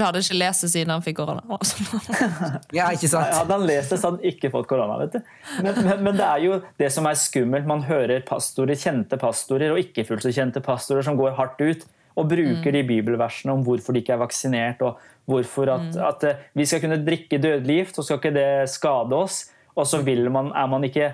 hadde 0.07 0.23
ikke 0.23 0.39
lest 0.39 0.65
det 0.67 0.71
siden 0.73 0.91
han 0.95 1.03
fikk 1.05 1.19
korona. 1.21 1.43
Ja, 2.73 2.89
ikke 2.95 3.09
sant? 3.11 3.29
Hadde 3.35 3.53
han 3.59 3.67
lest 3.69 3.93
det, 3.93 3.99
så 4.01 4.11
hadde 4.11 4.23
han 4.23 4.33
ikke 4.33 4.51
fått 4.53 4.69
korona. 4.71 4.97
vet 5.03 5.13
du. 5.19 5.21
Men, 5.63 5.75
men, 5.85 6.03
men 6.09 6.17
det 6.19 6.27
er 6.27 6.43
jo 6.47 6.59
det 6.81 6.92
som 6.95 7.09
er 7.09 7.19
skummelt. 7.19 7.67
Man 7.69 7.85
hører 7.89 8.23
pastorer, 8.27 8.79
kjente 8.79 9.19
pastorer 9.21 9.75
og 9.75 9.81
ikke 9.83 10.05
fullt 10.09 10.27
så 10.27 10.33
kjente 10.35 10.63
pastorer 10.65 11.05
som 11.07 11.19
går 11.19 11.35
hardt 11.39 11.61
ut 11.61 11.89
og 12.19 12.29
bruker 12.29 12.75
de 12.75 12.85
bibelversene 12.85 13.55
om 13.55 13.65
hvorfor 13.65 13.95
de 13.95 14.03
ikke 14.03 14.15
er 14.17 14.21
vaksinert, 14.21 14.83
og 14.85 15.01
hvorfor 15.31 15.71
at, 15.73 15.97
at 15.97 16.25
eh, 16.29 16.41
vi 16.59 16.67
skal 16.69 16.83
kunne 16.85 17.01
drikke 17.07 17.41
dødelig 17.41 17.79
gift, 17.79 17.97
så 17.97 18.05
skal 18.07 18.21
ikke 18.21 18.35
det 18.37 18.49
skade 18.73 19.17
oss. 19.17 19.47
Og 19.73 19.87
så 19.89 20.03
vil 20.05 20.27
man, 20.33 20.51
er 20.53 20.67
man 20.69 20.85
ikke, 20.85 21.07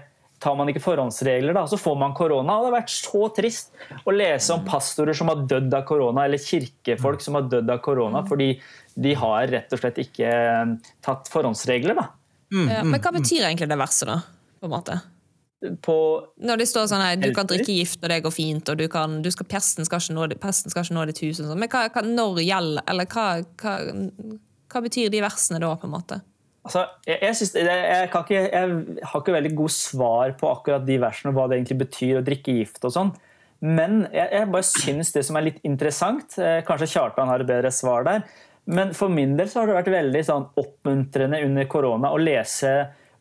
tar 0.43 0.57
man 0.59 0.71
ikke 0.73 0.83
forhåndsregler, 0.83 1.55
da, 1.55 1.62
så 1.71 1.79
får 1.79 1.99
man 2.01 2.17
korona. 2.19 2.57
Og 2.57 2.67
det 2.67 2.73
har 2.73 2.77
vært 2.81 2.95
så 2.95 3.29
trist 3.37 3.71
å 4.03 4.14
lese 4.14 4.57
om 4.57 4.64
pastorer 4.67 5.14
som 5.14 5.31
har 5.31 5.45
dødd 5.51 5.77
av 5.79 5.85
korona, 5.87 6.25
eller 6.27 6.43
kirkefolk 6.43 7.23
som 7.23 7.38
har 7.38 7.47
dødd 7.53 7.71
av 7.77 7.83
korona 7.85 8.25
fordi 8.27 8.57
de 8.99 9.12
har 9.14 9.47
rett 9.53 9.77
og 9.77 9.79
slett 9.79 10.01
ikke 10.03 10.33
eh, 10.33 10.75
tatt 11.07 11.31
forhåndsregler. 11.31 12.01
da. 12.01 12.09
Ja, 12.49 12.83
men 12.83 12.99
hva 12.99 13.12
betyr 13.14 13.45
egentlig 13.45 13.69
det 13.71 13.79
verset, 13.79 14.09
da? 14.11 14.19
På 14.59 14.67
en 14.67 14.75
måte? 14.75 14.99
På 15.83 15.94
Når 16.38 16.61
det 16.61 16.68
står 16.71 16.87
sånn 16.87 17.03
her, 17.03 17.16
du 17.18 17.33
kan 17.35 17.49
drikke 17.51 17.75
gift, 17.75 17.99
og 18.05 18.12
det 18.12 18.21
går 18.23 18.35
fint, 18.35 18.68
og 18.71 18.79
du 18.79 18.85
kan, 18.92 19.16
du 19.25 19.31
skal, 19.35 19.49
pesten, 19.51 19.87
skal 19.88 20.03
ikke 20.03 20.14
nå, 20.14 20.27
pesten 20.38 20.71
skal 20.71 20.87
ikke 20.87 20.94
nå 20.94 21.07
ditt 21.11 21.23
hus. 21.25 21.40
og 21.40 21.49
sånn. 21.49 21.59
Men 21.59 21.71
hva, 21.73 21.88
hva, 21.90 22.05
når 22.07 22.42
gjelder 22.44 22.90
Eller 22.92 23.09
hva, 23.11 23.29
hva, 23.62 23.77
hva 24.71 24.83
betyr 24.85 25.11
de 25.11 25.23
versene 25.25 25.59
da, 25.62 25.73
på 25.75 25.88
en 25.88 25.97
måte? 25.97 26.21
Altså, 26.68 26.85
jeg, 27.09 27.18
jeg, 27.25 27.37
synes, 27.40 27.55
jeg, 27.57 27.85
jeg, 27.88 28.11
kan 28.12 28.27
ikke, 28.27 28.42
jeg 28.44 29.07
har 29.11 29.23
ikke 29.23 29.35
veldig 29.38 29.55
god 29.57 29.73
svar 29.73 30.35
på 30.38 30.51
akkurat 30.53 30.85
de 30.87 30.99
versene 31.01 31.33
og 31.33 31.38
hva 31.38 31.47
det 31.49 31.59
egentlig 31.59 31.79
betyr 31.87 32.18
å 32.21 32.27
drikke 32.27 32.59
gift 32.61 32.85
og 32.85 32.94
sånn. 32.94 33.12
Men 33.64 34.05
jeg, 34.12 34.29
jeg 34.37 34.51
bare 34.53 34.66
syns 34.66 35.11
det 35.14 35.25
som 35.27 35.38
er 35.38 35.49
litt 35.49 35.64
interessant 35.66 36.37
eh, 36.38 36.61
Kanskje 36.66 36.92
Kjartan 36.92 37.27
har 37.27 37.42
et 37.42 37.49
bedre 37.49 37.73
svar 37.75 38.07
der. 38.07 38.23
Men 38.71 38.92
for 38.94 39.11
min 39.11 39.33
del 39.38 39.49
så 39.49 39.62
har 39.62 39.71
det 39.71 39.79
vært 39.79 39.94
veldig 39.94 40.23
sånn 40.29 40.47
oppmuntrende 40.61 41.40
under 41.47 41.66
korona 41.73 42.12
å 42.12 42.21
lese 42.21 42.73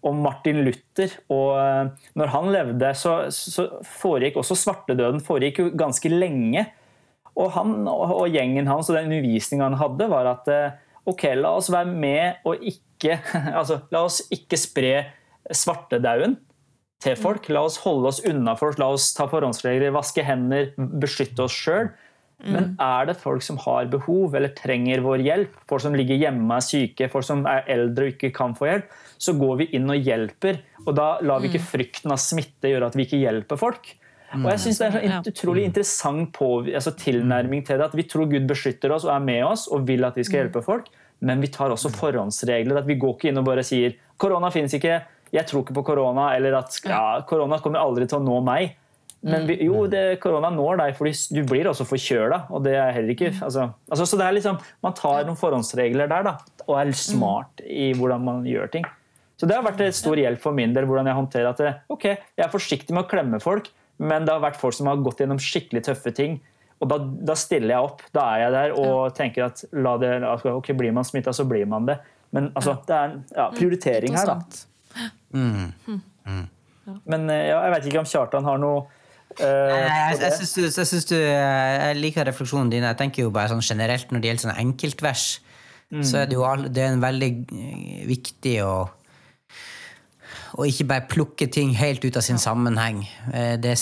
om 0.06 0.20
Martin 0.24 0.62
Luther. 0.66 1.14
Og 1.34 1.54
eh, 1.60 2.10
når 2.20 2.34
han 2.34 2.50
levde, 2.54 2.92
så, 2.98 3.20
så 3.34 3.68
foregikk 3.98 4.40
også 4.42 4.58
svartedøden 4.60 5.24
foregikk 5.26 5.62
jo 5.64 5.70
ganske 5.78 6.12
lenge. 6.12 6.68
Og 7.38 7.54
han 7.54 7.86
og, 7.90 8.26
gjengen 8.34 8.70
hans 8.70 8.90
og 8.90 8.98
den 8.98 9.12
undervisninga 9.12 9.70
han 9.70 9.80
hadde, 9.82 10.10
var 10.12 10.32
at 10.34 10.52
eh, 10.54 10.76
ok, 11.08 11.30
la 11.38 11.54
oss 11.60 11.72
være 11.74 11.94
med 11.94 12.48
og 12.48 12.64
ikke 12.66 13.20
altså, 13.60 13.84
La 13.94 14.02
oss 14.08 14.24
ikke 14.34 14.58
spre 14.60 14.94
svartedauden 15.54 16.38
til 17.04 17.18
folk. 17.20 17.46
La 17.54 17.62
oss 17.68 17.78
holde 17.84 18.10
oss 18.10 18.24
unna 18.26 18.58
folk, 18.58 18.80
la 18.82 18.90
oss 18.96 19.12
ta 19.18 19.30
forhåndsregler, 19.30 19.94
vaske 19.96 20.26
hender, 20.26 20.72
beskytte 20.78 21.46
oss 21.46 21.56
sjøl. 21.56 21.92
Men 22.46 22.76
er 22.82 23.08
det 23.10 23.16
folk 23.18 23.42
som 23.42 23.58
har 23.64 23.88
behov 23.90 24.36
eller 24.38 24.54
trenger 24.54 25.02
vår 25.02 25.24
hjelp, 25.26 25.56
folk 25.70 25.82
som 25.82 25.96
ligger 25.98 26.20
hjemme 26.22 26.60
er 26.60 26.66
syke, 26.66 27.08
folk 27.10 27.26
som 27.26 27.42
er 27.50 27.66
eldre 27.74 28.06
og 28.06 28.14
ikke 28.14 28.30
kan 28.36 28.54
få 28.58 28.68
hjelp, 28.70 28.92
så 29.18 29.34
går 29.38 29.56
vi 29.62 29.70
inn 29.78 29.90
og 29.90 30.04
hjelper. 30.04 30.62
Og 30.86 30.94
da 30.98 31.16
lar 31.26 31.42
vi 31.44 31.52
ikke 31.52 31.64
frykten 31.64 32.14
av 32.14 32.22
smitte 32.22 32.72
gjøre 32.72 32.92
at 32.92 32.98
vi 32.98 33.08
ikke 33.08 33.22
hjelper 33.22 33.60
folk. 33.60 33.92
Og 34.36 34.48
jeg 34.52 34.60
synes 34.60 34.80
Det 34.82 34.88
er 34.88 35.04
en 35.08 35.28
utrolig 35.32 35.64
interessant 35.64 36.32
på, 36.36 36.50
altså 36.68 36.92
tilnærming 37.00 37.64
til 37.66 37.80
det. 37.80 37.90
At 37.90 37.96
vi 37.96 38.08
tror 38.10 38.28
Gud 38.30 38.48
beskytter 38.50 38.92
oss 38.92 39.08
og 39.08 39.14
er 39.16 39.24
med 39.24 39.44
oss 39.48 39.68
og 39.72 39.88
vil 39.88 40.04
at 40.08 40.18
vi 40.20 40.26
skal 40.28 40.44
hjelpe 40.44 40.64
folk. 40.66 40.90
Men 41.20 41.42
vi 41.42 41.50
tar 41.54 41.74
også 41.74 41.94
forhåndsregler. 41.96 42.78
at 42.82 42.90
Vi 42.90 43.00
går 43.00 43.16
ikke 43.16 43.32
inn 43.32 43.40
og 43.40 43.48
bare 43.48 43.64
sier 43.66 43.96
korona 44.18 44.52
finnes 44.54 44.74
ikke, 44.74 45.00
jeg 45.34 45.48
tror 45.48 45.64
ikke 45.64 45.76
på 45.80 45.86
korona, 45.92 46.32
eller 46.36 46.60
at 46.60 46.76
ja, 46.86 47.22
korona 47.28 47.60
kommer 47.64 47.82
aldri 47.82 48.08
til 48.08 48.20
å 48.20 48.26
nå 48.26 48.42
meg. 48.46 48.76
Men 49.28 49.48
vi, 49.50 49.58
jo, 49.66 49.88
det, 49.90 50.20
korona 50.22 50.50
når 50.54 50.78
deg, 50.82 50.94
for 50.98 51.10
du 51.10 51.40
blir 51.50 51.68
også 51.72 51.88
forkjøla. 51.90 52.44
Og 52.54 52.62
det 52.68 52.76
er 52.78 52.94
heller 52.96 53.16
ikke 53.16 53.32
altså, 53.34 53.72
altså, 53.90 54.06
Så 54.06 54.20
det 54.20 54.28
er 54.28 54.38
liksom, 54.38 54.60
man 54.86 54.96
tar 54.98 55.26
noen 55.26 55.40
forhåndsregler 55.40 56.12
der 56.12 56.28
da, 56.28 56.36
og 56.68 56.78
er 56.80 56.94
smart 56.96 57.64
i 57.66 57.92
hvordan 57.98 58.24
man 58.28 58.46
gjør 58.48 58.72
ting. 58.78 58.86
Så 59.38 59.46
det 59.46 59.58
har 59.58 59.66
vært 59.66 59.84
stor 59.94 60.18
hjelp 60.18 60.42
for 60.42 60.56
min 60.58 60.74
del 60.74 60.88
hvordan 60.90 61.10
jeg 61.10 61.18
håndterer 61.18 61.50
at 61.52 61.60
det, 61.62 61.74
ok, 61.94 62.06
jeg 62.10 62.44
er 62.46 62.54
forsiktig 62.54 62.96
med 62.96 63.06
å 63.06 63.10
klemme 63.10 63.40
folk, 63.42 63.70
men 64.02 64.26
det 64.26 64.34
har 64.34 64.42
vært 64.42 64.60
folk 64.60 64.76
som 64.78 64.90
har 64.90 65.02
gått 65.06 65.22
gjennom 65.22 65.42
skikkelig 65.42 65.84
tøffe 65.86 66.14
ting. 66.18 66.40
Og 66.82 66.90
da, 66.90 67.00
da 67.32 67.36
stiller 67.38 67.74
jeg 67.74 67.88
opp. 67.90 68.04
Da 68.14 68.26
er 68.34 68.44
jeg 68.44 68.54
der 68.54 68.76
og 68.78 69.16
tenker 69.18 69.48
at 69.48 69.64
la 69.74 69.96
det, 70.02 70.12
ok, 70.52 70.72
blir 70.78 70.94
man 70.94 71.06
smitta, 71.08 71.34
så 71.34 71.46
blir 71.50 71.66
man 71.70 71.88
det. 71.90 71.98
Men 72.36 72.52
altså, 72.58 72.76
det 72.86 72.98
er 72.98 73.08
en 73.08 73.24
ja, 73.32 73.48
prioritering 73.56 74.18
her, 74.18 74.30
da. 74.30 75.08
Mm. 75.34 75.74
Mm. 75.88 76.46
Men 77.10 77.30
eh, 77.34 77.48
ja, 77.50 77.58
jeg 77.66 77.74
vet 77.74 77.90
ikke 77.90 78.02
om 78.02 78.08
Kjartan 78.08 78.46
har 78.48 78.60
noe 78.62 78.84
uh, 79.42 79.44
jeg, 79.44 80.20
jeg, 80.22 80.36
synes 80.38 80.54
du, 80.54 80.62
jeg, 80.66 81.02
du, 81.10 81.16
jeg 81.20 81.98
liker 82.00 82.28
refleksjonen 82.30 82.72
din. 82.72 82.86
Jeg 82.88 83.00
tenker 83.00 83.26
jo 83.26 83.34
bare 83.34 83.52
sånn 83.52 83.64
generelt 83.66 84.14
Når 84.14 84.24
det 84.24 84.32
gjelder 84.32 84.46
sånne 84.46 84.62
enkeltvers, 84.64 85.26
mm. 85.94 86.06
så 86.08 86.22
er 86.22 86.30
det 86.30 86.38
jo 86.38 86.46
all, 86.48 86.68
det 86.72 86.86
er 86.86 86.96
en 86.96 87.04
veldig 87.04 87.32
eh, 87.34 88.06
viktig 88.10 88.56
og 88.66 88.97
og 90.58 90.66
ikke 90.66 90.88
bare 90.90 91.06
plukke 91.06 91.46
ting 91.54 91.76
helt 91.78 92.02
ut 92.02 92.18
av 92.18 92.24
sin 92.26 92.40
sammenheng. 92.42 93.04
Det 93.62 93.76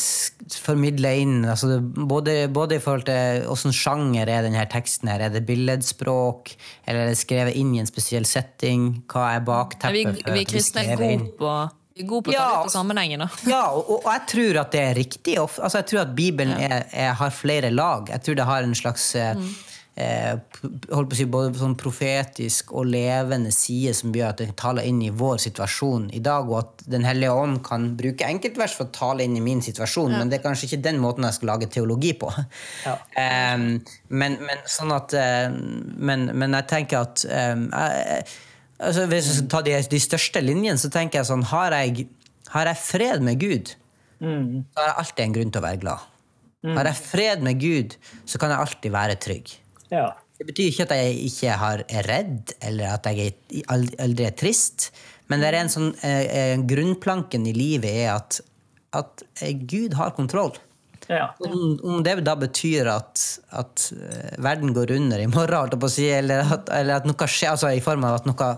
formidler 0.60 1.22
inn 1.24 1.38
altså 1.48 1.80
både, 1.80 2.50
både, 2.52 2.76
i 2.76 2.84
forhold 2.84 3.06
til 3.08 3.48
åssen 3.52 3.72
sjanger 3.76 4.28
er 4.28 4.44
denne 4.44 4.66
teksten. 4.72 5.08
her, 5.08 5.24
Er 5.24 5.32
det 5.32 5.46
billedspråk, 5.48 6.52
eller 6.84 7.06
er 7.06 7.14
det 7.14 7.22
skrevet 7.22 7.56
inn 7.56 7.72
i 7.78 7.80
en 7.80 7.88
spesiell 7.88 8.28
setting? 8.28 9.06
Hva 9.08 9.38
er 9.38 9.48
bakteppet? 9.48 10.20
Vi, 10.28 10.36
vi 10.36 10.46
kristne 10.52 10.84
er 10.84 11.00
gode 11.00 11.32
på 11.40 11.56
gode 12.04 12.28
på 12.28 12.34
å 12.34 12.36
ta 12.36 12.42
ja, 12.42 12.64
ut 12.66 12.74
sammenhengen. 12.74 13.24
Ja, 13.48 13.62
og, 13.72 13.88
og, 13.94 14.10
jeg 14.10 14.26
tror 14.34 14.60
at 14.66 14.74
det 14.76 14.82
er 14.84 14.98
riktig. 14.98 15.38
Altså, 15.40 15.78
jeg 15.80 15.88
tror 15.94 16.02
at 16.02 16.12
Bibelen 16.18 16.52
er, 16.60 16.84
er, 16.92 17.14
har 17.16 17.32
flere 17.32 17.72
lag. 17.72 18.12
Jeg 18.12 18.26
tror 18.26 18.36
det 18.36 18.48
har 18.50 18.68
en 18.68 18.76
slags 18.76 19.14
mm. 19.16 19.46
Eh, 19.96 20.34
holdt 20.92 21.10
på 21.10 21.16
å 21.16 21.18
si, 21.18 21.26
både 21.32 21.60
sånn 21.60 21.76
profetisk 21.80 22.74
og 22.76 22.90
levende 22.92 23.52
side 23.56 23.94
som 23.98 24.14
gjør 24.16 24.34
at 24.34 24.42
det 24.42 24.56
taler 24.60 24.88
inn 24.90 25.02
i 25.06 25.12
vår 25.16 25.40
situasjon 25.46 26.10
i 26.16 26.22
dag, 26.24 26.50
og 26.52 26.60
at 26.64 26.72
Den 26.86 27.06
hellige 27.08 27.34
ånd 27.34 27.62
kan 27.66 27.88
bruke 27.98 28.28
enkeltvers 28.28 28.76
for 28.78 28.86
å 28.86 28.94
tale 28.94 29.26
inn 29.26 29.38
i 29.40 29.44
min 29.44 29.64
situasjon, 29.66 30.12
ja. 30.14 30.20
men 30.20 30.30
det 30.30 30.38
er 30.38 30.44
kanskje 30.44 30.68
ikke 30.68 30.84
den 30.86 31.00
måten 31.02 31.26
jeg 31.26 31.38
skal 31.40 31.50
lage 31.54 31.70
teologi 31.72 32.12
på. 32.20 32.30
Ja. 32.86 32.98
um, 33.56 33.80
men, 34.22 34.38
men, 34.44 34.62
sånn 34.70 34.94
at 34.94 35.16
uh, 35.18 35.48
men, 35.50 36.28
men, 36.34 36.54
jeg 36.60 36.70
tenker 36.70 37.08
at 37.08 37.26
um, 37.26 37.66
jeg, 37.72 38.28
altså 38.78 39.08
Hvis 39.10 39.32
jeg 39.32 39.40
skal 39.40 39.50
ta 39.56 39.64
de, 39.66 39.76
de, 39.96 40.02
største 40.04 40.44
linjene, 40.44 40.78
så 40.78 40.92
tenker 40.94 41.22
jeg 41.22 41.30
sånn 41.32 41.46
Har 41.50 41.74
jeg, 41.74 42.08
har 42.54 42.70
jeg 42.70 42.82
fred 42.84 43.26
med 43.26 43.42
Gud, 43.42 43.74
mm. 44.20 44.66
så 44.70 44.84
har 44.84 44.92
jeg 44.92 44.98
alltid 45.04 45.26
en 45.26 45.38
grunn 45.40 45.56
til 45.56 45.64
å 45.64 45.66
være 45.66 45.82
glad. 45.82 46.10
Mm. 46.66 46.74
Har 46.78 46.90
jeg 46.92 47.02
fred 47.02 47.46
med 47.46 47.62
Gud, 47.62 47.98
så 48.26 48.42
kan 48.42 48.54
jeg 48.54 48.68
alltid 48.68 48.94
være 48.94 49.22
trygg. 49.22 49.56
Ja. 49.96 50.12
Det 50.36 50.50
betyr 50.50 50.68
ikke 50.68 50.86
at 50.90 50.96
jeg 51.00 51.20
ikke 51.30 51.58
har, 51.62 51.84
er 51.88 52.08
redd, 52.12 52.56
eller 52.68 52.98
at 52.98 53.08
jeg 53.08 53.36
aldri 53.72 54.28
er 54.28 54.36
trist. 54.36 54.90
Men 55.32 55.42
det 55.42 55.50
er 55.50 55.62
en 55.62 55.72
sånn 55.72 55.94
eh, 56.06 56.26
eh, 56.28 56.56
grunnplanken 56.68 57.48
i 57.48 57.56
livet 57.56 58.02
er 58.04 58.12
at, 58.18 58.42
at 59.00 59.24
eh, 59.40 59.56
Gud 59.56 59.96
har 59.98 60.14
kontroll. 60.18 60.54
Ja. 61.08 61.30
Om, 61.40 61.80
om, 61.84 62.04
det 62.04 62.18
da 62.26 62.34
betyr 62.40 62.90
at, 62.90 63.22
at, 63.56 63.90
eh, 63.94 64.38
verden 64.44 64.74
går 64.76 64.92
under 64.98 65.22
i 65.22 65.30
morgen, 65.30 65.90
si, 65.90 66.10
eller, 66.12 66.44
at, 66.58 66.72
eller 66.74 67.00
at, 67.00 67.08
noe 67.08 67.30
skjer, 67.30 67.54
altså 67.54 67.72
i 67.72 67.84
form 67.84 68.06
av 68.08 68.20
at 68.20 68.30
noe, 68.30 68.50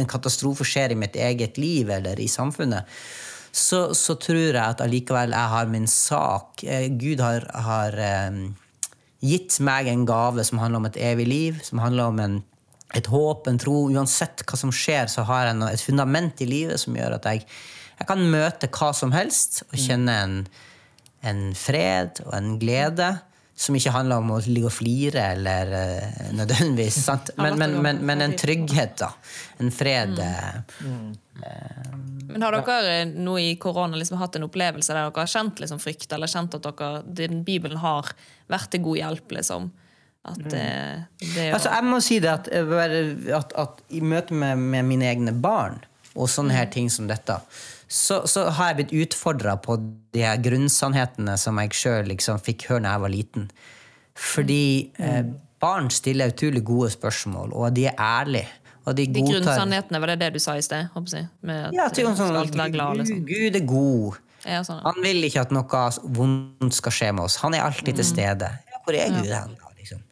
en 0.00 0.08
katastrofe 0.10 0.66
skjer 0.66 0.94
i 0.94 0.98
mitt 0.98 1.18
eget 1.18 1.58
liv 1.60 1.90
eller 1.94 2.18
i 2.20 2.28
samfunnet, 2.30 2.88
så, 3.50 3.90
så 3.98 4.14
tror 4.22 4.54
jeg 4.54 4.62
at 4.62 4.82
allikevel 4.82 5.34
jeg 5.34 5.52
har 5.54 5.70
min 5.70 5.88
sak. 5.90 6.64
Eh, 6.64 6.88
Gud 6.94 7.22
har, 7.22 7.46
har 7.66 7.98
gitt 9.20 9.58
meg 9.64 9.90
en 9.90 10.06
gave 10.08 10.44
som 10.46 10.62
handler 10.62 10.80
om 10.80 10.88
et 10.88 11.00
evig 11.10 11.26
liv, 11.28 11.60
som 11.64 11.82
handler 11.82 12.12
om 12.12 12.22
en, 12.24 12.38
et 12.96 13.06
håp, 13.10 13.46
en 13.46 13.60
tro. 13.60 13.82
Uansett 13.92 14.44
hva 14.46 14.58
som 14.58 14.72
skjer, 14.74 15.10
så 15.12 15.26
har 15.28 15.50
jeg 15.50 15.60
et 15.68 15.84
fundament 15.84 16.40
i 16.40 16.48
livet 16.48 16.80
som 16.80 16.96
gjør 16.96 17.18
at 17.18 17.28
jeg, 17.28 17.44
jeg 18.00 18.08
kan 18.08 18.24
møte 18.32 18.70
hva 18.72 18.90
som 18.96 19.12
helst 19.12 19.62
og 19.68 19.78
kjenne 19.80 20.16
en 20.24 20.36
en 21.26 21.50
fred 21.56 22.22
og 22.26 22.32
en 22.36 22.54
glede 22.60 23.10
som 23.60 23.76
ikke 23.76 23.92
handler 23.92 24.22
om 24.22 24.30
å 24.32 24.38
ligge 24.46 24.70
og 24.70 24.72
flire 24.72 25.26
eller 25.34 25.72
uh, 25.74 26.20
nødvendigvis. 26.38 27.02
Sant? 27.08 27.32
Men, 27.36 27.58
men, 27.60 27.76
men, 27.84 28.00
men, 28.08 28.24
en 28.24 28.36
trygghet, 28.40 28.94
da. 29.02 29.10
En 29.60 29.68
fred. 29.74 30.16
Mm. 30.80 31.10
Uh, 31.40 31.90
men 32.30 32.46
har 32.46 32.56
dere 32.56 33.04
nå 33.10 33.36
i 33.42 33.50
korona 33.60 33.98
liksom 34.00 34.20
hatt 34.20 34.38
en 34.38 34.46
opplevelse 34.46 34.92
der 34.92 35.02
dere 35.02 35.24
har 35.24 35.30
kjent 35.30 35.60
liksom 35.60 35.82
frykt, 35.82 36.08
eller 36.16 36.30
kjent 36.30 36.56
at 36.56 36.66
dere, 36.70 36.90
den 37.04 37.44
Bibelen 37.44 37.82
har 37.82 38.08
vært 38.50 38.72
til 38.72 38.84
god 38.86 39.00
hjelp? 39.02 39.36
liksom? 39.40 39.68
At 40.30 40.40
det, 40.52 40.64
det 41.20 41.46
å... 41.50 41.56
altså, 41.56 41.72
jeg 41.72 41.88
må 41.88 42.00
si 42.04 42.18
det 42.20 42.32
at, 42.32 42.48
at, 42.52 43.54
at 43.60 43.84
i 43.96 44.02
møte 44.04 44.36
med, 44.36 44.60
med, 44.60 44.84
mine 44.88 45.08
egne 45.08 45.32
barn 45.32 45.78
og 46.12 46.28
sånne 46.28 46.56
her 46.56 46.68
ting 46.72 46.90
som 46.92 47.08
dette, 47.08 47.38
så, 47.90 48.20
så, 48.30 48.44
har 48.54 48.70
jeg 48.70 48.76
blitt 48.78 48.92
utfordra 49.02 49.56
på 49.58 49.74
de 50.14 50.22
her 50.22 50.38
grunnsannhetene 50.42 51.34
som 51.40 51.58
jeg 51.58 51.74
sjøl 51.74 52.06
liksom 52.12 52.38
fikk 52.38 52.68
høre 52.70 52.84
da 52.84 52.94
jeg 52.94 53.02
var 53.02 53.12
liten. 53.14 53.48
Fordi 54.14 54.64
eh, 55.02 55.24
barn 55.62 55.90
stiller 55.90 56.30
utrolig 56.30 56.62
gode 56.66 56.92
spørsmål, 56.94 57.50
og 57.50 57.74
de 57.74 57.88
er 57.90 57.96
ærlige. 57.98 58.48
Og 58.86 58.94
de, 58.96 59.08
de 59.10 59.24
grunnsannhetene, 59.26 60.00
var 60.02 60.12
det 60.12 60.20
det 60.22 60.28
du 60.36 60.40
sa 60.42 60.54
i 60.56 60.62
sted? 60.64 60.86
Med 61.42 61.66
at 61.66 61.74
ja, 61.76 61.88
til, 61.94 62.08
sånn, 62.16 62.36
glad, 62.72 63.00
liksom. 63.02 63.24
Gud 63.28 63.58
er 63.58 63.66
god. 63.68 64.20
Ja, 64.46 64.62
sånn. 64.64 64.80
Han 64.86 65.00
vil 65.04 65.26
ikke 65.26 65.42
at 65.44 65.50
noe 65.52 65.82
vondt 66.16 66.76
skal 66.78 66.94
skje 66.94 67.10
med 67.16 67.26
oss. 67.26 67.40
Han 67.42 67.58
er 67.58 67.66
alltid 67.66 67.90
til 67.90 68.06
mm. 68.06 68.10
stede. 68.12 68.52
Ja, 68.70 68.80
hvor 68.86 68.96
er 68.96 69.16
Gud 69.18 69.34
hen. 69.34 69.58
Liksom? 69.82 70.04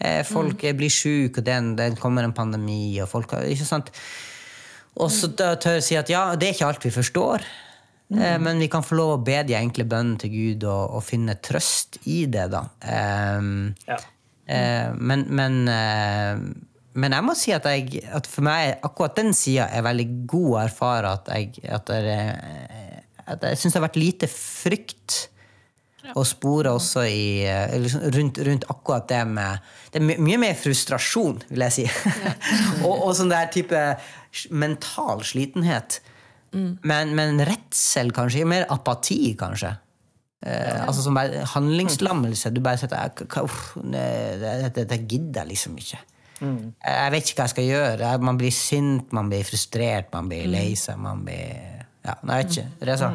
Eh, 0.00 0.22
folk 0.26 0.64
mm. 0.64 0.80
blir 0.80 0.92
syke, 0.92 1.44
og 1.44 1.76
det 1.78 1.90
kommer 2.00 2.26
en 2.26 2.34
pandemi, 2.36 2.96
og 3.04 3.12
folk 3.12 3.36
ikke 3.44 3.68
sant? 3.68 3.92
Og 4.96 5.12
så 5.12 5.28
tør 5.36 5.78
jeg 5.78 5.84
si 5.84 5.96
at 5.98 6.10
ja, 6.10 6.30
det 6.38 6.48
er 6.48 6.56
ikke 6.56 6.68
alt 6.70 6.84
vi 6.86 6.94
forstår. 6.94 7.44
Mm. 8.08 8.20
Eh, 8.22 8.38
men 8.38 8.62
vi 8.62 8.68
kan 8.70 8.84
få 8.86 8.98
lov 8.98 9.16
å 9.16 9.22
be 9.26 9.40
de 9.46 9.56
enkle 9.58 9.86
bønnene 9.88 10.20
til 10.22 10.32
Gud 10.34 10.66
og, 10.68 10.96
og, 10.98 11.02
finne 11.04 11.36
trøst 11.42 11.98
i 12.06 12.22
det, 12.30 12.46
da. 12.52 12.62
Um, 12.86 13.72
ja. 13.88 13.98
uh, 13.98 14.90
men, 14.94 15.26
men, 15.34 15.58
uh, 15.66 16.38
men, 16.94 17.16
jeg 17.18 17.26
må 17.26 17.34
si 17.38 17.54
at, 17.56 17.66
jeg, 17.66 18.04
at 18.06 18.30
for 18.30 18.46
meg 18.46 18.78
akkurat 18.86 19.18
den 19.18 19.34
sida 19.36 19.66
er 19.74 19.86
veldig 19.86 20.08
god 20.30 20.50
å 20.52 20.60
erfare 20.62 21.14
at 21.18 21.32
jeg, 21.34 21.66
at 21.66 21.90
jeg, 21.92 22.36
at 23.26 23.48
jeg 23.50 23.58
syns 23.58 23.74
det 23.74 23.80
har 23.80 23.88
vært 23.88 24.00
lite 24.00 24.30
frykt 24.30 25.26
og 26.14 26.26
spore 26.28 26.72
også 26.76 27.04
i, 27.08 27.46
liksom 27.82 28.04
rundt, 28.14 28.40
rundt, 28.46 28.66
akkurat 28.70 29.08
det 29.10 29.22
med 29.28 29.70
Det 29.92 30.02
er 30.02 30.20
mye 30.22 30.38
mer 30.40 30.54
frustrasjon, 30.58 31.40
vil 31.48 31.64
jeg 31.66 31.74
si. 31.74 31.86
Og, 32.86 32.92
og 32.92 33.14
sånn 33.16 33.32
der 33.32 33.48
type 33.52 33.80
mental 34.52 35.24
slitenhet. 35.24 36.00
Mm. 36.52 36.76
Men, 36.86 37.14
men, 37.16 37.40
redsel, 37.48 38.12
kanskje. 38.14 38.44
Mer 38.48 38.66
apati, 38.72 39.20
kanskje. 39.38 39.72
Eh, 40.46 40.82
altså 40.84 41.06
som 41.06 41.16
bare 41.16 41.46
handlingslammelse. 41.54 42.52
Du 42.54 42.60
bare 42.64 42.80
sitter 42.80 43.08
Dette 43.16 43.46
det, 43.88 44.50
det, 44.76 44.84
det 44.92 45.00
gidder 45.08 45.42
jeg 45.42 45.54
liksom 45.54 45.80
ikke. 45.80 46.02
Jeg 46.36 47.12
vet 47.14 47.30
ikke 47.30 47.40
hva 47.40 47.46
jeg 47.48 47.54
skal 47.54 47.70
gjøre. 47.70 48.12
Man 48.28 48.38
blir 48.40 48.52
sint, 48.52 49.12
man 49.16 49.32
blir 49.32 49.46
frustrert, 49.48 50.12
man 50.12 50.28
blir 50.30 50.46
lei 50.52 50.68
seg, 50.78 51.00
man 51.00 51.24
blir 51.26 51.82
Ja, 52.06 52.14
jeg 52.20 52.30
vet 52.30 52.52
ikke. 52.52 52.68
Reza? 52.86 53.10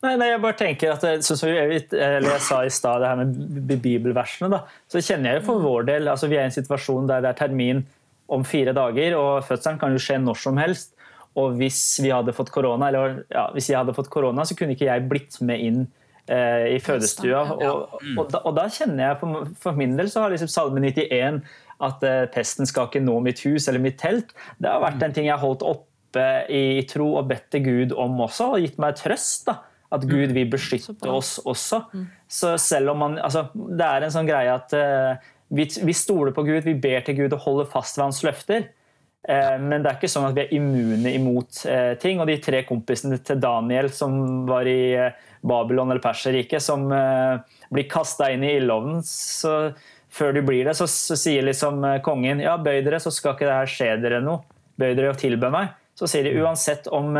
Nei, 0.00 0.14
nei, 0.16 0.30
jeg 0.30 0.40
bare 0.40 0.56
tenker 0.56 0.94
at 0.94 1.02
så, 1.26 1.36
så 1.36 1.48
jeg, 1.50 1.82
eller 1.92 2.30
jeg 2.38 2.44
sa 2.46 2.62
i 2.64 2.72
stad, 2.72 3.02
det 3.02 3.10
her 3.10 3.18
med 3.20 3.72
bibelversene, 3.84 4.48
da, 4.52 4.62
så 4.88 5.02
kjenner 5.04 5.34
jeg 5.34 5.42
jo 5.42 5.48
for 5.50 5.64
vår 5.64 5.88
del 5.90 6.08
altså 6.08 6.30
Vi 6.30 6.38
er 6.38 6.46
i 6.46 6.48
en 6.48 6.54
situasjon 6.54 7.10
der 7.10 7.20
det 7.24 7.34
er 7.34 7.40
termin 7.42 7.82
om 8.30 8.46
fire 8.46 8.72
dager, 8.72 9.16
og 9.18 9.44
fødselen 9.44 9.80
kan 9.80 9.92
jo 9.92 10.00
skje 10.00 10.20
når 10.22 10.38
som 10.38 10.60
helst. 10.60 10.92
Og 11.38 11.56
hvis 11.58 11.80
vi 12.02 12.12
hadde 12.14 12.34
fått 12.34 12.52
korona, 12.54 12.88
eller 12.88 13.24
ja, 13.30 13.48
hvis 13.54 13.70
jeg 13.70 13.78
hadde 13.78 13.94
fått 13.96 14.10
korona, 14.10 14.44
så 14.46 14.56
kunne 14.58 14.76
ikke 14.76 14.86
jeg 14.86 15.06
blitt 15.10 15.38
med 15.46 15.64
inn 15.66 15.80
eh, 16.30 16.76
i 16.76 16.78
fødestua. 16.82 17.42
Og, 17.56 17.96
og, 18.14 18.22
da, 18.30 18.40
og 18.46 18.54
da 18.56 18.68
kjenner 18.70 19.08
jeg 19.08 19.18
for, 19.20 19.50
for 19.66 19.78
min 19.78 19.96
del 19.98 20.10
så 20.10 20.24
har 20.24 20.34
liksom 20.34 20.50
Salme 20.50 20.82
91 20.86 21.42
at 21.86 22.06
eh, 22.06 22.24
pesten 22.32 22.70
skal 22.70 22.88
ikke 22.88 23.02
nå 23.02 23.18
mitt 23.26 23.42
hus 23.46 23.68
eller 23.70 23.82
mitt 23.82 23.98
telt. 24.00 24.34
Det 24.62 24.70
har 24.70 24.82
vært 24.84 25.02
en 25.04 25.16
ting 25.16 25.26
jeg 25.28 25.36
har 25.36 25.42
holdt 25.42 25.66
oppe 25.66 26.28
i 26.50 26.82
tro 26.90 27.12
og 27.20 27.28
bedt 27.30 27.50
til 27.54 27.66
Gud 27.66 27.98
om 27.98 28.22
også, 28.26 28.52
og 28.54 28.64
gitt 28.64 28.78
meg 28.82 28.98
trøst. 28.98 29.50
da 29.50 29.60
at 29.90 30.06
Gud 30.06 30.32
vil 30.34 30.50
beskytte 30.50 31.10
oss 31.10 31.38
også. 31.42 31.82
Så 32.30 32.54
selv 32.62 32.92
om 32.92 33.00
man, 33.04 33.18
altså, 33.18 33.48
Det 33.54 33.86
er 33.86 34.06
en 34.06 34.12
sånn 34.14 34.28
greie 34.28 34.52
at 34.54 34.74
uh, 34.76 35.30
vi, 35.50 35.66
vi 35.66 35.94
stoler 35.96 36.34
på 36.34 36.44
Gud, 36.46 36.62
vi 36.64 36.76
ber 36.78 37.02
til 37.06 37.18
Gud 37.24 37.34
og 37.34 37.42
holder 37.46 37.70
fast 37.72 37.98
ved 37.98 38.06
hans 38.06 38.22
løfter. 38.22 38.68
Eh, 39.28 39.56
men 39.60 39.82
det 39.82 39.90
er 39.90 39.96
ikke 39.98 40.08
sånn 40.08 40.28
at 40.30 40.36
vi 40.36 40.44
er 40.46 40.52
immune 40.56 41.10
imot 41.12 41.64
eh, 41.68 41.94
ting. 42.00 42.22
Og 42.22 42.30
de 42.30 42.38
tre 42.42 42.62
kompisene 42.68 43.18
til 43.18 43.40
Daniel 43.42 43.90
som 43.92 44.46
var 44.48 44.68
i 44.70 45.10
Babylon 45.42 45.90
eller 45.90 46.02
Perserriket, 46.04 46.62
som 46.62 46.86
blir 46.86 47.88
kasta 47.90 48.28
inn 48.30 48.44
i 48.44 48.54
ildovnen, 48.58 49.00
så 49.06 49.72
før 50.12 50.34
de 50.36 50.42
blir 50.44 50.66
det, 50.68 50.74
så, 50.76 50.86
så 50.90 51.16
sier 51.16 51.46
liksom 51.46 51.82
kongen 52.04 52.42
ja, 52.44 52.56
bøy 52.60 52.82
dere, 52.84 52.98
så 53.00 53.12
skal 53.14 53.36
ikke 53.36 53.48
det 53.48 53.56
her 53.56 53.72
skje 53.74 53.90
dere 54.02 54.22
noe. 54.24 54.44
Bøy 54.80 54.92
dere 54.92 55.14
og 55.14 55.20
tilbød 55.20 55.54
meg. 55.54 55.74
Så 55.96 56.08
sier 56.10 56.28
de 56.28 56.36
uansett 56.44 56.86
om 56.92 57.16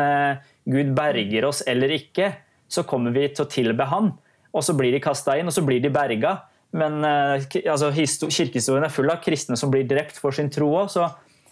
Gud 0.71 0.93
berger 0.97 1.49
oss 1.49 1.65
eller 1.69 1.93
ikke, 1.97 2.31
så 2.71 2.85
kommer 2.87 3.11
vi 3.15 3.27
til 3.35 3.45
å 3.45 3.51
tilbe 3.51 3.87
han. 3.91 4.13
Og 4.55 4.63
så 4.67 4.75
blir 4.79 4.95
de 4.95 5.01
kasta 5.03 5.37
inn, 5.39 5.51
og 5.51 5.55
så 5.55 5.63
blir 5.67 5.83
de 5.83 5.91
berga. 5.95 6.37
Men 6.73 7.01
eh, 7.05 7.45
altså, 7.71 7.91
kirkehistorien 7.95 8.87
er 8.87 8.93
full 8.95 9.11
av 9.11 9.21
kristne 9.25 9.57
som 9.59 9.71
blir 9.73 9.87
drept 9.91 10.19
for 10.23 10.35
sin 10.35 10.51
tro 10.55 10.69
òg. 10.79 10.91
Så 10.95 11.09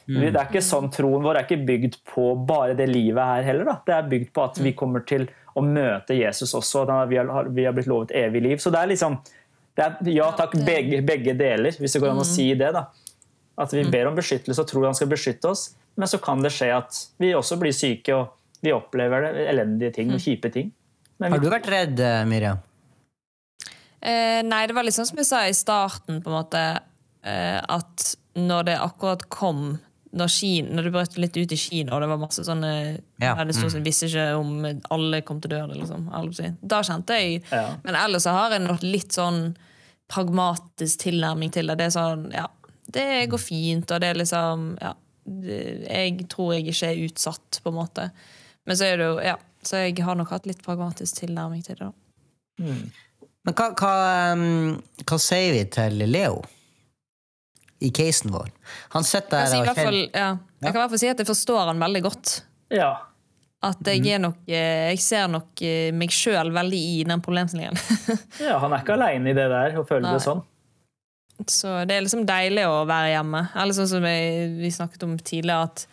vi- 0.07 0.31
det 0.31 0.37
er 0.41 0.47
ikke 0.49 0.62
sånn 0.64 0.91
Troen 0.95 1.23
vår 1.27 1.37
er 1.41 1.45
ikke 1.45 1.66
bygd 1.66 1.97
på 2.14 2.31
bare 2.47 2.75
det 2.79 2.89
livet 2.89 3.23
her 3.23 3.43
heller. 3.43 3.64
Da. 3.64 3.77
Det 3.87 3.95
er 3.99 4.09
bygd 4.14 4.33
på 4.33 4.45
at 4.45 4.59
vi 4.62 4.73
kommer 4.73 5.05
til 5.07 5.27
å 5.57 5.62
møte 5.62 6.14
Jesus 6.16 6.55
også. 6.55 6.87
Da 6.87 7.05
vi, 7.11 7.16
har, 7.19 7.45
vi 7.51 7.64
har 7.66 7.73
blitt 7.77 7.87
lovet 7.91 8.14
evig 8.14 8.43
liv. 8.43 8.57
Så 8.62 8.71
det 8.73 8.79
er 8.81 8.87
liksom 8.95 9.19
det 9.77 9.85
er, 9.85 9.97
Ja 10.11 10.31
takk, 10.39 10.55
begge, 10.66 11.03
begge 11.07 11.37
deler, 11.39 11.71
hvis 11.79 11.93
det 11.93 12.01
går 12.03 12.11
an 12.14 12.23
å 12.23 12.27
si 12.27 12.49
det. 12.55 12.73
da. 12.75 12.87
At 13.59 13.73
vi 13.75 13.83
ber 13.91 14.07
om 14.07 14.14
beskyttelse 14.16 14.59
og 14.62 14.66
tror 14.71 14.85
han 14.87 14.95
skal 14.95 15.09
beskytte 15.11 15.51
oss, 15.51 15.75
men 15.97 16.07
så 16.09 16.19
kan 16.23 16.41
det 16.43 16.53
skje 16.55 16.71
at 16.77 16.99
vi 17.19 17.33
også 17.35 17.59
blir 17.59 17.73
syke 17.75 18.14
og 18.14 18.29
vi 18.62 18.71
opplever 18.75 19.23
det, 19.35 19.49
elendige 19.51 19.93
ting 19.95 20.11
og 20.14 20.19
kjipe 20.23 20.51
ting. 20.53 20.73
Men 21.19 21.35
Har 21.35 21.43
du 21.43 21.51
vært 21.51 21.69
redd, 21.71 22.01
eh, 22.01 22.25
Miriam? 22.25 22.61
Eh, 24.01 24.43
nei, 24.47 24.66
det 24.66 24.77
var 24.77 24.87
sånn 24.95 25.09
som 25.09 25.19
jeg 25.19 25.27
sa 25.27 25.43
i 25.47 25.57
starten, 25.57 26.23
på 26.23 26.31
en 26.31 26.37
måte, 26.39 26.62
eh, 27.27 27.59
at 27.59 28.14
når 28.39 28.71
det 28.71 28.79
akkurat 28.79 29.29
kom 29.29 29.81
når, 30.14 30.29
Kina, 30.33 30.73
når 30.73 30.87
det 30.87 30.93
brøt 30.95 31.16
litt 31.21 31.37
ut 31.37 31.53
i 31.53 31.59
Kina, 31.61 31.93
og 31.95 32.01
det 32.01 32.09
var 32.09 32.21
masse 32.21 32.45
sånne 32.47 32.71
Ja, 33.21 33.35
der 33.37 33.51
det 33.51 33.57
stod 33.59 33.75
mm. 33.77 33.85
visste 33.85 34.09
ikke 34.09 34.29
om 34.39 34.55
alle 34.95 35.21
kom 35.27 35.41
til 35.41 35.53
døren. 35.53 35.75
liksom. 35.77 36.07
Da 36.62 36.81
kjente 36.87 37.19
jeg 37.19 37.43
Ja. 37.51 37.77
Men 37.85 37.95
ellers 37.95 38.25
har 38.25 38.55
jeg 38.55 38.64
nok 38.64 38.83
litt 38.83 39.12
sånn 39.12 39.57
pragmatisk 40.09 41.05
tilnærming 41.05 41.53
til 41.53 41.66
det. 41.69 41.77
Det 41.77 41.91
er 41.91 41.97
sånn, 41.99 42.33
ja, 42.33 42.47
det 42.91 43.29
går 43.29 43.39
fint, 43.43 43.91
og 43.91 44.01
det 44.01 44.09
er 44.09 44.14
liksom 44.23 44.79
Ja, 44.81 44.95
jeg 45.29 46.29
tror 46.29 46.55
jeg 46.55 46.69
ikke 46.73 46.89
er 46.89 47.05
utsatt, 47.05 47.61
på 47.62 47.69
en 47.69 47.77
måte. 47.77 48.11
Men 48.64 48.77
så 48.77 48.85
er 48.89 48.97
det 48.97 49.05
jo 49.05 49.21
Ja, 49.21 49.37
så 49.67 49.83
jeg 49.83 49.99
har 50.05 50.19
nok 50.19 50.31
hatt 50.35 50.47
litt 50.49 50.63
pragmatisk 50.65 51.23
tilnærming 51.23 51.65
til 51.67 51.79
det, 51.79 51.89
da. 51.89 51.93
Men 53.47 53.57
hva, 53.57 53.69
hva, 53.79 53.93
um, 54.35 54.79
hva 55.07 55.19
sier 55.23 55.55
vi 55.55 55.65
til 55.73 56.03
Leo? 56.11 56.41
I 57.79 57.93
casen 57.95 58.33
vår. 58.35 58.49
Han 58.97 59.05
sitter 59.07 59.45
der 59.47 59.61
og 59.61 59.69
kjenner 59.79 59.97
ja. 60.03 60.31
jeg 60.59 60.73
kan 60.73 60.75
i 60.75 60.81
hvert 60.81 60.91
fall 60.91 61.01
si 61.01 61.11
at 61.13 61.21
jeg 61.23 61.29
forstår 61.29 61.69
han 61.71 61.85
veldig 61.85 62.03
godt. 62.09 62.41
ja. 62.75 62.97
At 63.59 63.89
jeg 63.91 64.05
er 64.15 64.21
nok 64.23 64.45
eh, 64.47 64.93
Jeg 64.93 65.01
ser 65.03 65.25
nok 65.27 65.59
eh, 65.67 65.89
meg 65.91 66.13
sjøl 66.15 66.53
veldig 66.55 66.79
i 66.79 67.01
den 67.09 67.23
problemstillingen. 67.25 67.75
ja, 68.47 68.55
han 68.63 68.71
er 68.71 68.85
ikke 68.85 68.95
aleine 68.95 69.33
i 69.33 69.35
det 69.35 69.49
der 69.51 69.75
og 69.81 69.89
føler 69.89 70.07
Nei. 70.07 70.13
det 70.15 70.23
sånn. 70.23 70.45
Så 71.51 71.73
det 71.87 71.97
er 71.97 72.05
liksom 72.05 72.23
deilig 72.27 72.69
å 72.71 72.85
være 72.87 73.17
hjemme. 73.17 73.41
Eller 73.59 73.75
sånn 73.75 73.91
som 73.91 74.07
vi 74.07 74.71
snakket 74.75 75.03
om 75.07 75.17
tidligere, 75.19 75.67
at 75.67 75.85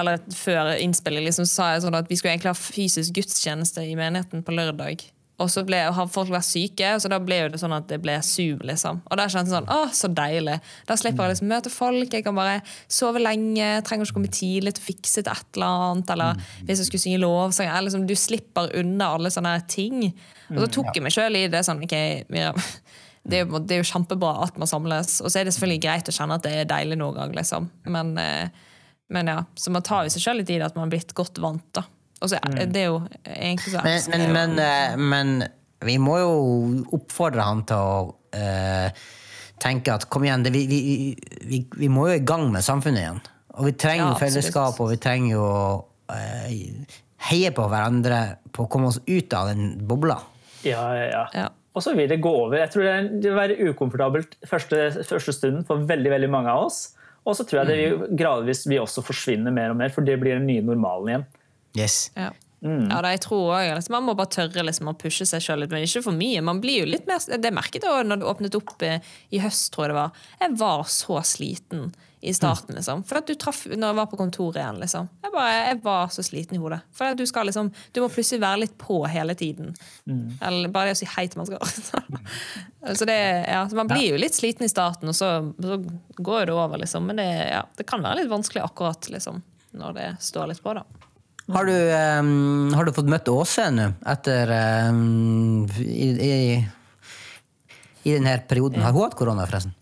eller 0.00 0.20
før 0.34 0.74
innspillet 0.80 1.26
liksom, 1.28 1.48
sa 1.48 1.74
jeg 1.74 1.86
sånn 1.86 1.98
at 1.98 2.10
vi 2.10 2.18
skulle 2.18 2.34
egentlig 2.36 2.52
ha 2.52 2.58
fysisk 2.58 3.16
gudstjeneste 3.20 3.84
i 3.86 3.96
menigheten 3.98 4.44
på 4.46 4.54
lørdag. 4.56 5.06
Og 5.40 5.48
så 5.48 5.62
ble, 5.64 5.78
har 5.94 6.08
folk 6.12 6.28
vært 6.32 6.44
syke, 6.44 6.88
så 7.00 7.08
da 7.08 7.16
ble 7.22 7.38
det 7.52 7.60
sånn 7.62 7.72
at 7.72 7.86
det 7.88 8.00
ble 8.04 8.18
Zoom. 8.24 8.60
liksom. 8.68 9.00
Og 9.08 9.16
da 9.16 9.24
kjente 9.24 9.48
jeg 9.48 9.56
sånn, 9.56 9.70
å, 9.72 9.88
så 9.96 10.10
deilig. 10.12 10.58
Da 10.88 10.96
slipper 11.00 11.24
jeg 11.24 11.34
liksom 11.34 11.48
møte 11.48 11.72
folk, 11.72 12.12
jeg 12.12 12.26
kan 12.26 12.36
bare 12.36 12.58
sove 12.92 13.22
lenge, 13.22 13.70
trenger 13.86 14.04
ikke 14.04 14.18
komme 14.18 14.32
tidlig 14.36 14.74
til 14.76 14.84
å 14.84 14.88
fikse 14.90 15.24
til 15.24 15.32
et 15.32 15.56
eller 15.56 15.86
annet. 15.86 16.12
Eller 16.12 16.44
hvis 16.68 16.82
jeg 16.82 16.90
skulle 16.90 17.04
synge 17.06 17.22
lovsang. 17.24 17.72
Liksom, 17.86 18.04
du 18.08 18.16
slipper 18.18 18.74
unna 18.82 19.14
alle 19.16 19.32
sånne 19.32 19.56
ting. 19.72 20.10
Og 20.52 20.60
så 20.66 20.72
tok 20.76 20.92
jeg 20.92 21.06
meg 21.06 21.16
sjøl 21.16 21.40
i 21.40 21.46
det 21.52 21.64
sånn, 21.64 21.80
ok, 21.88 21.96
Miriam, 22.28 22.60
det 23.30 23.40
er, 23.40 23.46
jo, 23.46 23.64
det 23.64 23.78
er 23.78 23.80
jo 23.80 23.90
kjempebra 23.94 24.34
at 24.44 24.60
man 24.60 24.68
samles, 24.68 25.22
og 25.24 25.32
så 25.32 25.40
er 25.40 25.48
det 25.48 25.56
selvfølgelig 25.56 25.84
greit 25.86 26.08
å 26.12 26.16
kjenne 26.16 26.36
at 26.36 26.44
det 26.44 26.52
er 26.58 26.68
deilig 26.68 27.00
noen 27.00 27.16
gang, 27.16 27.32
liksom. 27.36 27.72
Men, 27.88 28.12
eh, 28.20 28.68
men 29.10 29.30
ja, 29.30 29.40
så 29.58 29.72
man 29.74 29.84
tar 29.86 30.06
jo 30.06 30.12
seg 30.14 30.22
sjøl 30.24 30.40
litt 30.40 30.52
i 30.52 30.58
det 30.60 30.68
at 30.68 30.76
man 30.78 30.86
har 30.86 30.92
blitt 30.92 31.14
godt 31.18 31.40
vant, 31.42 31.66
da. 31.76 31.84
Og 32.20 32.30
så 32.30 32.36
er 32.36 32.68
det 32.68 32.82
er 32.82 32.90
jo 32.90 33.00
egentlig 33.24 33.72
så 33.72 33.82
Men, 33.82 34.02
men, 34.12 34.24
men, 34.36 34.58
eh, 34.60 34.96
men 35.00 35.30
vi 35.88 35.96
må 36.02 36.18
jo 36.20 36.32
oppfordre 36.98 37.46
han 37.46 37.62
til 37.68 37.80
å 37.80 38.00
uh, 38.36 39.04
tenke 39.60 39.94
at 39.94 40.04
kom 40.12 40.26
igjen, 40.26 40.44
det, 40.44 40.52
vi, 40.52 40.66
vi, 40.68 40.80
vi, 41.48 41.62
vi 41.80 41.88
må 41.92 42.10
jo 42.10 42.18
i 42.18 42.24
gang 42.26 42.50
med 42.52 42.64
samfunnet 42.64 43.00
igjen. 43.00 43.22
Og 43.56 43.70
vi 43.70 43.76
trenger 43.80 44.12
Ja, 44.12 44.18
fellesskap, 44.20 44.76
og 44.80 44.92
vi 44.92 44.98
trenger 45.00 45.32
jo 45.34 45.46
eh, 46.12 47.00
heie 47.30 47.50
på 47.56 47.64
hverandre 47.68 48.20
på 48.54 48.66
å 48.66 48.70
komme 48.72 48.92
oss 48.92 49.00
ut 49.08 49.34
av 49.36 49.50
den 49.50 49.74
bobla. 49.88 50.20
Ja, 50.64 50.84
ja, 50.96 51.24
ja. 51.34 51.48
Og 51.76 51.84
så 51.84 51.92
vil 51.96 52.08
det 52.10 52.20
gå 52.22 52.30
over. 52.44 52.58
Jeg 52.58 52.72
tror 52.72 52.86
det 52.86 52.94
det 53.22 53.30
vil 53.30 53.38
være 53.38 53.70
ukomfortabelt 53.70 54.38
første, 54.48 54.90
første 55.06 55.34
stunden 55.36 55.66
for 55.68 55.84
veldig 55.88 56.12
veldig 56.12 56.30
mange 56.32 56.52
av 56.52 56.66
oss. 56.68 56.80
Og 57.28 57.36
så 57.36 57.44
tror 57.46 57.62
jeg 57.62 57.68
det 57.70 57.78
vil 57.80 58.14
gradvis 58.18 58.64
vil 58.70 58.84
også 58.84 59.04
forsvinne 59.04 59.52
mer 59.54 59.74
og 59.74 59.80
mer, 59.80 59.92
for 59.92 60.06
det 60.06 60.16
blir 60.22 60.38
den 60.38 60.48
nye 60.48 60.64
normalen 60.64 61.12
igjen. 61.12 61.26
Yes. 61.78 61.98
Ja. 62.16 62.30
Ja, 62.60 62.98
da, 63.00 63.08
jeg 63.14 63.22
tror 63.24 63.54
også, 63.54 63.76
liksom, 63.78 63.94
Man 63.94 64.04
må 64.04 64.14
bare 64.18 64.28
tørre 64.34 64.64
liksom, 64.66 64.90
å 64.90 64.96
pushe 65.00 65.24
seg 65.24 65.40
sjøl 65.40 65.62
litt, 65.62 65.72
men 65.72 65.86
ikke 65.86 66.02
for 66.04 66.16
mye. 66.16 66.42
Man 66.44 66.60
blir 66.60 66.82
jo 66.82 66.90
litt 66.92 67.06
mer, 67.08 67.22
Det 67.40 67.52
merket 67.56 67.86
jeg 67.86 67.88
også 67.88 68.10
når 68.10 68.20
det 68.20 68.28
åpnet 68.28 68.58
opp 68.58 68.84
eh, 68.84 69.06
i 69.32 69.40
høst, 69.40 69.70
tror 69.72 69.86
jeg 69.86 69.94
det 69.94 69.96
var. 69.96 70.24
Jeg 70.42 70.56
var 70.60 70.82
så 70.92 71.22
sliten 71.24 71.86
i 72.20 72.34
starten, 72.34 72.74
liksom. 72.76 73.02
For 73.08 73.20
at 73.20 73.28
du 73.28 73.34
traff 73.40 73.62
når 73.70 73.86
jeg 73.86 73.96
var 73.96 74.08
på 74.10 74.18
kontoret 74.20 74.58
igjen, 74.60 74.80
liksom. 74.82 75.08
Jeg, 75.24 75.32
bare, 75.32 75.52
jeg 75.70 75.78
var 75.84 76.10
så 76.12 76.24
sliten 76.24 76.58
i 76.58 76.60
hodet. 76.60 76.80
For 76.96 77.08
at 77.08 77.20
du 77.20 77.24
skal 77.28 77.48
liksom 77.48 77.70
Du 77.96 78.02
må 78.02 78.10
plutselig 78.12 78.42
være 78.42 78.60
litt 78.66 78.74
på 78.80 78.98
hele 79.08 79.34
tiden. 79.38 79.72
Eller 80.44 80.72
bare 80.72 80.90
det 80.90 80.98
å 80.98 81.00
si 81.00 81.08
hei 81.08 81.24
til 81.32 81.40
mennesker. 81.40 82.20
så 82.98 83.08
det, 83.08 83.18
ja, 83.48 83.62
så 83.70 83.78
man 83.78 83.88
blir 83.88 84.10
jo 84.12 84.20
litt 84.20 84.36
sliten 84.36 84.68
i 84.68 84.72
starten, 84.72 85.08
og 85.08 85.16
så, 85.16 85.32
så 85.64 85.80
går 86.20 86.50
det 86.50 86.56
over, 86.56 86.82
liksom. 86.84 87.08
Men 87.08 87.22
det, 87.22 87.30
ja, 87.54 87.64
det 87.78 87.88
kan 87.88 88.04
være 88.04 88.20
litt 88.20 88.32
vanskelig 88.32 88.66
akkurat 88.66 89.08
liksom, 89.14 89.40
når 89.80 89.96
det 89.96 90.10
står 90.28 90.52
litt 90.52 90.64
på, 90.64 90.76
da. 90.76 90.84
Har 91.50 91.66
du, 91.66 91.74
um, 92.20 92.74
har 92.76 92.86
du 92.86 92.92
fått 92.94 93.08
møtt 93.10 93.32
Åse 93.32 93.64
nå, 93.74 93.88
etter 94.12 94.52
um, 94.92 95.64
i, 95.80 96.12
i, 96.28 96.32
I 98.04 98.12
denne 98.12 98.36
perioden? 98.46 98.84
Har 98.84 98.94
hun 98.94 99.08
hatt 99.08 99.16
korona, 99.18 99.48
forresten? 99.48 99.74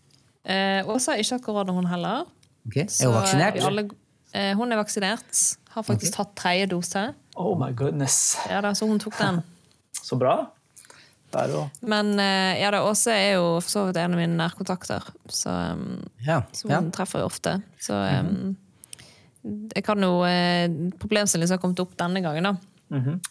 Eh, 0.48 0.88
Åsa 0.88 1.12
har 1.14 1.22
ikke 1.22 1.36
hatt 1.38 1.44
korona, 1.46 1.72
hun 1.76 1.88
heller. 1.90 2.26
Ok. 2.68 2.76
Er 2.82 3.06
hun 3.06 3.16
vaksinert? 3.18 3.56
eh, 3.60 3.66
alle, 3.68 3.86
eh, 4.32 4.52
hun 4.56 4.72
er 4.72 4.80
vaksinert. 4.80 5.42
Har 5.74 5.84
faktisk 5.86 6.14
tatt 6.16 6.34
tredje 6.36 6.66
dose. 6.72 7.02
Oh 7.36 7.52
my 7.58 7.72
goodness. 7.76 8.36
Ja, 8.50 8.60
da, 8.64 8.72
så 8.74 8.88
hun 8.88 8.98
tok 9.02 9.18
den. 9.20 9.42
Så 10.08 10.16
bra. 10.16 10.46
Men 11.84 12.14
eh, 12.20 12.60
ja, 12.62 12.70
da, 12.72 12.80
Åse 12.88 13.12
er 13.12 13.34
jo 13.36 13.58
for 13.60 13.68
så 13.72 13.82
vidt 13.88 13.98
en 14.00 14.14
av 14.14 14.20
mine 14.20 14.36
nærkontakter, 14.38 15.04
så, 15.28 15.52
um, 15.74 15.98
Ja. 16.24 16.38
så 16.56 16.70
ja. 16.70 16.78
hun 16.80 16.88
treffer 16.94 17.20
jo 17.20 17.26
ofte. 17.28 17.58
Så 17.82 17.92
um, 17.92 18.54
jeg 19.74 19.84
kan 19.84 20.00
jo 20.02 20.22
eh, 20.24 20.68
Problemstillingen 21.00 21.50
som 21.50 21.58
har 21.58 21.62
kommet 21.62 21.82
opp 21.84 21.92
denne 22.00 22.22
gangen, 22.24 22.48
da. 22.48 22.54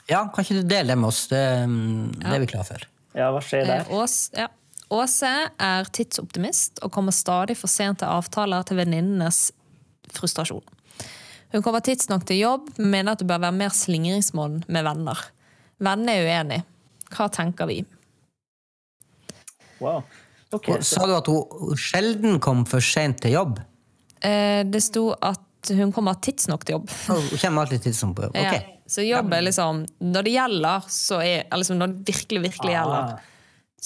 ja, 0.09 0.27
kan 0.29 0.45
ikke 0.45 0.59
du 0.61 0.67
dele 0.69 0.93
det 0.93 0.97
med 1.01 1.09
oss? 1.09 1.23
Det, 1.31 1.41
mm, 1.65 2.19
det 2.21 2.35
er 2.35 2.43
vi 2.45 2.49
klar 2.53 2.67
for. 2.67 2.85
Ja, 3.17 3.31
hva 3.33 3.41
skjer 3.41 3.65
der? 3.65 3.87
Eh, 3.87 3.95
Ås, 3.97 4.17
ja. 4.37 4.45
Åse 4.93 5.29
er 5.59 5.89
tidsoptimist 5.91 6.79
og 6.85 6.93
kommer 6.95 7.15
stadig 7.15 7.57
for 7.59 7.71
sent 7.71 7.99
til 7.99 8.07
avtaler 8.07 8.63
til 8.67 8.79
venninnenes 8.79 9.49
frustrasjon. 10.15 10.63
Hun 11.51 11.63
kommer 11.63 11.83
tidsnok 11.83 12.25
til 12.27 12.41
jobb, 12.41 12.69
men 12.77 12.91
mener 12.91 13.15
at 13.15 13.21
det 13.23 13.27
bør 13.27 13.43
være 13.43 13.55
mer 13.55 13.75
slingringsmål 13.75 14.61
med 14.67 14.87
venner. 14.87 15.19
Vennene 15.83 16.15
er 16.15 16.27
uenige. 16.27 16.65
Hva 17.11 17.27
tenker 17.31 17.69
vi? 17.69 17.81
Wow. 19.79 20.01
Okay. 20.51 20.79
Sa 20.81 21.03
du 21.07 21.13
at 21.17 21.27
hun 21.27 21.75
sjelden 21.79 22.39
kom 22.43 22.63
for 22.67 22.83
sent 22.83 23.21
til 23.23 23.35
jobb? 23.35 23.59
Eh, 24.23 24.63
det 24.67 24.81
sto 24.83 25.09
at 25.13 25.71
hun 25.75 25.91
kommer 25.95 26.15
tidsnok 26.23 26.63
til 26.65 26.77
jobb. 26.77 26.91
Hun 27.07 27.27
kommer 27.41 27.65
alltid 27.65 27.83
tidsnok 27.87 28.15
på 28.17 28.27
jobb. 28.29 28.39
Ja. 28.39 28.59
Så 28.87 29.03
jobb 29.03 29.33
er 29.35 29.43
liksom 29.43 29.81
Når 29.99 30.23
det 30.23 30.31
gjelder, 30.31 30.85
så 30.87 31.17
er 31.19 31.57
liksom 31.59 31.75
Når 31.81 31.91
det 31.91 32.13
virkelig, 32.13 32.41
virkelig 32.45 32.71
gjelder, 32.71 33.17
Ah. 33.17 33.33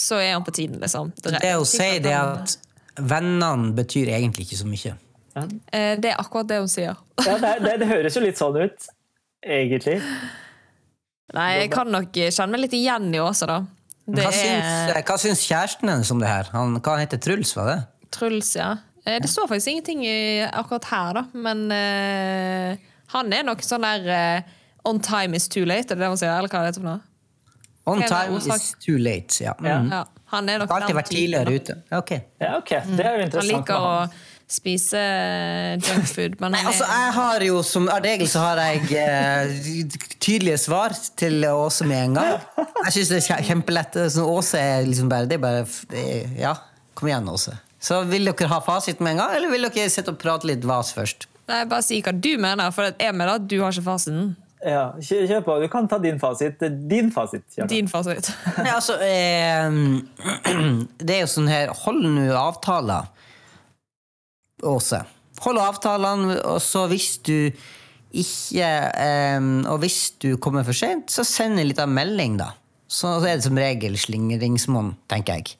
Så 0.01 0.17
er 0.21 0.33
han 0.33 0.45
på 0.45 0.53
tiden, 0.55 0.79
liksom. 0.81 1.11
Det 1.21 1.39
hun 1.45 1.67
sier, 1.69 1.99
det 2.03 2.13
er 2.15 2.41
at 2.41 2.57
vennene 2.97 3.73
betyr 3.77 4.09
egentlig 4.17 4.47
ikke 4.47 4.61
så 4.61 4.69
mye. 4.69 4.93
Ja. 5.35 5.43
Det 6.01 6.09
er 6.11 6.17
akkurat 6.19 6.49
det 6.49 6.57
hun 6.59 6.71
sier. 6.71 6.97
Ja, 7.21 7.35
det, 7.39 7.51
det, 7.63 7.75
det 7.83 7.89
høres 7.91 8.17
jo 8.17 8.23
litt 8.23 8.39
sånn 8.41 8.57
ut, 8.57 8.89
egentlig. 9.45 9.99
Nei, 11.31 11.49
jeg 11.61 11.69
kan 11.71 11.87
nok 11.93 12.17
kjenne 12.17 12.51
meg 12.51 12.65
litt 12.65 12.75
igjen 12.75 13.07
i 13.15 13.21
Åse, 13.23 13.47
da. 13.47 13.61
Det 14.11 14.23
Hva 14.25 14.31
syns, 14.33 14.69
er 14.91 15.03
hva 15.07 15.17
syns 15.21 15.43
kjæresten 15.45 15.91
hennes 15.91 16.09
om 16.11 16.19
det 16.19 16.27
her? 16.27 16.49
Han, 16.55 16.73
hva 16.83 16.97
heter 16.99 17.21
Truls, 17.21 17.53
var 17.55 17.69
det? 17.69 17.77
Truls, 18.11 18.55
ja. 18.57 18.73
Eh, 19.05 19.19
Det 19.21 19.29
står 19.29 19.47
faktisk 19.47 19.71
ingenting 19.71 20.03
akkurat 20.51 20.89
her, 20.91 21.13
da, 21.21 21.23
men 21.33 21.63
uh, 21.71 22.89
han 23.13 23.31
er 23.33 23.45
nok 23.47 23.63
sånn 23.65 23.85
der 23.85 24.09
uh, 24.11 24.57
On 24.89 24.99
time 24.99 25.37
is 25.37 25.47
too 25.47 25.63
late, 25.65 25.93
er 25.93 25.99
det 25.99 26.01
det 26.01 26.09
man 26.09 26.19
sier? 26.19 26.33
Eller 26.33 26.49
hva 26.49 26.65
er 26.65 26.71
det 26.71 26.81
for 26.81 26.89
noe? 26.89 26.99
On 27.89 28.01
time 28.05 28.37
is 28.37 28.75
too 28.79 28.97
late. 28.97 29.43
Ja. 29.43 29.55
Ja. 29.63 29.79
Mm. 29.81 29.91
Ja, 29.91 30.03
han 30.35 30.49
er 30.49 30.61
nok 30.61 30.69
Har 30.69 30.83
alltid 30.85 30.97
vært 30.99 31.09
tidligere 31.09 31.55
ute. 31.55 31.77
Okay. 31.91 32.21
ok. 32.21 32.43
Ja, 32.43 32.51
ok. 32.57 32.75
Det 32.97 33.05
er 33.07 33.17
jo 33.17 33.29
Han 33.39 33.47
liker 33.49 33.87
å 33.87 33.95
spise 34.51 34.99
eh, 34.99 35.79
junkfood, 35.79 36.35
men 36.43 36.51
Nei, 36.57 36.61
altså, 36.67 36.83
jeg 36.83 37.13
har 37.15 37.45
jo 37.45 37.61
som 37.63 37.87
regel 38.03 38.27
så 38.29 38.43
har 38.43 38.59
jeg 38.59 38.99
eh, 38.99 39.95
tydelige 40.19 40.59
svar 40.59 40.95
til 41.19 41.45
Åse 41.47 41.87
med 41.87 42.09
en 42.09 42.19
gang. 42.19 42.45
Jeg 42.83 42.95
syns 42.97 43.13
det 43.13 43.21
er 43.21 43.47
kjempelett. 43.47 43.97
Så 44.11 44.27
Åse 44.27 44.59
er 44.59 44.85
liksom 44.87 45.09
bare 45.11 45.29
Det 45.29 45.39
er 45.39 45.43
bare 45.43 45.65
det 45.93 46.05
er, 46.05 46.31
Ja, 46.41 46.55
kom 46.97 47.09
igjen, 47.09 47.29
Åse. 47.31 47.55
Så 47.81 48.03
vil 48.05 48.27
dere 48.29 48.51
ha 48.51 48.59
fasiten 48.61 49.07
med 49.07 49.15
en 49.15 49.23
gang, 49.23 49.35
eller 49.39 49.49
vil 49.49 49.65
dere 49.65 49.89
sitte 49.89 50.13
og 50.13 50.19
prate 50.21 50.45
litt 50.51 50.67
vas 50.69 50.91
først? 50.93 51.25
Nei, 51.49 51.63
bare 51.65 51.83
si 51.83 51.97
hva 52.05 52.13
du 52.13 52.35
mener, 52.39 52.69
for 52.75 52.91
jeg 52.91 53.15
mener 53.17 53.39
at 53.39 53.47
du 53.49 53.57
har 53.63 53.73
ikke 53.73 53.87
fasiten. 53.87 54.35
Ja, 54.61 54.91
kjør, 55.01 55.23
kjør 55.25 55.41
på. 55.45 55.55
Du 55.63 55.67
kan 55.73 55.87
ta 55.89 55.97
din 56.01 56.19
fasit. 56.21 56.61
Din 56.89 57.09
fasit. 57.13 57.45
Din 57.69 57.87
fasit. 57.89 58.29
ja, 58.67 58.75
altså 58.75 58.97
eh, 59.01 59.71
Det 61.05 61.15
er 61.15 61.23
jo 61.23 61.31
sånn 61.31 61.49
her 61.49 61.73
Hold 61.83 62.05
nå 62.05 62.27
avtaler, 62.37 63.09
Åse. 64.69 65.01
Hold 65.41 65.57
avtalene, 65.57 66.35
og 66.45 66.59
så 66.61 66.85
hvis 66.91 67.15
du 67.25 67.49
ikke 68.11 68.69
eh, 69.01 69.39
Og 69.71 69.81
hvis 69.81 69.99
du 70.21 70.35
kommer 70.43 70.67
for 70.67 70.77
sent, 70.77 71.09
så 71.09 71.25
send 71.25 71.57
en 71.57 71.71
liten 71.71 71.95
melding, 71.95 72.37
da. 72.43 72.51
Så 72.91 73.15
er 73.23 73.39
det 73.39 73.47
som 73.47 73.57
regel 73.57 73.95
slingringsmonn, 73.97 74.93
tenker 75.09 75.39
jeg. 75.39 75.55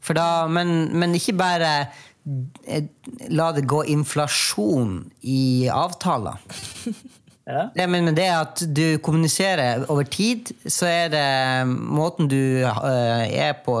For 0.00 0.16
da, 0.16 0.46
men, 0.48 0.94
men 0.96 1.16
ikke 1.18 1.34
bare 1.36 1.72
eh, 1.82 2.88
la 3.34 3.50
det 3.52 3.66
gå 3.68 3.82
inflasjon 3.92 5.00
i 5.28 5.68
avtaler. 5.68 6.40
Ja. 7.46 7.68
Det, 7.74 7.86
men, 7.86 8.04
men 8.08 8.16
det 8.16 8.26
at 8.26 8.62
du 8.74 8.98
kommuniserer 9.06 9.84
over 9.92 10.08
tid, 10.10 10.50
så 10.66 10.88
er 10.90 11.12
det 11.12 11.26
måten 11.70 12.26
du 12.30 12.40
uh, 12.66 13.22
er 13.22 13.54
på 13.62 13.78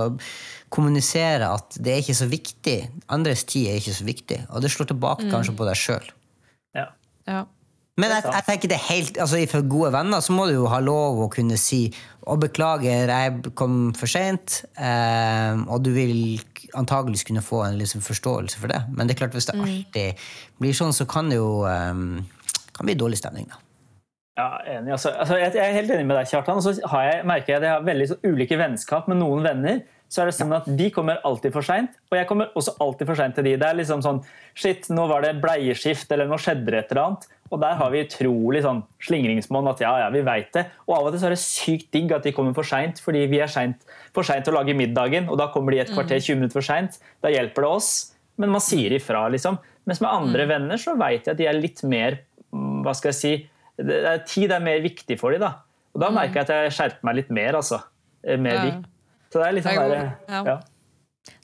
kommuniserer 0.76 1.46
at 1.48 1.76
det 1.78 1.92
er 1.92 2.02
ikke 2.02 2.18
så 2.18 2.28
viktig. 2.30 2.78
Andres 3.12 3.44
tid 3.48 3.70
er 3.70 3.80
ikke 3.80 3.96
så 3.96 4.06
viktig. 4.06 4.38
Og 4.50 4.62
det 4.62 4.70
slår 4.72 4.90
tilbake 4.90 5.28
kanskje 5.30 5.54
på 5.56 5.66
deg 5.68 5.78
sjøl. 5.78 6.08
Ja. 6.76 6.88
Ja. 7.26 7.44
Men 7.96 8.12
jeg, 8.12 8.26
jeg 8.28 8.44
tenker 8.44 8.68
det 8.68 8.78
helt, 8.90 9.18
altså 9.24 9.38
For 9.48 9.64
gode 9.64 9.88
venner 9.94 10.20
så 10.20 10.34
må 10.36 10.44
du 10.50 10.58
jo 10.58 10.66
ha 10.68 10.82
lov 10.84 11.22
å 11.24 11.30
kunne 11.32 11.56
si 11.60 11.86
og 12.26 12.40
beklager, 12.42 13.06
jeg 13.06 13.52
kom 13.56 13.92
for 13.96 14.10
seint. 14.10 14.58
Eh, 14.74 15.60
og 15.70 15.84
du 15.86 15.92
vil 15.94 16.40
antageligvis 16.74 17.22
kunne 17.28 17.44
få 17.44 17.62
en 17.68 17.78
liksom, 17.78 18.02
forståelse 18.02 18.58
for 18.58 18.72
det. 18.74 18.80
Men 18.90 19.06
det 19.06 19.14
er 19.14 19.20
klart 19.20 19.36
hvis 19.38 19.46
det 19.46 19.54
alltid 19.54 20.24
blir 20.58 20.74
sånn, 20.74 20.92
så 20.96 21.06
kan 21.08 21.30
det 21.30 21.38
jo 21.38 21.62
eh, 21.70 22.02
kan 22.76 22.88
bli 22.88 22.98
dårlig 22.98 23.18
stemning. 23.20 23.48
da. 23.50 23.62
Ja, 24.36 24.60
enig. 24.68 24.92
Altså, 24.92 25.14
altså, 25.16 25.38
jeg, 25.40 25.56
er 25.56 25.76
helt 25.78 25.90
enig 25.94 26.04
med 26.04 26.18
deg, 26.18 26.28
Kjartan. 26.28 26.58
Og 26.60 26.64
så 26.66 26.88
har 26.92 27.04
jeg, 27.08 27.20
merker 27.28 27.54
jeg 27.54 27.60
at 27.62 27.68
jeg 27.68 27.72
har 27.72 27.84
veldig 27.86 28.08
så 28.10 28.16
ulike 28.26 28.58
vennskap 28.60 29.06
med 29.08 29.22
noen 29.22 29.46
venner. 29.46 29.78
Så 30.12 30.22
er 30.22 30.28
det 30.28 30.36
sånn 30.36 30.52
at 30.54 30.68
De 30.78 30.86
kommer 30.94 31.22
alltid 31.26 31.54
for 31.54 31.66
seint, 31.66 31.96
og 32.12 32.14
jeg 32.14 32.28
kommer 32.28 32.52
også 32.54 32.76
alltid 32.84 33.08
for 33.08 33.18
seint 33.18 33.34
til 33.34 33.48
de. 33.48 33.56
Det 33.58 33.66
er 33.66 33.78
liksom 33.80 34.04
sånn 34.04 34.20
Shit, 34.56 34.86
nå 34.94 35.06
var 35.10 35.24
det 35.24 35.32
bleieskift, 35.42 36.12
eller 36.14 36.28
nå 36.30 36.38
skjedde 36.40 36.70
det 36.70 36.78
et 36.78 36.92
eller 36.94 37.02
annet. 37.02 37.26
Og 37.50 37.62
der 37.62 37.74
har 37.78 37.90
vi 37.92 38.02
utrolig 38.04 38.62
sånn 38.64 38.82
slingringsmonn 39.06 39.70
at 39.70 39.82
ja, 39.82 39.92
ja, 40.04 40.06
vi 40.14 40.22
veit 40.26 40.52
det. 40.54 40.66
Og 40.86 40.94
av 40.98 41.08
og 41.08 41.14
til 41.14 41.22
så 41.22 41.28
er 41.28 41.34
det 41.34 41.42
sykt 41.42 41.90
digg 41.94 42.14
at 42.14 42.26
de 42.26 42.34
kommer 42.36 42.54
for 42.56 42.66
seint, 42.66 43.00
fordi 43.02 43.24
vi 43.30 43.40
er 43.42 43.50
sent, 43.50 43.82
for 44.14 44.26
seint 44.26 44.46
til 44.46 44.54
å 44.54 44.60
lage 44.60 44.76
middagen, 44.78 45.30
og 45.30 45.40
da 45.40 45.48
kommer 45.54 45.74
de 45.74 45.82
et 45.82 45.92
kvarter, 45.92 46.22
20 46.22 46.40
minutter 46.40 46.58
for 46.60 46.66
seint. 46.66 47.00
Da 47.24 47.32
hjelper 47.32 47.66
det 47.66 47.72
oss. 47.78 47.90
Men 48.40 48.52
man 48.52 48.64
sier 48.64 48.92
ifra, 48.92 49.26
liksom. 49.32 49.58
Mens 49.88 50.02
med 50.02 50.12
andre 50.12 50.48
venner 50.50 50.80
så 50.80 50.96
veit 50.98 51.24
jeg 51.24 51.34
at 51.34 51.40
de 51.40 51.46
er 51.48 51.56
litt 51.56 51.82
mer 51.86 52.18
mm, 52.18 52.35
Hva 52.86 52.94
skal 52.96 53.10
jeg 53.12 53.18
si 53.20 53.34
det 53.76 53.98
er, 54.08 54.22
Tid 54.24 54.54
er 54.56 54.62
mer 54.64 54.78
viktig 54.84 55.18
for 55.20 55.34
dem, 55.34 55.42
da. 55.44 55.52
Og 55.96 56.00
da 56.04 56.08
merker 56.14 56.40
jeg 56.40 56.46
at 56.46 56.54
jeg 56.54 56.72
skjerper 56.78 57.04
meg 57.08 57.18
litt 57.18 57.30
mer, 57.34 57.58
altså. 57.58 57.82
eh, 58.24 58.38
Med 58.40 58.54
Ja. 58.54 58.64
de. 58.70 58.88
Så 59.32 59.42
det 59.42 59.46
er 59.50 59.52
litt 59.58 59.64
sånn 59.66 59.76
Det 59.76 59.84
er 59.84 59.94
der, 59.96 60.16
ja. 60.32 60.42
ja. 60.46 60.56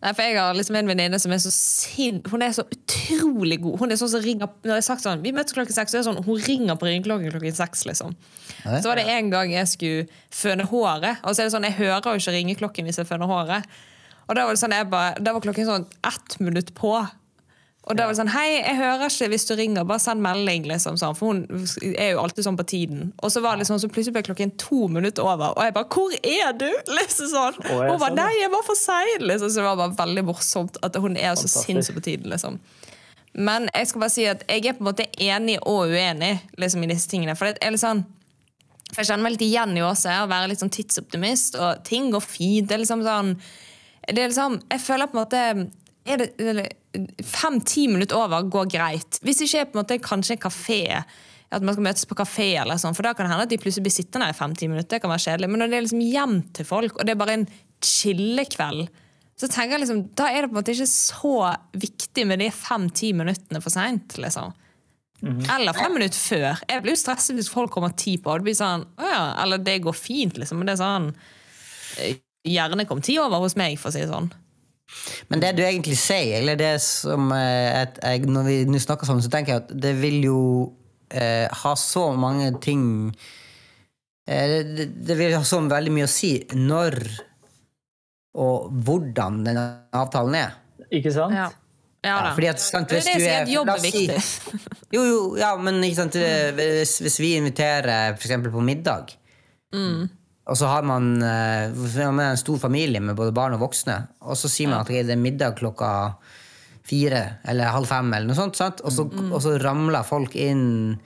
Nei, 0.03 0.13
for 0.15 0.23
Jeg 0.23 0.37
har 0.39 0.55
liksom 0.55 0.77
en 0.79 0.87
venninne 0.93 1.19
som 1.19 1.33
er 1.35 1.41
så 1.43 1.51
sin... 1.51 2.21
Hun 2.31 2.43
er 2.47 2.53
så 2.55 2.63
utrolig 2.71 3.57
god. 3.63 3.81
Hun 3.81 3.91
er 3.91 3.99
sånn 3.99 4.11
som 4.13 4.23
ringer 4.23 4.47
Når 4.63 4.71
jeg 4.71 4.79
har 4.79 4.85
sagt 4.87 5.03
sånn, 5.03 5.23
Vi 5.25 5.33
møtes 5.35 5.55
klokken 5.57 5.75
seks, 5.75 5.91
så 5.95 5.99
er 5.99 6.05
sånn, 6.07 6.21
hun 6.25 6.39
ringer 6.47 6.79
på 6.79 6.87
ringeklokken 6.87 7.33
klokken 7.35 7.57
seks. 7.57 7.83
liksom. 7.91 8.15
Nei. 8.65 8.79
Så 8.81 8.89
var 8.93 9.01
det 9.01 9.09
en 9.11 9.31
gang 9.35 9.51
jeg 9.51 9.67
skulle 9.73 10.07
føne 10.31 10.67
håret, 10.71 11.19
og 11.25 11.35
så 11.35 11.43
er 11.43 11.49
det 11.51 11.55
sånn, 11.57 11.67
jeg 11.67 11.79
hører 11.81 12.15
jo 12.15 12.23
ikke 12.23 12.37
ringeklokken 12.39 12.87
hvis 12.87 13.01
jeg 13.03 13.09
føner 13.11 13.27
håret. 13.31 13.67
Og 14.29 14.37
da 14.39 14.45
var 14.47 14.55
det 14.55 14.63
sånn, 14.63 14.75
jeg 14.79 14.89
bare, 14.93 15.17
da 15.19 15.33
var 15.35 15.43
klokken 15.45 15.67
sånn 15.67 15.87
ett 16.07 16.39
minutt 16.41 16.71
på. 16.79 16.93
Og 17.83 17.97
da 17.99 18.05
var 18.07 18.15
det 18.15 18.21
sånn 18.21 18.31
Hei, 18.31 18.61
jeg 18.61 18.77
hører 18.79 19.09
ikke 19.11 19.29
hvis 19.33 19.47
du 19.49 19.57
ringer, 19.59 19.87
bare 19.89 20.03
send 20.03 20.23
melding. 20.23 20.69
liksom 20.71 20.99
sånn, 21.01 21.17
For 21.19 21.33
hun 21.33 21.97
er 21.97 22.13
jo 22.13 22.21
alltid 22.23 22.47
sånn 22.47 22.59
på 22.61 22.67
tiden. 22.71 23.09
Og 23.23 23.33
så 23.35 23.43
var 23.43 23.57
det 23.57 23.65
liksom, 23.65 23.81
så 23.83 23.91
plutselig 23.91 24.15
ble 24.15 24.23
klokken 24.29 24.55
to 24.61 24.87
minutter 24.93 25.27
over, 25.27 25.57
og 25.57 25.65
jeg 25.65 25.75
bare 25.75 25.91
'Hvor 25.91 26.15
er 26.23 26.53
du?' 26.53 26.79
liksom 26.99 27.27
sånn. 27.33 27.59
Og 27.73 27.91
Hun 27.91 27.99
bare 27.99 28.15
'Nei, 28.15 28.33
jeg 28.41 28.51
var 28.51 28.63
for 28.63 28.79
sein'. 28.79 29.27
Liksom. 29.27 29.51
Så 29.51 29.57
det 29.61 29.67
var 29.67 29.77
bare 29.77 29.99
veldig 30.07 30.25
morsomt 30.25 30.79
at 30.83 30.97
hun 30.97 31.17
er 31.17 31.35
så 31.35 31.49
sinnssykt 31.49 31.99
på 31.99 32.03
tiden. 32.03 32.31
liksom. 32.31 32.61
Men 33.35 33.69
jeg 33.75 33.89
skal 33.89 34.01
bare 34.01 34.11
si 34.11 34.25
at 34.27 34.45
jeg 34.49 34.67
er 34.67 34.73
på 34.73 34.85
en 34.85 34.93
måte 34.93 35.07
enig 35.19 35.59
og 35.63 35.89
uenig 35.89 36.41
liksom, 36.59 36.83
i 36.85 36.87
disse 36.87 37.09
tingene. 37.09 37.37
For 37.37 37.47
det 37.47 37.59
er 37.63 37.71
litt 37.71 37.81
sånn 37.81 38.05
for 38.93 39.01
Jeg 39.01 39.09
kjenner 39.09 39.23
meg 39.25 39.33
litt 39.33 39.49
igjen 39.49 39.77
i 39.79 39.81
Åse, 39.81 40.13
å 40.21 40.29
være 40.29 40.49
litt 40.49 40.61
sånn 40.61 40.71
tidsoptimist. 40.71 41.57
Og 41.57 41.83
ting 41.83 42.11
går 42.13 42.21
fint. 42.21 42.69
Det 42.69 42.75
er 42.77 42.83
liksom 42.85 43.03
sånn 43.03 43.37
det 44.07 44.19
er 44.19 44.29
liksom, 44.29 44.61
Jeg 44.71 44.81
føler 44.81 45.07
på 45.07 45.17
en 45.17 45.25
måte 45.25 45.71
er 46.05 46.23
det, 46.23 46.65
Fem-ti 47.25 47.87
minutter 47.89 48.19
over 48.19 48.49
går 48.53 48.71
greit. 48.73 49.21
Hvis 49.25 49.39
det 49.41 49.49
ikke 49.49 49.61
er 49.63 49.69
på 49.71 49.79
en 49.79 49.83
måte 49.83 50.01
kanskje 50.03 50.37
en 50.37 50.43
kafé, 50.43 50.81
at 51.53 51.65
man 51.65 51.77
skal 51.77 51.87
møtes 51.87 52.09
på 52.09 52.17
kafé, 52.19 52.49
eller 52.63 52.81
sånn, 52.81 52.97
for 52.97 53.07
da 53.07 53.13
kan 53.17 53.27
det 53.27 53.33
hende 53.35 53.47
at 53.47 53.53
de 53.53 53.61
plutselig 53.61 53.87
blir 53.87 53.95
sittende 53.95 54.31
i 54.33 54.37
fem-ti 54.37 54.69
minutter. 54.71 54.97
Det 54.97 55.03
kan 55.05 55.13
være 55.13 55.25
kjedelig. 55.27 55.51
Men 55.53 55.63
når 55.63 55.71
det 55.71 55.79
er 55.79 55.87
liksom 55.87 56.05
hjem 56.07 56.37
til 56.57 56.69
folk, 56.69 56.97
og 56.97 57.07
det 57.07 57.15
er 57.15 57.21
bare 57.21 57.37
en 57.39 57.47
chillekveld, 57.85 58.91
så 59.41 59.49
tenker 59.49 59.77
jeg 59.77 59.85
liksom, 59.85 60.03
da 60.19 60.29
er 60.31 60.45
det 60.45 60.51
på 60.51 60.55
en 60.55 60.61
måte 60.61 60.75
ikke 60.75 60.91
så 60.91 61.37
viktig 61.83 62.27
med 62.31 62.43
de 62.45 62.51
fem-ti 62.55 63.13
minuttene 63.17 63.63
for 63.65 63.75
seint. 63.75 64.19
Liksom. 64.21 64.53
Eller 65.23 65.77
fem 65.77 65.95
minutter 65.95 66.19
før. 66.19 66.63
Jeg 66.69 66.83
blir 66.85 66.97
jo 66.97 67.01
stresset 67.01 67.39
hvis 67.39 67.51
folk 67.53 67.73
kommer 67.75 67.95
ti 67.99 68.17
på. 68.23 68.35
Det 68.39 68.49
blir 68.49 68.59
sånn, 68.59 68.85
ja, 68.99 69.25
Eller 69.43 69.63
det 69.63 69.81
går 69.85 69.97
fint, 69.97 70.39
liksom. 70.41 70.61
Men 70.61 70.71
det 70.71 70.77
er 70.77 70.83
sånn 70.83 71.11
eh, 72.03 72.21
Gjerne 72.43 72.89
kom 72.91 72.99
ti 73.05 73.15
over 73.23 73.39
hos 73.45 73.55
meg, 73.55 73.77
for 73.79 73.93
å 73.93 73.95
si 73.95 74.01
det 74.03 74.11
sånn. 74.11 74.33
Men 75.31 75.41
det 75.41 75.53
du 75.57 75.63
egentlig 75.63 75.97
sier, 76.01 76.39
eller 76.41 76.57
det 76.59 76.73
som 76.83 77.31
eh, 77.33 77.87
jeg, 78.03 78.27
Når 78.27 78.45
vi 78.49 78.57
nå 78.69 78.79
snakker 78.83 79.07
sammen, 79.09 79.23
så 79.25 79.31
tenker 79.33 79.55
jeg 79.55 79.63
at 79.65 79.71
det 79.85 79.93
vil 80.01 80.19
jo 80.27 80.41
eh, 81.13 81.47
ha 81.63 81.73
så 81.79 82.09
mange 82.19 82.51
ting 82.65 82.83
eh, 84.29 84.63
det, 84.77 84.89
det 85.07 85.17
vil 85.19 85.35
ha 85.37 85.43
så 85.47 85.61
veldig 85.69 85.93
mye 85.95 86.09
å 86.09 86.13
si 86.13 86.35
når 86.59 86.99
og 88.33 88.71
hvordan 88.87 89.43
den 89.45 89.59
avtalen 89.93 90.39
er. 90.39 90.55
Ikke 90.89 91.11
sant? 91.13 91.35
Ja, 91.37 91.51
ja 92.01 92.15
da. 92.25 92.31
fordi 92.33 92.49
at, 92.49 92.63
sant, 92.65 92.89
det 92.89 93.03
er 93.03 93.05
det 93.05 93.13
du 93.13 93.25
som 93.27 93.33
er- 93.35 93.51
jobb 93.53 93.69
er 93.75 93.83
viktig. 93.85 94.23
Jo, 94.97 95.03
jo, 95.05 95.19
ja, 95.41 95.51
men 95.61 95.83
ikke 95.85 95.99
sant, 96.01 96.17
hvis, 96.57 96.95
hvis 97.05 97.19
vi 97.21 97.35
inviterer 97.41 98.15
eksempel 98.17 98.53
på 98.55 98.65
middag, 98.65 99.15
Mm. 99.73 100.03
Og 100.47 100.57
så 100.59 100.67
har 100.67 100.83
man 100.83 101.13
eh, 101.23 101.71
man 102.03 102.19
er 102.21 102.33
en 102.33 102.41
stor 102.41 102.59
familie 102.59 103.01
med 103.01 103.15
både 103.17 103.33
barn 103.37 103.55
og 103.55 103.61
voksne, 103.63 104.01
og 104.27 104.37
så 104.37 104.49
sier 104.51 104.69
man 104.73 104.81
at 104.83 104.89
det 104.91 105.11
er 105.15 105.21
middag 105.21 105.55
klokka 105.61 105.93
fire 106.83 107.39
eller 107.49 107.71
halv 107.71 107.87
fem, 107.87 108.09
eller 108.13 108.27
noe 108.33 108.35
sånt, 108.39 108.57
sant? 108.59 108.81
Og, 108.83 108.91
så, 108.93 109.05
Mm. 109.07 109.33
og 109.33 109.41
så 109.45 109.57
ramler 109.63 110.03
folk 110.03 110.35
inn 110.35 110.99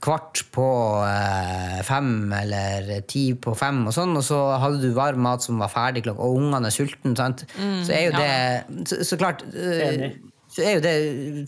kvart 0.00 0.42
på 0.52 0.66
eh, 1.04 1.80
fem 1.84 2.32
eller 2.32 3.02
ti 3.08 3.34
på 3.36 3.52
fem, 3.56 3.82
og 3.88 3.92
sånn, 3.96 4.14
og 4.16 4.24
så 4.24 4.38
hadde 4.60 4.80
du 4.80 4.94
varm 4.96 5.20
mat 5.24 5.42
som 5.44 5.58
var 5.60 5.68
ferdig 5.72 6.04
klokka, 6.06 6.24
og 6.24 6.38
ungene 6.40 6.68
er 6.70 6.76
sultne, 6.76 7.12
sant? 7.16 7.44
så 7.84 7.92
er 7.96 8.06
jo 8.08 8.12
Mm, 8.12 8.20
ja. 8.20 8.24
det 8.24 8.88
så, 8.88 9.00
så 9.04 9.18
klart 9.20 9.42
eh, 9.52 9.88
Enig. 9.90 10.12
Så 10.60 10.66
er 10.68 10.76
jo 10.76 10.82
det, 10.84 10.94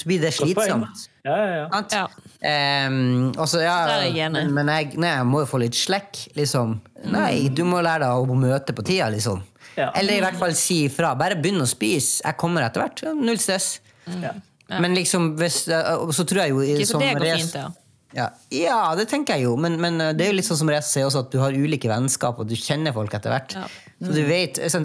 så 0.03 0.09
blir 0.09 0.23
det 0.25 0.33
slitsomt. 0.35 1.03
Ja, 1.23 1.37
ja, 1.39 1.49
ja. 1.61 1.67
Sant? 1.71 1.95
Ja. 1.95 2.07
Ehm, 2.49 3.31
og 3.37 3.53
ja, 3.61 3.77
jeg 4.03 4.17
enig. 4.27 4.33
men, 4.35 4.55
men 4.57 4.71
jeg, 4.73 4.95
nei, 4.99 5.13
jeg 5.21 5.27
må 5.31 5.45
jo 5.45 5.49
få 5.53 5.61
litt 5.63 5.77
slekk, 5.79 6.25
liksom. 6.39 6.79
Nei, 7.13 7.49
du 7.55 7.63
må 7.69 7.83
lære 7.85 8.09
deg 8.09 8.33
å 8.33 8.39
møte 8.39 8.75
på 8.75 8.85
tida, 8.89 9.11
liksom. 9.15 9.43
Ja. 9.77 9.91
Eller 9.97 10.19
i 10.19 10.25
hvert 10.25 10.41
fall 10.41 10.57
si 10.59 10.83
ifra. 10.89 11.15
Bare 11.19 11.37
begynn 11.41 11.63
å 11.63 11.69
spise. 11.69 12.21
Jeg 12.27 12.37
kommer 12.41 12.67
etter 12.67 12.83
hvert. 12.85 13.05
Null 13.21 13.39
stress. 13.41 13.77
ja. 14.09 14.35
Men 14.73 14.95
liksom, 14.97 15.35
hvis, 15.37 15.67
så 15.69 16.25
tror 16.25 16.39
jeg 16.47 16.53
jo 16.55 16.61
Ok, 16.65 16.85
som 16.89 17.03
det 17.03 17.11
går 17.19 17.25
Res- 17.27 17.41
fint, 17.43 17.57
ja. 17.61 17.69
Ja, 18.13 18.27
ja, 18.53 18.79
det 18.97 19.07
tenker 19.09 19.39
jeg 19.39 19.47
jo, 19.47 19.55
men, 19.61 19.79
men 19.81 19.97
eh, 20.05 20.11
det 20.17 20.27
er 20.27 20.33
jo 20.33 20.37
litt 20.37 20.45
sånn 20.45 20.59
som 20.61 20.69
Reza 20.69 20.85
sier 20.91 21.07
også, 21.09 21.23
at 21.25 21.31
du 21.33 21.39
har 21.41 21.55
ulike 21.57 21.89
vennskap, 21.89 22.41
og 22.43 22.49
du 22.49 22.53
kjenner 22.61 22.93
folk 22.93 23.13
etter 23.17 23.33
hvert. 23.33 23.55
Ja. 23.57 23.63
Så 24.03 24.13
du 24.17 24.23
vet, 24.27 24.59
jeg, 24.59 24.83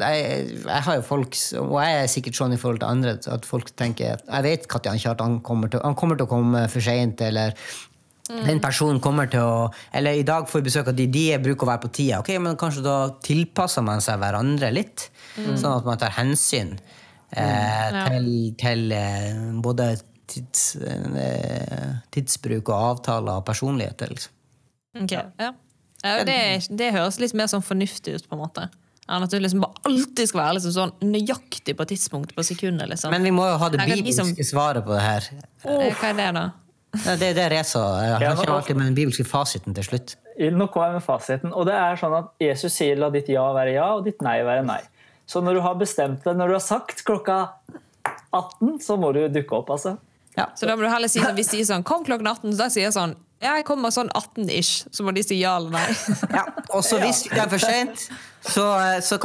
jeg 0.62 0.84
har 0.86 0.96
jo 1.00 1.04
folk, 1.06 1.36
og 1.58 1.78
jeg 1.82 2.00
er 2.04 2.10
sikkert 2.12 2.38
sånn 2.38 2.54
i 2.54 2.60
forhold 2.62 2.84
til 2.84 2.90
andre, 2.92 3.16
at 3.34 3.48
folk 3.50 3.72
tenker 3.80 4.20
Jeg 4.22 4.46
vet 4.46 4.68
når 4.70 4.90
han 4.92 5.02
Kjartan 5.02 5.38
kommer 5.46 5.72
til, 5.74 5.82
han 5.82 5.98
kommer 5.98 6.20
til 6.20 6.28
å 6.28 6.30
komme 6.30 6.66
for 6.70 6.86
seint, 6.86 7.22
eller 7.26 7.56
den 8.28 8.60
personen 8.60 9.00
kommer 9.00 9.30
til 9.32 9.40
å 9.40 9.70
Eller 9.96 10.20
i 10.20 10.26
dag 10.28 10.50
får 10.50 10.60
vi 10.60 10.68
besøk 10.68 10.92
av 10.92 10.98
de, 10.98 11.08
de 11.08 11.26
bruker 11.42 11.66
å 11.66 11.70
være 11.72 11.84
på 11.86 11.92
tida. 11.96 12.20
Ok, 12.20 12.34
men 12.44 12.60
kanskje 12.60 12.84
da 12.86 12.98
tilpasser 13.24 13.86
man 13.88 14.04
seg 14.04 14.20
hverandre 14.22 14.70
litt, 14.76 15.08
sånn 15.38 15.72
at 15.72 15.88
man 15.88 16.02
tar 16.02 16.14
hensyn 16.20 16.76
eh, 16.76 17.42
Ja. 17.42 18.08
til, 18.12 18.32
til 18.60 18.92
eh, 18.96 19.40
både 19.64 19.96
tids, 20.28 20.76
eh, 20.84 21.94
tidsbruk 22.14 22.68
og 22.70 22.76
avtaler 22.98 23.40
og 23.40 23.48
personligheter. 23.48 24.12
Liksom. 24.12 24.36
Ok, 25.04 25.16
ja. 25.16 25.54
Ja, 26.06 26.20
det, 26.28 26.68
det 26.78 26.92
høres 26.94 27.18
litt 27.20 27.34
mer 27.34 27.50
sånn 27.50 27.66
fornuftig 27.66 28.20
ut, 28.20 28.28
på 28.30 28.38
en 28.38 28.44
måte. 28.44 28.68
Enn 29.08 29.24
at 29.24 29.32
du 29.32 29.40
liksom 29.40 29.62
bare 29.64 29.88
alltid 29.88 30.28
skal 30.28 30.42
være 30.42 30.56
liksom 30.58 30.74
sånn 30.76 30.94
nøyaktig 31.08 31.78
på 31.80 31.86
tidspunkt 31.88 32.34
på 32.36 32.44
sekundet. 32.44 32.90
liksom. 32.92 33.12
Men 33.14 33.24
vi 33.24 33.32
må 33.32 33.46
jo 33.48 33.58
ha 33.62 33.70
det 33.72 33.86
bibelske 33.88 34.44
svaret 34.44 34.84
på 34.84 34.92
det 34.98 35.04
her. 35.06 35.30
Oh. 35.64 35.86
Hva 35.96 36.10
er 36.12 36.18
det, 36.18 36.32
da? 36.36 36.46
Det 36.98 37.30
er 37.30 37.36
det 37.52 37.60
Jeg 37.62 37.66
Ja, 37.78 38.18
har 38.18 38.36
ikke 38.36 38.54
alltid 38.58 38.76
med 38.76 38.88
den 38.88 38.96
bibelske 38.98 39.24
fasiten 39.28 39.76
til 39.76 39.84
slutt. 39.84 40.16
Nå 40.38 40.68
kommer 40.72 40.92
jeg 40.92 41.00
med 41.00 41.06
fasiten. 41.06 41.54
Og 41.54 41.66
det 41.70 41.76
er 41.76 41.96
sånn 42.00 42.16
at 42.18 42.32
Jesus 42.42 42.74
sier 42.74 42.98
la 43.00 43.10
ditt 43.14 43.30
ja 43.32 43.46
være 43.54 43.74
ja, 43.78 43.88
og 43.96 44.04
ditt 44.06 44.22
nei 44.22 44.42
være 44.44 44.66
nei. 44.66 44.82
Så 45.28 45.42
når 45.44 45.60
du 45.60 45.62
har 45.62 45.76
bestemt 45.76 46.24
det, 46.24 46.36
når 46.38 46.48
du 46.48 46.54
har 46.56 46.64
sagt 46.64 47.04
klokka 47.08 47.50
18, 48.32 48.80
så 48.84 48.98
må 49.00 49.12
du 49.16 49.26
dukke 49.32 49.56
opp, 49.56 49.72
altså. 49.76 49.98
Ja. 50.38 50.46
Så 50.56 50.68
da 50.70 50.76
må 50.78 50.86
du 50.86 50.92
heller 50.92 51.10
si 51.10 51.20
sånn, 51.20 51.36
Hvis 51.36 51.50
de 51.52 51.58
sier 51.58 51.66
sånn 51.66 51.84
'kom 51.84 52.06
klokken 52.06 52.28
18', 52.28 52.54
så 52.54 52.58
da 52.58 52.70
sier 52.70 52.84
jeg 52.84 52.94
sånn 52.94 53.16
jeg 53.42 53.66
kommer 53.68 53.92
sånn 53.94 54.10
18-ish. 54.18 54.88
Så 54.92 55.04
må 55.06 55.14
de 55.14 55.22
si 55.24 55.38
ja 55.42 55.56
eller 55.60 55.70
nei. 55.76 55.86
Ja, 56.38 56.46
og 56.74 56.84
så 56.86 56.98
hvis 57.02 57.24
det 57.30 57.38
er 57.44 57.50
for 57.52 57.62
sent, 57.62 58.08
så, 58.48 58.66
så, 59.06 59.20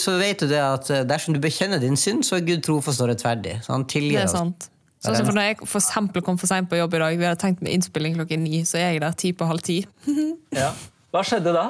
så 0.00 0.14
vet 0.20 0.40
du 0.40 0.46
det 0.48 0.60
at 0.62 0.90
eh, 0.94 1.02
dersom 1.08 1.34
du 1.36 1.40
bekjenner 1.42 1.78
din 1.82 1.96
synd, 1.96 2.24
så 2.24 2.36
er 2.38 2.46
Gud 2.48 2.62
trofast 2.64 3.00
og 3.04 3.10
rettferdig. 3.12 3.58
Så 3.66 3.72
han 3.74 3.84
Det 3.84 3.92
tilgir 3.96 4.24
oss. 4.24 4.32
sant. 4.36 4.70
Sånn 5.04 5.14
som 5.14 5.26
for 5.28 5.36
Når 5.36 5.44
jeg 5.52 5.58
for 5.68 5.78
eksempel 5.78 6.24
kom 6.26 6.38
for 6.40 6.50
seint 6.50 6.66
på 6.70 6.74
jobb 6.80 6.94
i 6.96 6.98
dag, 6.98 7.18
vi 7.20 7.24
hadde 7.28 7.38
tenkt 7.38 7.60
med 7.62 7.70
innspilling 7.76 8.16
klokken 8.18 8.40
ni, 8.42 8.64
så 8.66 8.80
er 8.80 8.88
jeg 8.96 9.02
der 9.04 9.12
ti 9.20 9.30
på 9.32 9.46
halv 9.46 9.60
ti. 9.62 9.82
Ja. 10.58 10.72
Hva 11.12 11.22
skjedde 11.24 11.52
da? 11.54 11.66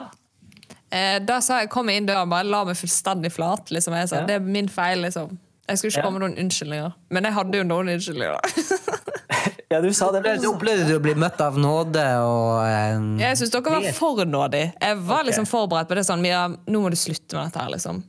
Eh, 0.94 1.18
da 1.20 1.36
sa 1.44 1.58
jeg, 1.60 1.68
kom 1.74 1.90
jeg 1.90 2.00
inn 2.00 2.06
døra 2.08 2.22
og 2.24 2.30
bare 2.32 2.46
la 2.48 2.62
meg 2.64 2.78
fullstendig 2.78 3.30
flat. 3.34 3.68
Liksom. 3.74 3.92
Jeg 4.00 4.08
sa, 4.08 4.22
Ja. 4.22 4.26
Det 4.30 4.38
er 4.38 4.46
min 4.46 4.68
feil. 4.72 5.02
liksom. 5.04 5.34
Jeg 5.68 5.76
skulle 5.78 5.90
ikke 5.92 6.00
Ja. 6.00 6.06
komme 6.06 6.18
med 6.18 6.24
noen 6.30 6.38
unnskyldninger. 6.46 6.94
Men 7.10 7.24
jeg 7.28 7.32
hadde 7.36 7.58
jo 7.58 7.64
noen 7.68 7.90
unnskyldninger. 7.92 8.40
Ja, 9.68 9.82
du 9.84 9.90
sa 9.92 10.08
det. 10.14 10.22
Du 10.40 10.48
opplevde 10.48 10.86
du 10.88 10.94
å 10.96 11.00
bli 11.04 11.12
møtt 11.18 11.40
av 11.44 11.58
nåde 11.60 12.04
og 12.24 12.62
eh, 12.64 13.00
Jeg 13.20 13.40
syns 13.40 13.52
dere 13.52 13.74
var 13.74 13.88
for 13.96 14.22
nådige. 14.24 14.70
Jeg 14.80 15.00
var 15.10 15.26
liksom 15.28 15.48
forberedt 15.48 15.90
på 15.90 15.98
det 15.98 16.06
sånn 16.08 16.24
Mia, 16.24 16.46
nå 16.48 16.80
må 16.80 16.92
du 16.92 16.96
slutte 16.96 17.36
med 17.36 17.50
dette 17.50 17.60
her, 17.60 17.74
liksom. 17.74 18.00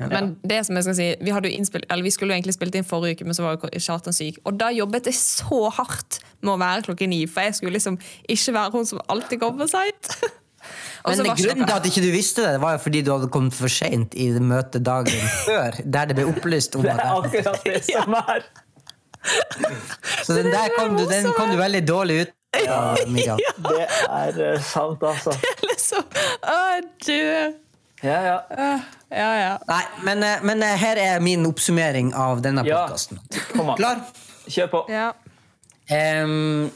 Men 0.00 0.32
det 0.42 0.62
som 0.66 0.76
jeg 0.78 0.86
skal 0.86 0.96
si, 0.96 1.08
vi, 1.20 1.32
hadde 1.34 1.50
jo 1.50 1.58
innspilt, 1.60 1.84
eller 1.92 2.06
vi 2.06 2.10
skulle 2.14 2.32
jo 2.32 2.40
egentlig 2.40 2.56
spilt 2.56 2.76
inn 2.78 2.86
forrige 2.88 3.18
uke, 3.18 3.26
men 3.28 3.36
så 3.36 3.44
var 3.44 3.60
Kjartan 3.76 4.16
syk. 4.16 4.40
Og 4.48 4.56
da 4.58 4.70
jobbet 4.74 5.10
jeg 5.10 5.18
så 5.18 5.66
hardt 5.76 6.22
med 6.40 6.54
å 6.54 6.60
være 6.62 6.86
klokken 6.88 7.12
ni, 7.12 7.24
for 7.30 7.46
jeg 7.46 7.58
skulle 7.60 7.76
liksom 7.76 7.98
ikke 8.32 8.56
være 8.56 8.72
hun 8.74 8.88
som 8.88 9.02
alltid 9.12 9.42
kommer 9.42 9.70
seint. 9.70 10.14
Men 11.02 11.18
grunnen 11.26 11.66
til 11.66 11.74
at 11.74 11.86
ikke 11.88 12.02
du 12.04 12.12
visste 12.14 12.44
det, 12.46 12.58
var 12.62 12.76
jo 12.76 12.82
fordi 12.84 13.00
du 13.02 13.08
hadde 13.10 13.28
kommet 13.34 13.56
for 13.56 13.72
seint 13.72 14.12
i 14.14 14.28
møtet 14.38 14.84
dagen 14.86 15.24
før, 15.48 15.80
der 15.82 16.10
det 16.10 16.14
ble 16.20 16.28
opplyst 16.30 16.78
om 16.78 16.84
Det 16.86 16.92
er 16.94 17.02
akkurat 17.02 17.66
det 17.66 17.80
som 17.88 18.14
er. 18.20 18.46
Så 20.26 20.32
den 20.38 20.50
der 20.52 20.72
kom 20.76 20.96
du, 20.96 21.04
den 21.08 21.28
kom 21.36 21.50
du 21.52 21.56
veldig 21.60 21.82
dårlig 21.88 22.20
ut 22.22 22.32
av, 22.68 22.98
ja, 23.16 23.36
Det 23.64 23.84
er 24.10 24.40
eh, 24.52 24.58
sant, 24.66 25.02
altså. 25.02 25.32
liksom 25.64 26.04
Å, 26.04 26.58
du 27.06 27.16
Ja, 28.02 28.18
ja. 28.26 28.36
Ja, 29.12 29.30
ja. 29.38 29.52
Nei, 29.68 29.82
men, 30.04 30.22
eh, 30.26 30.42
men 30.42 30.62
eh, 30.66 30.76
her 30.80 31.00
er 31.00 31.20
min 31.24 31.46
oppsummering 31.48 32.12
av 32.18 32.42
denne 32.44 32.64
Ja. 32.66 32.82
podkasten. 32.86 33.20
Klar? 33.78 34.04
Kjør 34.48 34.70
på. 34.72 34.84
ja. 34.90 35.10
Um, 35.92 36.70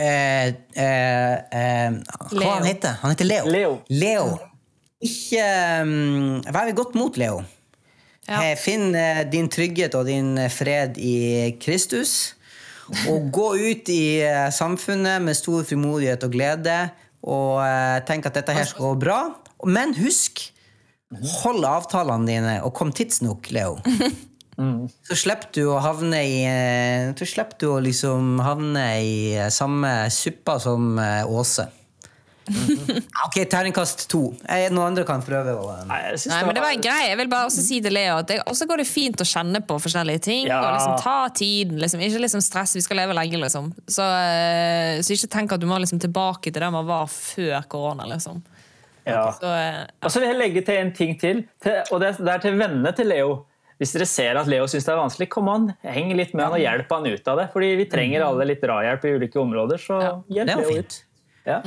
eh, 0.00 0.46
eh, 0.76 1.34
eh, 1.60 1.96
hva 2.32 2.52
han 2.54 2.64
heter 2.64 2.94
han? 3.02 3.12
heter 3.12 3.28
Leo. 3.28 3.48
Leo. 3.52 3.72
Leo. 3.90 4.28
Ikke 5.04 5.44
um, 5.82 6.40
Vær 6.54 6.70
godt 6.78 6.94
mot 6.96 7.16
Leo. 7.20 7.42
Ja. 8.26 8.42
Eh, 8.42 8.56
Finn 8.58 8.94
eh, 8.94 9.22
din 9.30 9.48
trygghet 9.52 9.94
og 9.98 10.08
din 10.08 10.34
eh, 10.38 10.50
fred 10.52 10.98
i 10.98 11.16
Kristus. 11.62 12.34
Og 13.10 13.32
gå 13.34 13.48
ut 13.58 13.88
i 13.90 14.22
samfunnet 14.54 15.18
med 15.18 15.34
stor 15.34 15.64
frimodighet 15.66 16.22
og 16.22 16.36
glede. 16.36 16.76
Og 17.26 17.58
tenk 18.06 18.28
at 18.28 18.36
dette 18.38 18.54
her 18.54 18.68
skal 18.68 18.92
gå 18.92 18.98
bra. 19.02 19.16
Men 19.66 19.90
husk, 19.98 20.44
hold 21.40 21.66
avtalene 21.66 22.30
dine, 22.30 22.52
og 22.62 22.70
kom 22.78 22.92
tidsnok, 22.94 23.50
Leo. 23.50 23.80
Så 25.08 25.18
slipper 25.18 25.50
du 25.52 25.64
å 25.68 25.80
havne 25.84 26.22
i 26.24 26.36
Så 27.18 27.26
slipper 27.28 27.58
du 27.60 27.66
å 27.74 27.80
liksom 27.82 28.38
havne 28.40 28.84
i 29.02 29.16
samme 29.52 29.90
suppa 30.14 30.54
som 30.62 30.94
Åse. 31.26 31.66
Ok, 33.26 33.36
terningkast 33.50 34.06
to. 34.10 34.20
Eh, 34.48 34.68
Noen 34.70 34.92
andre 34.92 35.04
kan 35.08 35.22
prøve 35.24 35.54
å 35.56 35.66
um... 35.72 35.88
Nei, 35.90 36.00
Nei, 36.14 36.40
men 36.46 36.54
det 36.56 36.62
var 36.64 36.74
en 36.74 36.84
greie. 36.84 37.08
Jeg 37.10 37.18
vil 37.20 37.30
bare 37.32 37.48
også 37.50 37.64
si 37.64 37.80
til 37.84 37.96
Leo 37.96 38.18
at 38.20 38.28
det 38.30 38.38
også 38.46 38.68
går 38.70 38.82
det 38.82 38.88
fint 38.88 39.22
å 39.22 39.26
kjenne 39.28 39.62
på 39.66 39.78
forskjellige 39.82 40.22
ting. 40.28 40.44
Ja. 40.50 40.60
Og 40.62 40.76
liksom 40.76 40.98
ta 41.02 41.16
tiden. 41.34 41.80
Liksom. 41.82 42.04
Ikke 42.06 42.22
liksom 42.22 42.44
stress, 42.44 42.76
vi 42.78 42.84
skal 42.86 43.00
leve 43.02 43.16
lenge, 43.18 43.40
liksom. 43.42 43.72
Så, 43.90 44.06
eh, 44.06 45.00
så 45.02 45.16
ikke 45.16 45.32
tenk 45.38 45.56
at 45.56 45.62
du 45.62 45.66
må 45.70 45.80
liksom 45.82 46.00
tilbake 46.02 46.52
til 46.52 46.62
der 46.62 46.72
man 46.74 46.86
var 46.88 47.10
før 47.10 47.58
korona, 47.72 48.06
liksom. 48.12 48.42
Ja. 49.06 49.28
Så, 49.38 49.46
ja. 49.46 49.84
Og 50.02 50.10
så 50.10 50.22
vil 50.22 50.32
jeg 50.32 50.40
legge 50.40 50.62
til 50.66 50.80
en 50.82 50.94
ting 50.94 51.12
til, 51.20 51.44
til 51.62 51.82
og 51.94 52.00
det 52.02 52.16
det 52.18 52.32
er 52.32 52.42
til 52.42 52.56
vennene 52.58 52.90
til 52.96 53.10
Leo. 53.10 53.36
Hvis 53.76 53.92
dere 53.92 54.06
ser 54.08 54.38
at 54.40 54.48
Leo 54.48 54.64
syns 54.70 54.86
det 54.88 54.92
er 54.94 54.98
vanskelig, 55.02 55.28
kom 55.34 55.50
an, 55.52 55.66
heng 55.84 56.14
litt 56.16 56.32
med 56.32 56.46
han 56.46 56.54
og 56.56 56.62
hjelp 56.62 56.94
han 56.94 57.06
ut 57.12 57.28
av 57.28 57.42
det. 57.42 57.50
Fordi 57.52 57.74
vi 57.82 57.84
trenger 57.92 58.24
alle 58.24 58.46
litt 58.48 58.62
drahjelp 58.64 59.04
i 59.04 59.12
ulike 59.18 59.40
områder, 59.42 59.82
så 59.82 59.98
Ja. 60.00 60.12
hjelp 60.38 60.62
Leo 60.62 60.78
ut. 60.80 60.96
Ja. 61.46 61.60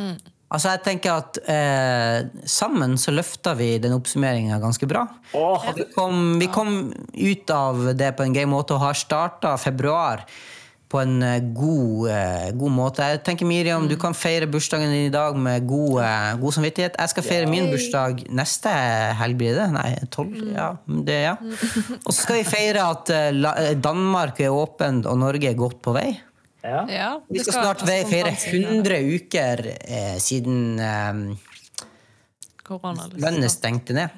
Altså, 0.50 0.72
jeg 0.74 0.82
tenker 0.86 1.14
at 1.14 1.38
eh, 1.45 2.30
sammen 2.50 2.95
så 2.97 3.14
løfta 3.14 3.54
vi 3.58 3.76
den 3.82 3.93
oppsummeringa 3.93 4.58
ganske 4.62 4.88
bra. 4.89 5.04
Oh, 5.38 5.68
Vi 5.78 5.86
kom, 5.93 6.39
vi 6.41 6.47
kom 6.50 6.80
ut 7.14 7.52
av 7.54 7.91
det 7.97 8.16
på 8.18 8.26
en 8.26 8.34
gøy 8.34 8.47
måte 8.50 8.74
og 8.74 8.82
har 8.88 8.97
starta 8.97 9.54
februar 9.62 10.26
på 10.89 10.97
en 11.04 11.20
eh, 11.22 11.43
god, 11.54 12.08
eh, 12.10 12.47
god 12.58 12.74
måte. 12.74 13.06
Jeg 13.14 13.22
tenker 13.28 13.45
Miriam, 13.45 13.86
du 13.86 13.93
kan 14.02 14.18
feire 14.18 14.47
bursdagen 14.50 14.89
din 14.89 15.06
i 15.12 15.14
dag 15.14 15.38
med 15.38 15.68
god, 15.70 16.00
eh, 16.02 16.32
god 16.41 16.56
samvittighet. 16.58 16.97
Jeg 16.97 17.14
skal 17.14 17.28
feire 17.28 17.52
min 17.52 17.70
bursdag 17.70 18.24
neste 18.34 18.74
helg, 19.20 19.38
blir 19.38 19.60
det? 19.60 19.68
Nei, 19.76 19.91
tolv? 20.10 20.34
Ja. 20.50 20.72
Det, 20.88 21.20
ja. 21.28 21.36
Og 22.02 22.10
så 22.10 22.24
skal 22.24 22.39
vi 22.41 22.47
feire 22.50 22.89
at 22.89 23.14
eh, 23.14 23.76
Danmark 23.78 24.41
er 24.41 24.56
åpent 24.56 25.06
og 25.06 25.22
Norge 25.22 25.54
er 25.54 25.62
godt 25.62 25.78
på 25.86 25.93
vei. 25.93 26.08
Ja. 26.64 26.86
ja, 26.91 27.10
Vi 27.30 27.38
det 27.39 27.45
skal 27.45 27.53
snart 27.64 27.84
altså, 27.84 28.10
feire 28.10 28.32
konferanse- 28.34 28.64
100 28.68 28.97
uker 29.16 29.66
eh, 29.82 30.18
siden 30.20 30.80
eh. 30.80 31.38
Liksom. 32.70 33.20
landet 33.22 33.51
stengte 33.51 33.93
ned. 33.97 34.10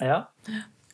ja. 0.00 0.24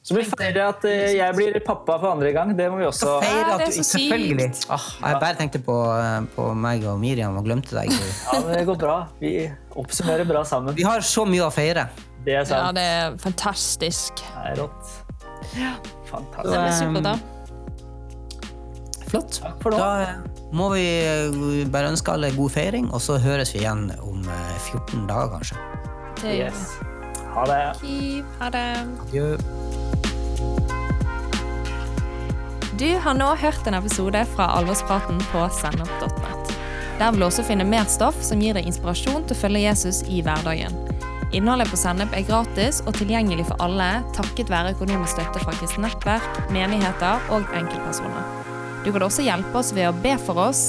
Så 0.03 0.17
vi 0.17 0.25
feirer 0.27 0.65
at 0.67 0.83
eh, 0.91 1.13
jeg 1.15 1.35
blir 1.37 1.55
pappa 1.63 1.95
for 2.03 2.11
andre 2.17 2.33
gang. 2.35 2.57
Det 2.59 2.65
må 2.73 2.81
vi 2.81 2.87
også 2.89 3.21
Feire 3.23 3.43
Ja, 3.53 3.53
at 3.55 3.69
du, 3.71 3.77
selvfølgelig. 3.87 4.49
Ah, 4.75 4.87
jeg 4.99 5.21
bare 5.23 5.37
tenkte 5.39 5.61
på, 5.63 5.77
eh, 5.95 6.25
på 6.35 6.47
meg 6.59 6.83
og 6.91 6.99
Miriam 6.99 7.37
og 7.39 7.47
glemte 7.47 7.77
deg. 7.77 7.93
Ja, 8.27 8.41
men 8.43 8.51
det 8.59 8.65
går 8.67 8.81
bra. 8.83 8.97
Vi 9.21 9.47
oppsummerer 9.79 10.27
bra 10.27 10.43
sammen. 10.43 10.75
Vi 10.75 10.83
har 10.83 11.07
så 11.07 11.23
mye 11.23 11.47
å 11.47 11.53
feire. 11.55 11.87
Det 12.27 12.35
er 12.35 12.51
Ja, 12.51 12.73
det 12.75 12.83
er 12.83 13.15
fantastisk. 13.23 14.25
Det 14.27 14.51
er 14.51 14.59
rått. 14.65 14.91
Fantastisk. 16.11 16.51
Det 16.51 16.59
er 16.59 16.75
supert, 16.81 17.07
da. 17.07 17.15
Flott. 19.13 19.43
Da 19.69 19.89
eh, 20.07 20.13
må 20.57 20.71
vi 20.73 20.87
eh, 21.05 21.67
bare 21.69 21.91
ønske 21.93 22.15
alle 22.15 22.31
god 22.33 22.55
feiring, 22.55 22.89
og 22.97 23.03
så 23.05 23.19
høres 23.21 23.53
vi 23.53 23.61
igjen 23.61 23.91
om 24.01 24.25
eh, 24.25 24.55
14 24.73 25.05
dager, 25.11 25.35
kanskje. 25.37 25.61
Yes. 26.23 26.79
Ha 27.35 27.45
det. 27.49 27.61
vi. 27.83 28.23
Ha 28.41 28.49
det. 28.55 28.65
Adjø. 29.09 29.37
Du 32.81 32.89
har 33.05 33.15
nå 33.15 33.29
hørt 33.37 33.69
en 33.69 33.77
episode 33.77 34.25
fra 34.33 34.49
Alvorspraten 34.57 35.21
på 35.31 35.45
sendup.net 35.55 36.55
Der 36.99 37.13
vil 37.13 37.23
du 37.23 37.27
også 37.29 37.45
finne 37.47 37.67
mer 37.69 37.85
stoff 37.91 38.17
som 38.25 38.41
gir 38.43 38.57
deg 38.57 38.67
inspirasjon 38.67 39.27
til 39.29 39.37
å 39.37 39.41
følge 39.43 39.67
Jesus 39.67 40.03
i 40.09 40.23
hverdagen. 40.25 40.75
Innholdet 41.37 41.71
på 41.73 41.79
Sennep 41.81 42.17
er 42.17 42.27
gratis 42.29 42.81
og 42.87 42.97
tilgjengelig 42.97 43.47
for 43.53 43.61
alle 43.65 43.91
takket 44.17 44.53
være 44.53 44.75
økonomisk 44.77 45.19
støtte 45.19 45.45
fra 45.45 45.57
kristent 45.61 45.87
nettverk, 45.87 46.47
menigheter 46.53 47.33
og 47.33 47.47
enkeltpersoner. 47.61 48.42
Du 48.85 48.93
kan 48.93 49.03
også 49.07 49.23
hjelpe 49.27 49.59
oss 49.59 49.75
ved 49.77 49.87
å 49.89 49.99
be 50.03 50.15
for 50.27 50.37
oss, 50.43 50.63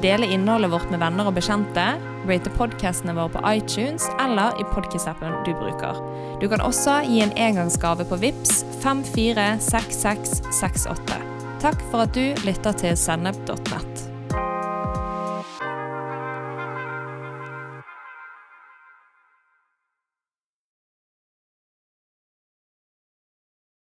dele 0.00 0.26
innholdet 0.32 0.72
vårt 0.72 0.90
med 0.92 1.00
venner 1.02 1.24
og 1.28 1.34
bekjente, 1.36 1.86
rate 2.28 2.50
podcastene 2.56 3.14
våre 3.16 3.32
på 3.34 3.40
iTunes 3.52 4.02
eller 4.20 4.48
i 4.60 4.64
podcast-appen 4.72 5.32
du 5.44 5.52
bruker. 5.60 5.94
Du 6.40 6.46
kan 6.48 6.64
også 6.64 6.94
gi 7.04 7.18
en 7.24 7.36
engangsgave 7.36 8.04
på 8.08 8.16
VIPS 8.22 8.52
546668. 8.84 11.16
Takk 11.60 11.78
for 11.90 11.98
at 12.06 12.12
du 12.16 12.26
lytter 12.48 12.72
til 12.80 12.94
sennep.nett. 12.96 13.89